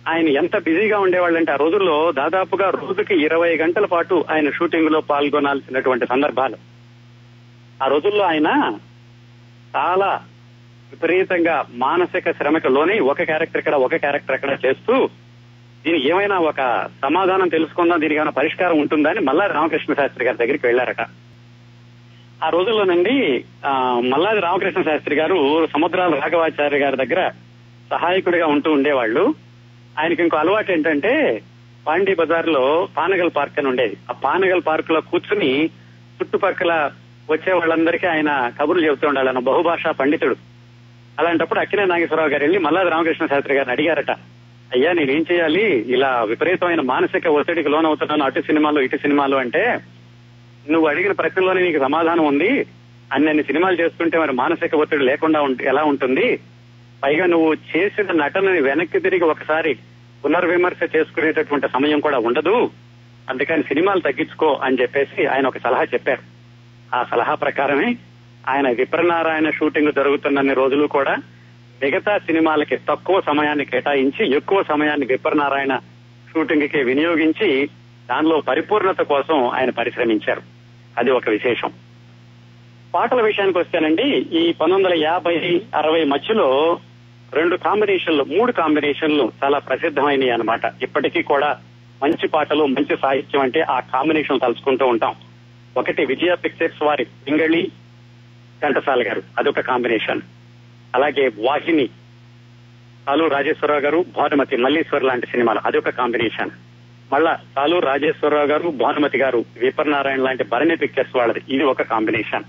ఆయన 0.07 0.27
ఎంత 0.27 0.57
బిజీగా 0.57 0.99
ఉండేవాళ్ళు 0.99 1.37
అంటే 1.37 1.51
ఆ 1.51 1.55
రోజుల్లో 1.55 2.11
దాదాపుగా 2.11 2.69
రోజుకి 2.69 3.15
ఇరవై 3.23 3.57
గంటల 3.57 3.85
పాటు 3.85 4.25
ఆయన 4.31 4.49
షూటింగ్లో 4.49 5.01
పాల్గొనాల్సినటువంటి 5.01 6.07
సందర్భాలు. 6.07 6.57
ఆ 7.83 7.87
రోజుల్లో 7.87 8.23
ఆయన 8.23 8.79
చాలా 9.75 10.21
విపరీతంగా 10.91 11.65
మానసిక 11.71 12.31
శ్రమకు 12.31 12.67
లోని 12.67 12.99
ఒక 12.99 13.23
క్యారెక్టర్ 13.23 13.59
ఇక్కడ 13.59 13.75
ఒక 13.75 13.95
క్యారెక్టర్ 13.95 14.35
అక్కడ 14.35 14.57
చేస్తూ 14.65 15.09
దీనికి 15.85 16.09
ఏమైనా 16.09 16.37
ఒక 16.37 16.89
సమాధానం 17.01 17.47
తెలుసుకుందాం 17.47 18.01
దీనికి 18.01 18.15
ఏమైనా 18.15 18.31
పరిష్కారం 18.31 18.79
ఉంటుందా 18.79 19.09
అని 19.09 19.25
రామకృష్ణ 19.53 19.93
శాస్త్రి 19.93 20.25
గారి 20.25 20.37
దగ్గరికి 20.37 20.65
వెళ్ళారట 20.65 21.01
ఆ 22.43 22.49
రోజుల్లోనండి 22.49 23.43
మల్లాది 23.99 24.39
రామకృష్ణ 24.39 24.81
శాస్త్రి 24.81 25.15
గారు 25.15 25.67
సముద్రాల 25.67 26.15
రాఘవాచార్య 26.15 26.77
గారి 26.77 26.97
దగ్గర 26.97 27.31
సహాయకుడిగా 27.91 28.45
ఉంటూ 28.45 28.71
ఉండేవాళ్ళు. 28.71 29.46
ఆయనకి 29.99 30.21
ఇంకో 30.23 30.37
అలవాటు 30.37 30.71
ఏంటంటే 30.71 31.41
పాండీ 31.87 32.15
బజార్లో 32.15 32.87
పానగల్ 32.97 33.29
పార్క్ 33.35 33.59
అని 33.59 33.67
ఉండేది. 33.67 33.97
ఆ 34.09 34.13
పానగల్ 34.13 34.61
పార్క్లో 34.67 35.01
కూర్చుని 35.01 35.65
చుట్టుపక్కల 36.21 36.91
వచ్చే 37.31 37.53
వాళ్ళందరికీ 37.53 38.07
ఆయన 38.07 38.51
కబుర్లు 38.61 38.85
చెబుతూ 38.85 39.07
ఉండాలి. 39.07 39.29
ఆయన 39.29 39.39
బహుభాషా 39.39 39.91
పండితుడు. 39.91 40.35
అలాంటప్పుడు 41.19 41.59
అక్కినే 41.59 41.85
నాగేశ్వరరావు 41.85 42.29
గారు 42.29 42.43
వెళ్ళి 42.43 42.59
మల్లాది 42.59 42.89
రామకృష్ణ 42.89 43.25
శాస్త్రి 43.25 43.55
గారిని 43.55 43.71
అడిగారట 43.71 44.11
అయ్యా 44.73 44.93
నేనేం 44.93 45.25
చేయాలి? 45.31 45.65
ఇలా 45.65 46.23
విపరీతమైన 46.23 46.81
మానసిక 46.81 47.27
ఒత్తిడికి 47.27 47.69
లోనవుతున్నాను. 47.69 48.23
అటు 48.23 48.41
సినిమాలు 48.41 48.79
ఇటు 48.79 48.97
సినిమాలు 48.97 49.35
అంటే 49.35 49.79
నువ్వు 50.69 50.87
అడిగిన 50.87 51.11
ప్రశ్నలోనే 51.11 51.61
నీకు 51.61 51.83
సమాధానం 51.83 52.25
ఉంది. 52.25 52.65
అన్ని 53.13 53.43
సినిమాలు 53.43 53.81
చేస్తుంటే 53.81 54.17
మరి 54.17 54.33
మానసిక 54.33 54.75
ఒత్తిడి 54.75 55.03
లేకుండా 55.03 55.47
ఎలా 55.61 55.83
ఉంటుంది? 55.83 56.39
పైగా 57.03 57.25
నువ్వు 57.25 57.53
చేసిన 57.53 58.23
నటనని 58.23 58.61
వెనక్కి 58.61 58.99
తిరిగి 58.99 59.23
ఒకసారి 59.23 59.77
పునర్విమర్శ 60.25 60.95
చేసుకునేటటువంటి 60.95 61.67
సమయం 61.67 61.99
కూడా 61.99 62.17
ఉండదు. 62.17 62.71
అందుకని 63.29 63.63
సినిమాలు 63.63 63.99
తగ్గించుకో 63.99 64.59
అని 64.63 64.81
చెప్పేసి 64.81 65.25
ఆయన 65.25 65.47
ఒక 65.47 65.57
సలహా 65.57 65.83
చెప్పారు. 65.83 66.21
ఆ 66.95 67.03
సలహా 67.03 67.35
ప్రకారమే 67.35 67.97
ఆయన 68.49 68.69
విప్రనారాయణ 68.69 69.49
షూటింగ్ 69.49 69.93
జరుగుతున్నన్ని 69.93 70.53
రోజులు 70.53 70.87
కూడా 70.87 71.17
మిగతా 71.83 72.17
సినిమాలకి 72.17 72.77
తక్కువ 72.77 73.21
సమయాన్ని 73.21 73.65
కేటాయించి 73.65 74.35
ఎక్కువ 74.35 74.63
సమయాన్ని 74.63 75.05
విప్రనారాయణ 75.05 75.79
షూటింగ్కి 76.33 76.83
వినియోగించి 76.83 77.69
దానిలో 78.09 78.41
పరిపూర్ణత 78.41 79.01
కోసం 79.01 79.47
ఆయన 79.47 79.69
పరిశ్రమించారు. 79.69 80.41
అది 80.97 81.11
ఒక 81.11 81.29
విశేషం. 81.29 81.71
పాటల 82.93 83.21
విషయానికి 83.21 83.57
వస్తేనండి 83.57 84.03
ఈ 84.17 84.53
పంతొమ్మిది 84.53 84.95
వందల 84.95 85.03
యాభై 85.03 85.61
అరవై 85.75 86.03
మధ్యలో 86.03 86.79
రెండు 87.33 87.55
కాంబినేషన్లు 87.57 88.23
మూడు 88.23 88.51
కాంబినేషన్లు 88.51 89.31
చాలా 89.43 89.57
ప్రసిద్ధమైనవి 89.59 90.29
అన్నమాట. 90.29 90.65
ఇప్పటికీ 90.81 91.21
కూడా 91.23 91.49
మంచి 92.03 92.27
పాటలు 92.27 92.63
మంచి 92.65 92.95
సాహిత్యం 93.03 93.41
అంటే 93.41 93.61
ఆ 93.75 93.79
కాంబినేషన్ 93.93 94.39
తలుచుకుంటూ 94.39 94.85
ఉంటాం. 94.85 95.15
ఒకటి 95.75 96.05
విజయ 96.05 96.35
పిక్చర్స్ 96.35 96.83
వారి 96.83 97.05
పింగళి 97.25 97.61
ఘంటసాల 98.61 99.01
గారు 99.07 99.21
అదొక 99.39 99.61
కాంబినేషన్ 99.61 100.21
అలాగే 100.93 101.27
వాహిని 101.37 101.87
సాలు 103.05 103.25
రాజేశ్వరరావు 103.27 103.81
గారు 103.81 104.05
భానుమతి 104.17 104.55
మల్లీశ్వర్ 104.57 105.03
లాంటి 105.03 105.27
సినిమాలు 105.27 105.59
అదొక 105.65 105.89
కాంబినేషన్ 105.89 106.51
మళ్ళా 107.11 107.33
సాలు 107.55 107.79
రాజేశ్వరరావు 107.79 108.47
గారు 108.47 108.69
భానుమతి 108.69 109.17
గారు 109.17 109.45
విపర్ 109.57 109.91
నారాయణ 109.91 110.21
లాంటి 110.21 110.43
భరణి 110.43 110.75
పిక్చర్స్ 110.75 111.15
వాళ్ళది 111.15 111.41
ఇది 111.49 111.63
ఒక 111.63 111.81
కాంబినేషన్ 111.81 112.47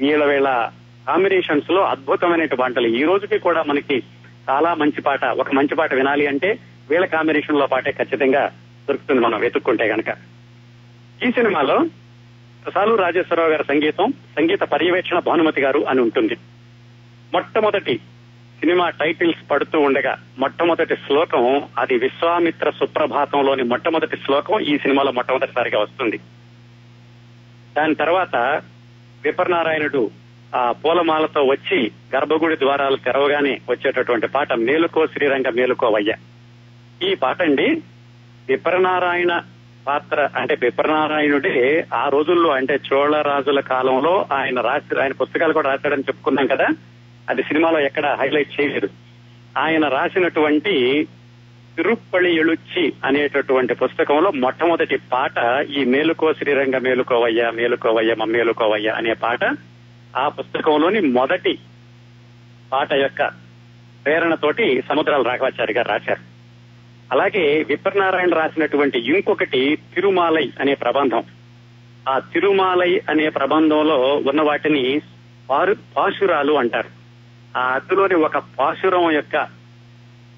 వీళ్ళ 0.00 0.24
వేళ 0.24 0.48
కాంబినేషన్స్లో 1.08 1.82
అద్భుతమైన 1.84 2.44
పాటలు. 2.44 2.86
ఈ 2.86 3.02
రోజుకి 3.02 3.38
కూడా 3.38 3.62
మనకి 3.62 4.02
చాలా 4.50 4.74
మంచి 4.74 5.00
పాట 5.00 5.24
ఒక 5.24 5.52
మంచి 5.52 5.74
పాట 5.74 5.94
వినాలి 5.94 6.26
అంటే 6.26 6.58
వీళ్ళ 6.90 7.06
కాంబినేషన్లో 7.06 7.66
పాటే 7.66 7.92
ఖచ్చితంగా 7.92 8.52
దొరుకుతుంది 8.88 9.20
మనం 9.20 9.40
వెతుక్కుంటే 9.40 9.84
గనక. 9.84 10.16
ఈ 11.26 11.30
సినిమాలో 11.30 11.86
సాలు 12.74 12.94
రాజేశ్వరరావు 12.94 13.50
గారి 13.50 13.64
సంగీతం 13.64 14.10
సంగీత 14.10 14.60
పర్యవేక్షణ 14.60 15.18
భానుమతి 15.18 15.60
గారు 15.60 15.86
అని 15.88 16.00
ఉంటుంది. 16.00 16.36
మొట్టమొదటి 17.32 17.96
సినిమా 18.60 18.90
టైటిల్స్ 18.90 19.50
పడుతూ 19.50 19.80
ఉండగా 19.80 20.18
మొట్టమొదటి 20.38 20.96
శ్లోకం 20.96 21.68
అది 21.78 21.98
విశ్వామిత్ర 21.98 22.70
సుప్రభాతంలోని 22.70 23.62
మొట్టమొదటి 23.62 24.16
శ్లోకం 24.16 24.60
ఈ 24.60 24.78
సినిమాలో 24.78 25.12
మొట్టమొదటిసారిగా 25.12 25.78
వస్తుంది. 25.78 26.20
దాని 27.76 27.94
తర్వాత 27.94 28.62
విపర్నారాయణుడు 29.24 30.10
ఆ 30.54 30.72
పూలమాలతో 30.72 31.42
వచ్చి 31.42 31.90
గర్భగుడి 32.14 32.56
ద్వారాలు 32.58 32.96
తెరవగానే 32.96 33.60
వచ్చేటటువంటి 33.70 34.26
పాట 34.26 34.52
మేలుకో 34.52 35.06
శ్రీరంగ 35.06 35.48
మేలుకోవయ్య 35.48 36.14
ఈ 37.02 37.14
పాట 37.14 37.42
అండి 37.42 37.82
విప్రనారాయణ 38.48 39.42
పాత్ర 39.86 40.30
అంటే 40.36 40.54
విప్రనారాయణుడే 40.62 41.86
ఆ 41.94 42.08
రోజుల్లో 42.08 42.50
అంటే 42.50 42.78
చోళ 42.92 43.20
రాజుల 43.22 43.60
కాలంలో 43.60 44.26
ఆయన 44.32 44.60
రాసి 44.60 45.00
ఆయన 45.00 45.12
పుస్తకాలు 45.12 45.52
కూడా 45.52 45.70
రాశాడని 45.70 46.02
చెప్పుకున్నాం 46.02 46.46
కదా 46.46 46.66
అది 47.30 47.42
సినిమాలో 47.42 47.80
ఎక్కడ 47.80 48.06
హైలైట్ 48.20 48.60
చేయలేదు. 48.60 48.88
ఆయన 49.58 49.88
రాసినటువంటి 49.88 51.08
తిరుప్పళి 51.76 52.36
ఎళుచ్చి 52.36 52.92
అనేటటువంటి 53.04 53.74
పుస్తకంలో 53.74 54.30
మొట్టమొదటి 54.30 54.96
పాట 55.12 55.66
ఈ 55.70 55.84
మేలుకో 55.84 56.32
శ్రీరంగ 56.32 56.78
మేలుకోవయ్య 56.78 57.50
మేలుకోవయ్య 57.54 58.14
మేలుకోవయ్య 58.26 58.88
అనే 58.88 59.12
పాట. 59.12 59.44
ఆ 60.16 60.28
పుస్తకంలోని 60.28 61.00
మొదటి 61.00 61.58
పాట 62.72 62.92
యొక్క 62.92 63.26
ప్రేరణతోటి 64.04 64.82
సముద్రాల 64.88 65.22
రాఘవాచారి 65.22 65.72
గారు 65.72 65.88
రాశారు. 65.88 66.20
అలాగే 67.12 67.62
విప్రనారాయణ 67.62 68.34
రాసినటువంటి 68.34 68.98
ఇంకొకటి 68.98 69.78
తిరుమాలై 69.94 70.52
అనే 70.60 70.74
ప్రబంధం. 70.74 71.22
ఆ 72.08 72.18
తిరుమాలై 72.18 73.00
అనే 73.08 73.28
ప్రబంధంలో 73.28 74.22
ఉన్న 74.26 74.42
వాటిని 74.42 75.00
పారు 75.50 75.76
పాశురాలు 75.96 76.52
అంటారు. 76.52 76.88
ఆ 77.58 77.60
అందులోని 77.60 78.14
ఒక 78.14 78.36
పాశురం 78.36 79.10
యొక్క 79.10 79.62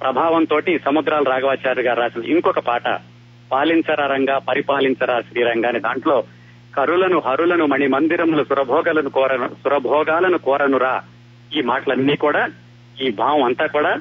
ప్రభావంతో 0.00 0.60
సముద్రాల 0.60 1.22
రాఘవాచార్య 1.22 1.82
గారు 1.82 2.00
రాసిన 2.00 2.24
ఇంకొక 2.24 2.58
పాట 2.58 2.88
పాలించరా 3.52 4.06
రంగా 4.06 4.38
పరిపాలించరా 4.38 5.20
శ్రీరంగా 5.20 5.68
అని 5.68 5.80
దాంట్లో 5.80 6.24
కరులను 6.76 7.18
హరులను 7.20 7.66
మణి 7.66 7.86
మందిరములు 7.86 8.44
సురభోగాలను 8.44 9.10
కోరను 9.10 9.48
సురభోగాలను 9.48 10.38
కోరనురా. 10.38 11.02
ఈ 11.56 11.60
మాటలన్నీ 11.60 12.16
కూడా 12.16 12.48
ఈ 13.00 13.10
భావం 13.10 13.42
అంతా 13.42 13.66
కూడా 13.66 14.00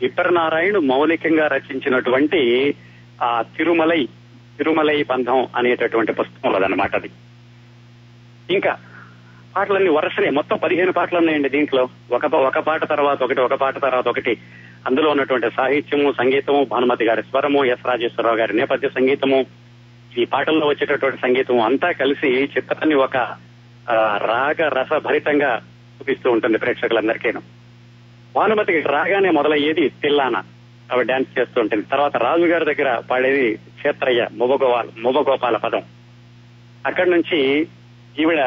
విప్రనారాయణుడు 0.00 0.80
మౌలికంగా 0.80 1.46
రచించినటువంటి 1.46 2.74
ఆ 3.22 3.44
తిరుమలై 3.56 4.08
తిరుమలై 4.58 5.02
బంధం 5.02 5.48
అనేటటువంటి 5.56 6.12
పుస్తకం 6.12 6.64
అనమాట 6.64 6.94
అది. 6.94 7.10
ఇంకా 8.50 8.76
పాటలన్నీ 9.56 9.88
వరుసనే 9.88 10.30
మొత్తం 10.30 10.56
పదిహేను 10.56 10.92
పాటలు 10.92 11.18
ఉన్నాయండి 11.18 11.48
దీంట్లో. 11.48 11.88
ఒక 12.12 12.34
ఒక 12.34 12.58
పాట 12.58 12.88
తర్వాత 12.88 13.22
ఒకటి 13.22 13.40
ఒక 13.40 13.54
పాట 13.54 13.78
తర్వాత 13.78 14.08
ఒకటి. 14.08 14.36
అందులో 14.86 15.10
ఉన్నటువంటి 15.10 15.50
సాహిత్యము 15.56 16.12
సంగీతము 16.12 16.64
భానుమతి 16.64 17.04
గారి 17.04 17.22
స్వరము 17.22 17.64
ఎస్ 17.64 17.86
రాజేశ్వరరావు 17.86 18.36
గారి 18.36 18.56
నేపథ్య 18.56 18.88
సంగీతము 18.88 19.46
ఈ 20.18 20.24
పాటల్లో 20.24 20.66
వచ్చేటటువంటి 20.66 21.20
సంగీతం 21.20 21.60
అంతా 21.60 21.92
కలిసి 21.92 22.28
చిత్రాన్ని 22.28 22.94
ఒక 22.94 23.16
ఆ, 23.90 24.18
రాగ 24.24 24.68
రస 24.68 24.92
భరితంగా 25.04 25.60
చూపిస్తూ 25.98 26.30
ఉంటుంది 26.30 26.58
ప్రేక్షకులందరికీను. 26.58 27.40
భానుమతికి 28.34 28.80
రాగానే 28.80 29.30
మొదలయ్యేది 29.30 29.88
తిల్లాన. 29.88 30.36
ఆవిడ 30.92 31.06
డాన్స్ 31.06 31.38
చేస్తూ 31.38 31.60
ఉంటుంది. 31.60 31.84
తర్వాత 31.84 32.16
రాజు 32.16 32.44
గారి 32.44 32.74
దగ్గర 32.74 32.98
పాడేది 33.10 33.54
క్షేత్రయ్య 33.54 34.28
ముబగోపాల 34.32 34.88
ముబగోపాల 34.98 35.56
పదం. 35.56 35.82
అక్కడి 36.86 37.10
నుంచి 37.10 37.66
ఈవిడ 38.18 38.40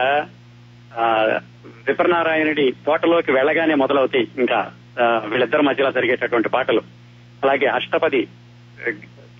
ఆ, 0.97 1.39
విప్రనారాయణుడి 1.87 2.71
తోటలోకి 2.71 3.31
వెళ్ళగానే 3.31 3.73
మొదలవుతాయి 3.73 4.27
ఇంకా 4.37 4.71
వీళ్ళిద్దరి 5.25 5.61
మధ్యలో 5.61 5.91
జరిగేటటువంటి 5.91 6.49
పాటలు. 6.49 6.81
అలాగే 7.43 7.65
అష్టపది 7.65 8.27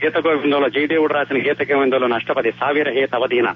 గీత 0.06 0.18
గోవిందంలో 0.18 0.70
జయదేవుడు 0.70 1.14
రాసిన 1.14 1.38
గీత 1.38 1.72
గోవిందంలో 1.72 2.16
అష్టపది 2.16 2.52
సావిర 2.52 2.90
హేత 2.90 3.16
అవధీన. 3.16 3.54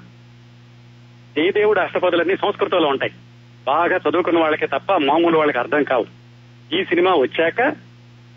జయదేవుడు 1.36 1.80
అష్టపదులన్నీ 1.80 2.36
సంస్కృతంలో 2.36 2.88
ఉంటాయి. 2.88 3.12
బాగా 3.66 3.96
చదువుకున్న 3.96 4.38
వాళ్ళకి 4.38 4.66
తప్ప 4.66 4.92
మామూలు 4.92 5.38
వాళ్ళకి 5.38 5.58
అర్థం 5.58 5.82
కావు. 5.82 6.06
ఈ 6.74 6.84
సినిమా 6.84 7.14
వచ్చాక 7.14 7.68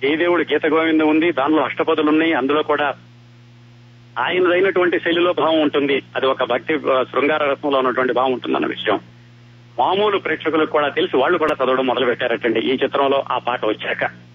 జయదేవుడు 0.02 0.46
గీత 0.54 0.66
గోవిందం 0.66 1.08
ఉంది 1.08 1.32
దానిలో 1.32 1.64
అష్టపదులు 1.64 2.10
ఉన్నాయి 2.10 2.34
అందులో 2.34 2.64
కూడా 2.64 2.94
ఆయనదైనటువంటి 4.20 5.00
శైలిలో 5.00 5.34
భావం 5.34 5.62
ఉంటుంది. 5.62 6.04
అది 6.16 6.26
ఒక 6.26 6.44
భక్తి 6.44 6.80
శృంగార 6.80 7.44
రత్నంలో 7.44 7.78
ఉన్నటువంటి 7.78 8.14
భావం 8.14 8.34
ఉంటుందన్న 8.34 8.66
విషయం. 8.66 9.00
మామూలు 9.80 10.18
ప్రేక్షకులకు 10.18 10.72
కూడా 10.72 10.88
తెలిసి 10.88 11.18
వాళ్ళు 11.18 11.38
కూడా 11.38 11.66
చదవడం 11.66 11.88
మొదలు 11.88 12.06
పెట్టారటండి 12.06 12.60
ఈ 12.60 12.72
చిత్రంలో 12.72 13.24
ఆ 13.32 13.38
పాట 13.38 13.66
వచ్చాక. 13.66 14.31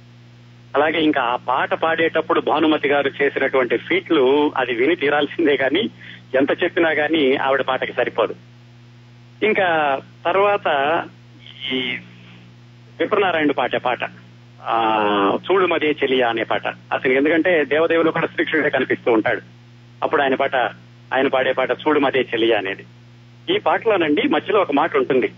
అలాగే 0.77 1.03
ఇంకా 1.03 1.23
ఆ 1.23 1.37
పాట 1.37 1.75
పాడేటప్పుడు 1.75 2.41
భానుమతి 2.41 2.89
గారు 2.89 3.11
చేసినటువంటి 3.23 3.77
ఫీట్లు 3.77 4.53
అది 4.57 4.75
విని 4.75 4.97
తీరాల్సిందే 4.97 5.57
కాని 5.57 5.91
ఎంత 6.35 6.63
చెప్పినా 6.63 6.91
గాని 6.91 7.37
ఆవిడ 7.37 7.63
పాటకి 7.63 7.93
సరిపోదు. 7.93 8.35
ఇంకా 9.43 10.01
తర్వాత 10.25 10.69
ఈ 11.73 11.97
విప్రనారాయణ 13.01 13.51
పాటే 13.51 13.79
పాట. 13.79 13.99
ఆ 14.63 14.77
చూడు 15.45 15.67
మదే 15.67 15.91
చెలియా 15.91 16.29
అనే 16.29 16.43
పాట. 16.43 16.67
అసలు 16.67 17.13
ఎందుకంటే 17.13 17.65
దేవదేవులు 17.65 18.11
కూడా 18.11 18.27
శ్రీకృష్ణుడే 18.27 18.71
కనిపిస్తూ 18.71 19.13
ఉంటాడు. 19.13 19.41
అప్పుడు 20.03 20.23
ఆయన 20.23 20.35
పాట 20.35 20.57
ఆయన 21.15 21.29
పాడే 21.29 21.53
పాట 21.53 21.71
చూడు 21.71 22.01
మదే 22.01 22.21
చెలియా 22.21 22.59
అనేది. 22.59 22.85
ఈ 23.55 23.59
పాటలోనండి 23.59 24.29
మధ్యలో 24.29 24.61
ఒక 24.61 24.73
మాట 24.73 24.97
ఉంటుంది. 24.97 25.33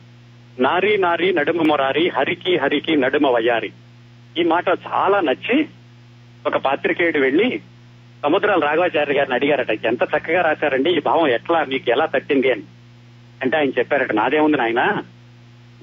నారీ 0.61 0.97
నారీ 0.97 1.33
నడుమ 1.33 1.63
మొరారి 1.63 2.09
హరికి 2.09 2.57
హరికి 2.57 2.97
నడుమ 2.97 3.27
వయారి 3.27 3.71
ఈ 4.39 4.45
మాట 4.45 4.69
చాలా 4.69 5.21
నచ్చి 5.21 5.67
ఒక 6.47 6.57
పాత్రికేయుడు 6.57 7.19
వెళ్ళి 7.19 7.61
సముద్రాల 8.23 8.61
రాఘవాచార్య 8.61 9.15
గారిని 9.15 9.35
అడిగారట 9.35 9.71
ఎంత 9.71 10.03
చక్కగా 10.03 10.43
రాశారండి? 10.43 10.97
ఈ 10.97 11.01
భావం 11.01 11.29
ఎట్లా? 11.29 11.65
మీకు 11.65 11.91
ఎలా 11.91 12.07
తట్టింది? 12.07 12.53
అని. 12.53 12.63
అంటే 13.43 13.57
ఆయన 13.57 13.69
చెప్పారట 13.69 14.13
నాదేముంది 14.13 14.57
నాయన. 14.57 15.03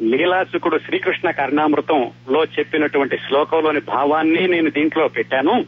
లీలాసుకుడు 0.02 0.80
శ్రీకృష్ణ 0.80 1.32
కర్ణామృతం 1.32 2.12
లో 2.30 2.44
చెప్పినటువంటి 2.44 3.18
శ్లోకంలోని 3.18 3.80
భావాన్ని 3.80 4.48
నేను 4.48 4.70
దీంట్లో 4.70 5.08
పెట్టాను. 5.08 5.66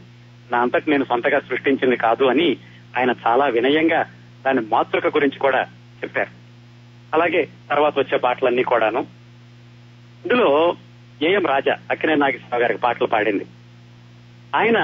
నా 0.52 0.58
అంతటి 0.58 0.90
నేను 0.90 1.04
సొంతగా 1.04 1.40
సృష్టించింది 1.40 1.96
కాదు 1.96 2.24
అని 2.24 2.56
ఆయన 2.98 3.14
చాలా 3.26 3.46
వినయంగా 3.46 4.06
దాని 4.46 4.60
మాతృక 4.60 5.06
గురించి 5.06 5.38
కూడా 5.38 5.62
చెప్పారు. 6.04 6.30
అలాగే 7.14 7.48
తర్వాత 7.70 7.98
వచ్చే 7.98 8.18
పాటలన్నీ 8.18 8.62
కూడాను. 8.62 8.98
ఇందులో 10.24 10.76
ఏఎం 11.22 11.46
రాజా 11.46 11.76
అక్కినే 11.90 12.14
నాగేశ్వరరావు 12.14 12.62
గారికి 12.62 12.80
పాటలు 12.80 13.06
పాడింది. 13.06 13.44
ఆయన 14.56 14.78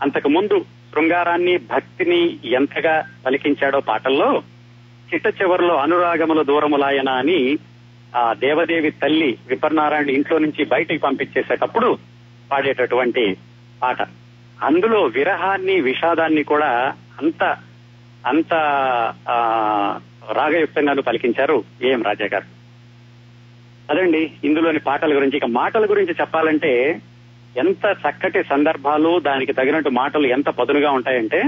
అంతకు 0.00 0.28
ముందు 0.28 0.56
శృంగారాన్ని 0.90 1.56
భక్తిని 1.56 2.20
ఎంతగా 2.52 2.94
పలికించాడో 3.26 3.80
పాటల్లో 3.80 4.30
చిట్ట 5.08 5.26
చివరిలో 5.40 5.76
అనురాగముల 5.76 6.42
దూరములాయన 6.42 7.08
అని 7.10 7.40
ఆ 8.16 8.32
దేవదేవి 8.34 8.90
తల్లి 8.90 9.38
విపర్నారాయణ 9.48 10.10
ఇంట్లో 10.10 10.38
నుంచి 10.38 10.64
బయటికి 10.64 10.98
పంపించేసేటప్పుడు 10.98 11.88
పాడేటటువంటి 12.50 13.24
పాట. 13.82 14.00
అందులో 14.62 15.04
విరహాన్ని 15.06 15.80
విషాదాన్ని 15.80 16.42
కూడా 16.42 16.70
అంత 17.18 17.42
అంత 18.24 18.52
ఆ, 19.28 19.36
రాగయుక్తంగాను 20.32 21.02
పలికించారు 21.02 21.56
ఏఎం 21.82 22.02
రాజా 22.02 22.24
గారు. 22.24 22.59
అదండి 23.90 24.32
ఇందులోని 24.44 24.78
పాటల 24.78 25.16
గురించి. 25.16 25.36
ఇక 25.36 25.44
మాటల 25.44 25.84
గురించి 25.90 26.14
చెప్పాలంటే 26.20 27.00
ఎంత 27.56 27.96
చక్కటి 28.02 28.42
సందర్భాలు 28.44 29.20
దానికి 29.20 29.52
తగినట్టు 29.52 29.90
మాటలు 29.90 30.26
ఎంత 30.26 30.48
పదునుగా 30.48 30.90
ఉంటాయంటే 30.90 31.40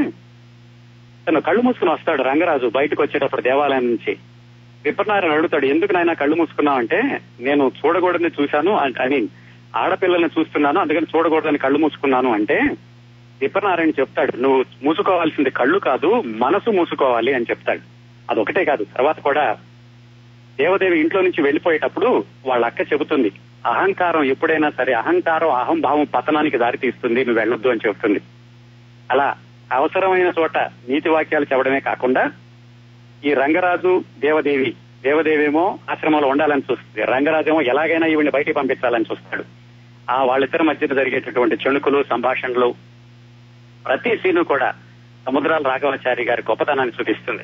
తను 1.27 1.41
కళ్ళు 1.41 1.63
మూసుకుని 1.63 1.91
వస్తాడు 1.91 2.23
రంగరాజు 2.23 2.67
బయటకు 2.67 3.03
వచ్చేటప్పుడు 3.03 3.43
దేవాలయం 3.43 3.87
నుంచి. 3.87 4.17
విప్రనారాయణ 4.85 5.33
అడుగుతాడు 5.33 5.67
ఎందుకు 5.67 5.93
నాయన 5.93 6.13
కళ్ళు 6.13 6.37
మూసుకున్నావు? 6.37 6.79
అంటే 6.79 7.21
నేను 7.41 7.73
చూడకూడదని 7.81 8.31
చూశాను 8.41 8.73
ఐ 9.03 9.09
మీన్ 9.09 9.29
ఆడపిల్లల్ని 9.77 10.31
చూస్తున్నాను 10.39 10.81
అందుకని 10.81 11.07
చూడకూడదని 11.17 11.59
కళ్ళు 11.59 11.79
మూసుకున్నాను. 11.79 12.33
అంటే 12.33 12.57
విప్రనారాయణ 13.41 13.91
చెప్తాడు 13.91 14.37
నువ్వు 14.37 14.65
మూసుకోవాల్సింది 14.83 15.51
కళ్ళు 15.51 15.79
కాదు 15.79 16.23
మనసు 16.27 16.71
మూసుకోవాలి 16.71 17.35
అని 17.35 17.47
చెప్తాడు. 17.51 17.81
అదొకటే 18.31 18.65
కాదు 18.65 18.85
తర్వాత 18.97 19.21
కూడా 19.21 19.47
దేవదేవి 20.59 21.01
ఇంట్లో 21.01 21.21
నుంచి 21.21 21.43
వెళ్ళిపోయేటప్పుడు 21.43 22.25
వాళ్ళ 22.47 22.65
అక్క 22.65 22.81
చెబుతుంది 22.93 23.33
అహంకారం 23.67 24.23
ఎప్పుడైనా 24.25 24.71
సరే 24.71 24.93
అహంకారం 24.93 25.51
అహంభావం 25.51 26.05
పతనానికి 26.05 26.59
దారి 26.59 26.79
తీస్తుంది 26.79 27.21
నువ్వు 27.25 27.41
వెళ్ళొద్దు 27.41 27.69
అని 27.69 27.81
చెబుతుంది. 27.87 28.21
అలా 29.11 29.37
అవసరమైన 29.73 30.33
చోట 30.39 30.59
నీతి 30.59 31.09
వాక్యాలు 31.09 31.47
చెప్పడమే 31.53 31.81
కాకుండా 31.81 32.33
ఈ 33.25 33.35
రంగరాజు 33.35 34.05
దేవదేవి 34.19 34.75
దేవదేవేమో 35.03 35.79
ఆశ్రమంలో 35.91 36.29
ఉండాలని 36.29 36.63
చూస్తుంది. 36.71 37.07
రంగరాజేమో 37.07 37.61
ఎలాగైనా 37.61 38.07
ఈవిని 38.07 38.31
బయటికి 38.31 38.59
పంపించాలని 38.59 39.05
చూస్తాడు. 39.13 39.45
ఆ 40.11 40.23
వాళ్ళిద్దరి 40.23 40.63
మధ్య 40.63 40.87
జరిగేటటువంటి 40.87 41.57
చెణుకులు 41.57 42.05
సంభాషణలు 42.11 42.75
ప్రతి 43.87 44.17
సీను 44.17 44.45
కూడా 44.45 44.75
సముద్రాల 45.27 45.63
రాఘవాచారి 45.63 46.25
గారి 46.25 46.43
గొప్పతనాన్ని 46.51 46.95
చూపిస్తుంది. 47.01 47.43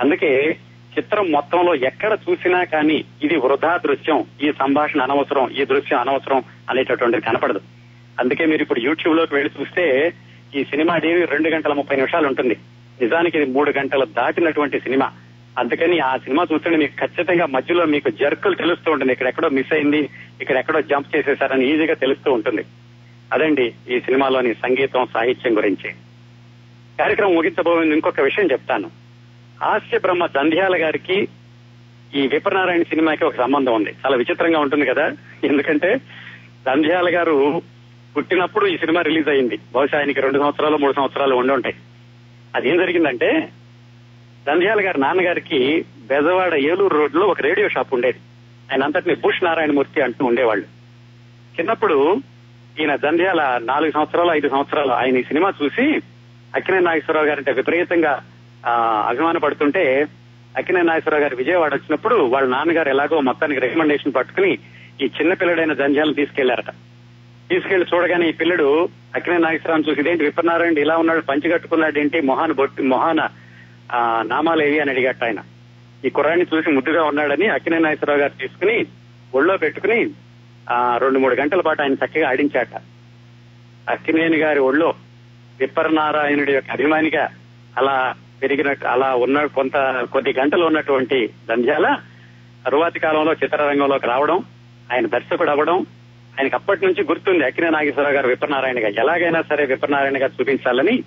అందుకే 0.00 0.58
చిత్రం 0.98 1.32
మొత్తంలో 1.32 1.74
ఎక్కడ 1.74 2.18
చూసినా 2.30 2.64
కానీ 2.64 3.04
ఇది 3.22 3.36
వృధా 3.36 3.76
దృశ్యం 3.76 4.24
ఈ 4.42 4.52
సంభాషణ 4.52 5.02
అనవసరం 5.02 5.50
ఈ 5.50 5.64
దృశ్యం 5.64 6.00
అనవసరం 6.00 6.42
అనేటటువంటిది 6.70 7.22
కనపడదు. 7.22 7.60
అందుకే 8.20 8.46
మీరు 8.46 8.62
ఇప్పుడు 8.62 8.80
యూట్యూబ్లోకి 8.80 9.34
వెళ్ళి 9.34 9.60
చూస్తే 9.60 10.14
ఈ 10.56 10.64
సినిమా 10.64 10.96
డేవి 10.96 11.26
రెండు 11.26 11.48
గంటల 11.48 11.72
ముప్పై 11.72 11.96
నిమిషాలు 11.96 12.26
ఉంటుంది. 12.26 12.56
నిజానికి 13.00 13.38
ఇది 13.38 13.50
మూడు 13.50 13.70
గంటలు 13.78 14.04
దాటినటువంటి 14.04 14.80
సినిమా. 14.80 15.12
అందుకని 15.58 15.98
ఆ 15.98 16.16
సినిమా 16.16 16.42
చూస్తుంటే 16.52 16.78
మీకు 16.78 17.06
ఖచ్చితంగా 17.06 17.46
మధ్యలో 17.46 17.84
మీకు 17.84 18.10
జర్కులు 18.10 18.54
తెలుస్తూ 18.54 18.92
ఉంటుంది. 18.92 19.12
ఇక్కడ 19.12 19.26
ఎక్కడో 19.26 19.48
మిస్ 19.48 19.72
అయింది 19.72 20.08
ఇక్కడ 20.40 20.56
ఎక్కడో 20.56 20.80
జంప్ 20.80 21.16
చేసేసారని 21.16 21.74
ఈజీగా 21.74 21.94
తెలుస్తూ 21.94 22.32
ఉంటుంది. 22.32 22.64
అదండి 23.32 23.74
ఈ 23.90 24.00
సినిమాలోని 24.00 24.54
సంగీతం 24.54 25.06
సాహిత్యం 25.14 25.56
గురించి. 25.56 25.90
కార్యక్రమం 26.98 27.34
ముగించబోయింది 27.34 27.94
ఇంకొక 27.94 28.20
విషయం 28.20 28.50
చెప్తాను. 28.50 29.03
హాస్య 29.64 29.98
బ్రహ్మ 29.98 30.26
దంధ్యాల 30.26 30.82
గారికి 30.82 31.28
ఈ 32.14 32.26
విప్రనారాయణ 32.26 32.82
సినిమాకి 32.82 33.24
ఒక 33.24 33.36
సంబంధం 33.36 33.74
ఉంది. 33.74 33.90
చాలా 33.90 34.16
విచిత్రంగా 34.16 34.58
ఉంటుంది 34.58 34.86
కదా. 34.86 35.12
ఎందుకంటే 35.44 35.96
దంధ్యాల 36.66 37.16
గారు 37.16 37.62
పుట్టినప్పుడు 38.16 38.66
ఈ 38.66 38.78
సినిమా 38.78 39.02
రిలీజ్ 39.02 39.28
అయింది. 39.28 39.58
బహుశా 39.74 39.98
ఆయనకి 39.98 40.20
రెండు 40.20 40.38
సంవత్సరాలు 40.38 40.76
మూడు 40.76 40.92
సంవత్సరాలు 40.92 41.34
ఉండి 41.34 41.52
ఉంటాయి. 41.52 41.74
అదేం 42.54 42.76
జరిగిందంటే 42.76 43.48
దంధ్యాల 44.48 44.86
గారి 44.86 45.00
నాన్నగారికి 45.00 45.84
బెజవాడ 45.98 46.54
ఏలూరు 46.54 46.98
రోడ్లో 46.98 47.26
ఒక 47.26 47.40
రేడియో 47.40 47.68
షాప్ 47.68 47.94
ఉండేది. 47.94 48.18
ఆయన 48.72 48.84
అంతటిని 48.84 49.14
బుష్ 49.14 49.44
నారాయణమూర్తి 49.44 50.00
అంటూ 50.00 50.24
ఉండేవాళ్ళు. 50.24 50.64
చిన్నప్పుడు 51.60 52.16
ఈయన 52.80 52.96
దంధ్యాల 52.96 53.60
నాలుగు 53.64 53.90
సంవత్సరాలు 53.90 54.30
ఐదు 54.30 54.48
సంవత్సరాలు 54.48 54.92
ఆయన 54.92 55.16
ఈ 55.16 55.22
సినిమా 55.22 55.52
చూసి 55.62 56.00
అక్కినే 56.54 56.80
నాగేశ్వరరావు 56.80 57.26
గారంటే 57.26 57.52
విపరీతంగా 57.52 58.22
అభిమాన 59.08 59.38
పడుతుంటే 59.38 59.84
అక్కినే 60.54 60.82
నాగేశ్వరరావు 60.82 61.22
గారు 61.22 61.36
విజయవాడ 61.36 61.72
వచ్చినప్పుడు 61.74 62.16
వాళ్ళ 62.32 62.46
నాన్నగారు 62.48 62.88
ఎలాగో 62.88 63.20
మొత్తానికి 63.20 63.60
రికమెండేషన్ 63.60 64.14
పట్టుకుని 64.14 64.52
ఈ 65.00 65.08
చిన్న 65.16 65.32
పిల్లడైన 65.34 65.72
జంజాలను 65.72 66.14
తీసుకెళ్ళారట. 66.14 66.70
తీసుకెళ్ళి 67.50 67.86
చూడగానే 67.86 68.26
ఈ 68.28 68.32
పిల్లడు 68.32 68.68
అక్కినే 69.14 69.38
నాగేశ్వరరావు 69.38 69.86
చూసి 69.88 70.00
ఇదేంటి 70.00 70.24
విప్రనారాయణ 70.24 70.78
ఇలా 70.78 70.96
ఉన్నాడు 70.96 71.22
పంచి 71.22 71.52
కట్టుకున్నాడు 71.52 71.98
ఏంటి? 71.98 72.20
మొహాన 72.22 72.52
బొట్టి 72.52 72.82
మొహాన 72.84 73.20
ఆ, 73.90 73.98
నామాలు 74.26 74.62
ఏవి 74.62 74.78
అని 74.80 74.90
అడిగట్ట 74.90 75.22
ఆయన. 75.24 75.40
ఈ 76.02 76.10
కుర్రాన్ని 76.10 76.46
చూసి 76.46 76.68
ముద్దుగా 76.70 77.02
ఉన్నాడని 77.04 77.46
అక్కినే 77.48 77.78
నాగేశ్వరరావు 77.78 78.20
గారు 78.20 78.34
తీసుకుని 78.38 78.76
ఒళ్ళో 79.32 79.56
పెట్టుకుని 79.56 79.98
ఆ 80.66 80.96
రెండు 80.96 81.18
మూడు 81.18 81.34
గంటల 81.34 81.60
పాటు 81.60 81.82
ఆయన 81.82 81.94
చక్కగా 81.94 82.28
ఆడించాట. 82.28 82.72
అక్కినేని 83.86 84.38
గారి 84.38 84.60
ఒళ్ళో 84.60 84.90
విప్పరనారాయణుడి 85.58 86.52
యొక్క 86.52 86.70
అభిమానిగా 86.70 87.24
అలా 87.76 87.96
పెరిగిన 88.40 88.74
అలా 88.88 89.14
ఉన్న 89.14 89.44
కొంత 89.44 89.76
కొద్ది 90.12 90.32
గంటలు 90.38 90.64
ఉన్నటువంటి 90.64 91.30
దంధ్యాల 91.48 91.98
తరువాతి 92.66 92.98
కాలంలో 92.98 93.32
చిత్రరంగంలోకి 93.32 94.06
రావడం 94.06 94.44
ఆయన 94.92 95.06
దర్శకుడు 95.06 95.50
అవ్వడం 95.50 95.86
ఆయనకు 96.38 96.56
అప్పటి 96.56 96.86
నుంచి 96.86 97.02
గుర్తుంది 97.02 97.44
అక్కినే 97.44 97.70
నాగేశ్వరరావు 97.70 98.14
గారు 98.14 98.28
విప్రనారాయణగా 98.28 98.88
ఎలాగైనా 98.88 99.42
సరే 99.42 99.66
విప్రనారాయణగా 99.66 100.26
చూపించాలని 100.26 101.02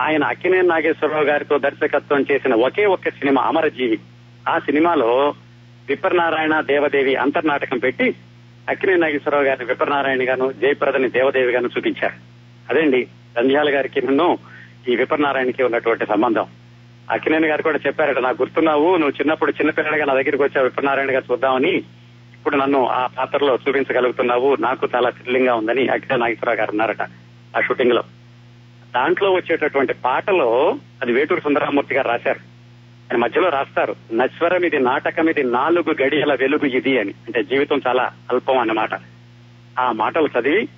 ఆయన 0.00 0.24
అక్కినే 0.24 0.60
నాగేశ్వరరావు 0.62 1.24
గారితో 1.24 1.58
దర్శకత్వం 1.58 2.26
చేసిన 2.30 2.54
ఒకే 2.54 2.84
ఒక్క 2.84 3.08
సినిమా 3.08 3.42
అమరజీవి. 3.42 3.98
ఆ 4.48 4.58
సినిమాలో 4.58 5.34
విప్రనారాయణ 5.88 6.60
దేవదేవి 6.60 7.16
అంతర్నాటకం 7.16 7.78
పెట్టి 7.78 8.14
అక్కినే 8.68 8.96
నాగేశ్వరరావు 8.96 9.44
గారిని 9.44 9.64
విప్రనారాయణ 9.64 10.28
గాను 10.28 10.52
జయప్రదని 10.52 11.10
దేవదేవి 11.10 11.52
గాను 11.52 11.70
చూపించారు. 11.76 12.14
అదండి 12.70 13.06
నంద్యాల 13.38 13.74
గారికి 13.74 14.02
నన్ను 14.02 14.38
ఈ 14.88 14.96
విపన్నారాయణకి 14.96 15.62
ఉన్నటువంటి 15.62 16.06
సంబంధం. 16.06 16.46
అక్కినేని 17.10 17.48
గారు 17.48 17.62
కూడా 17.62 17.78
చెప్పారట 17.86 18.18
నాకు 18.18 18.42
గుర్తున్నావు 18.42 18.96
నువ్వు 18.96 19.10
చిన్నప్పుడు 19.10 19.50
చిన్నపిల్లడిగా 19.50 20.04
నా 20.04 20.12
దగ్గరికి 20.12 20.42
వచ్చావు 20.42 20.66
విపన్నారాయణ 20.66 21.14
గారు 21.14 21.32
చూద్దామని 21.32 21.70
ఇప్పుడు 22.34 22.56
నన్ను 22.56 22.86
ఆ 22.86 23.06
పాత్రలో 23.06 23.58
చూపించగలుగుతున్నావు 23.68 24.56
నాకు 24.56 24.88
చాలా 24.94 25.10
థ్రిల్లింగ్గా 25.10 25.54
ఉందని 25.54 25.88
అక్కినే 25.88 26.18
నాగేశ్వరరావు 26.18 26.58
గారు 26.58 26.70
అన్నారట 26.70 27.02
ఆ 27.56 27.60
షూటింగ్లో. 27.60 28.02
దాంట్లో 28.94 29.32
వచ్చేటటువంటి 29.32 29.94
పాటలో 29.94 30.76
అది 31.02 31.12
వేటూరు 31.12 31.40
సుందరమూర్తి 31.40 31.94
గారు 31.94 32.08
రాశారు. 32.08 32.38
ఆయన 33.12 33.16
మధ్యలో 33.16 33.48
రాస్తారు 33.48 33.96
నశ్వరం 34.12 34.64
ఇది 34.64 34.78
నాటకం 34.78 35.28
ఇది 35.28 35.42
నాలుగు 35.42 36.02
గడియల 36.02 36.34
వెలుగు 36.34 36.66
ఇది 36.66 36.98
అని. 36.98 37.10
అంటే 37.10 37.42
జీవితం 37.42 37.80
చాలా 37.86 38.10
అల్పం 38.30 38.58
అన్నమాట. 38.58 38.90
ఆ 39.78 39.92
మాటలు 39.92 40.28
చదివి 40.40 40.68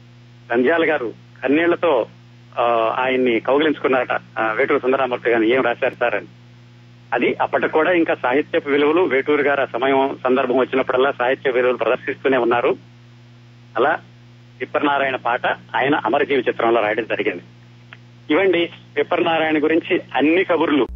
నంద్యాల 0.53 0.90
గారు 0.90 1.12
కన్నీళ్ళతో 1.42 2.07
ఆయన్ని 2.98 3.40
కౌగిలించుకున్నారట 3.40 4.12
వేటూరు 4.57 4.78
సుందరమూర్తి 4.78 5.30
గారిని. 5.30 5.50
ఏం 5.50 5.62
రాశారు 5.62 5.94
సార్ 5.94 6.14
అని. 6.14 6.26
అది 7.14 7.36
అప్పటికి 7.42 7.72
కూడా 7.72 7.92
ఇంకా 7.92 8.14
సాహిత్యపు 8.14 8.68
విలువలు 8.68 9.00
వేటూరు 9.03 9.42
గారు 9.42 9.61
ఆ 9.61 9.64
సమయం 9.64 10.18
సందర్భం 10.24 10.57
వచ్చినప్పుడల్లా 10.57 11.12
సాహిత్య 11.12 11.50
విలువలు 11.50 11.76
ప్రదర్శిస్తూనే 11.76 12.36
ఉన్నారు. 12.36 12.76
అలా 13.76 13.98
విప్పరనారాయణ 14.61 15.16
పాట 15.16 15.46
ఆయన 15.46 15.94
అమరజీవి 15.94 16.44
చిత్రంలో 16.48 16.80
రాయడం 16.80 17.05
జరిగింది. 17.05 17.42
ఇవండి 18.30 18.70
విప్పరనారాయణ 18.96 19.62
గురించి 19.62 20.00
అన్ని 20.14 20.44
కబుర్లు. 20.44 20.86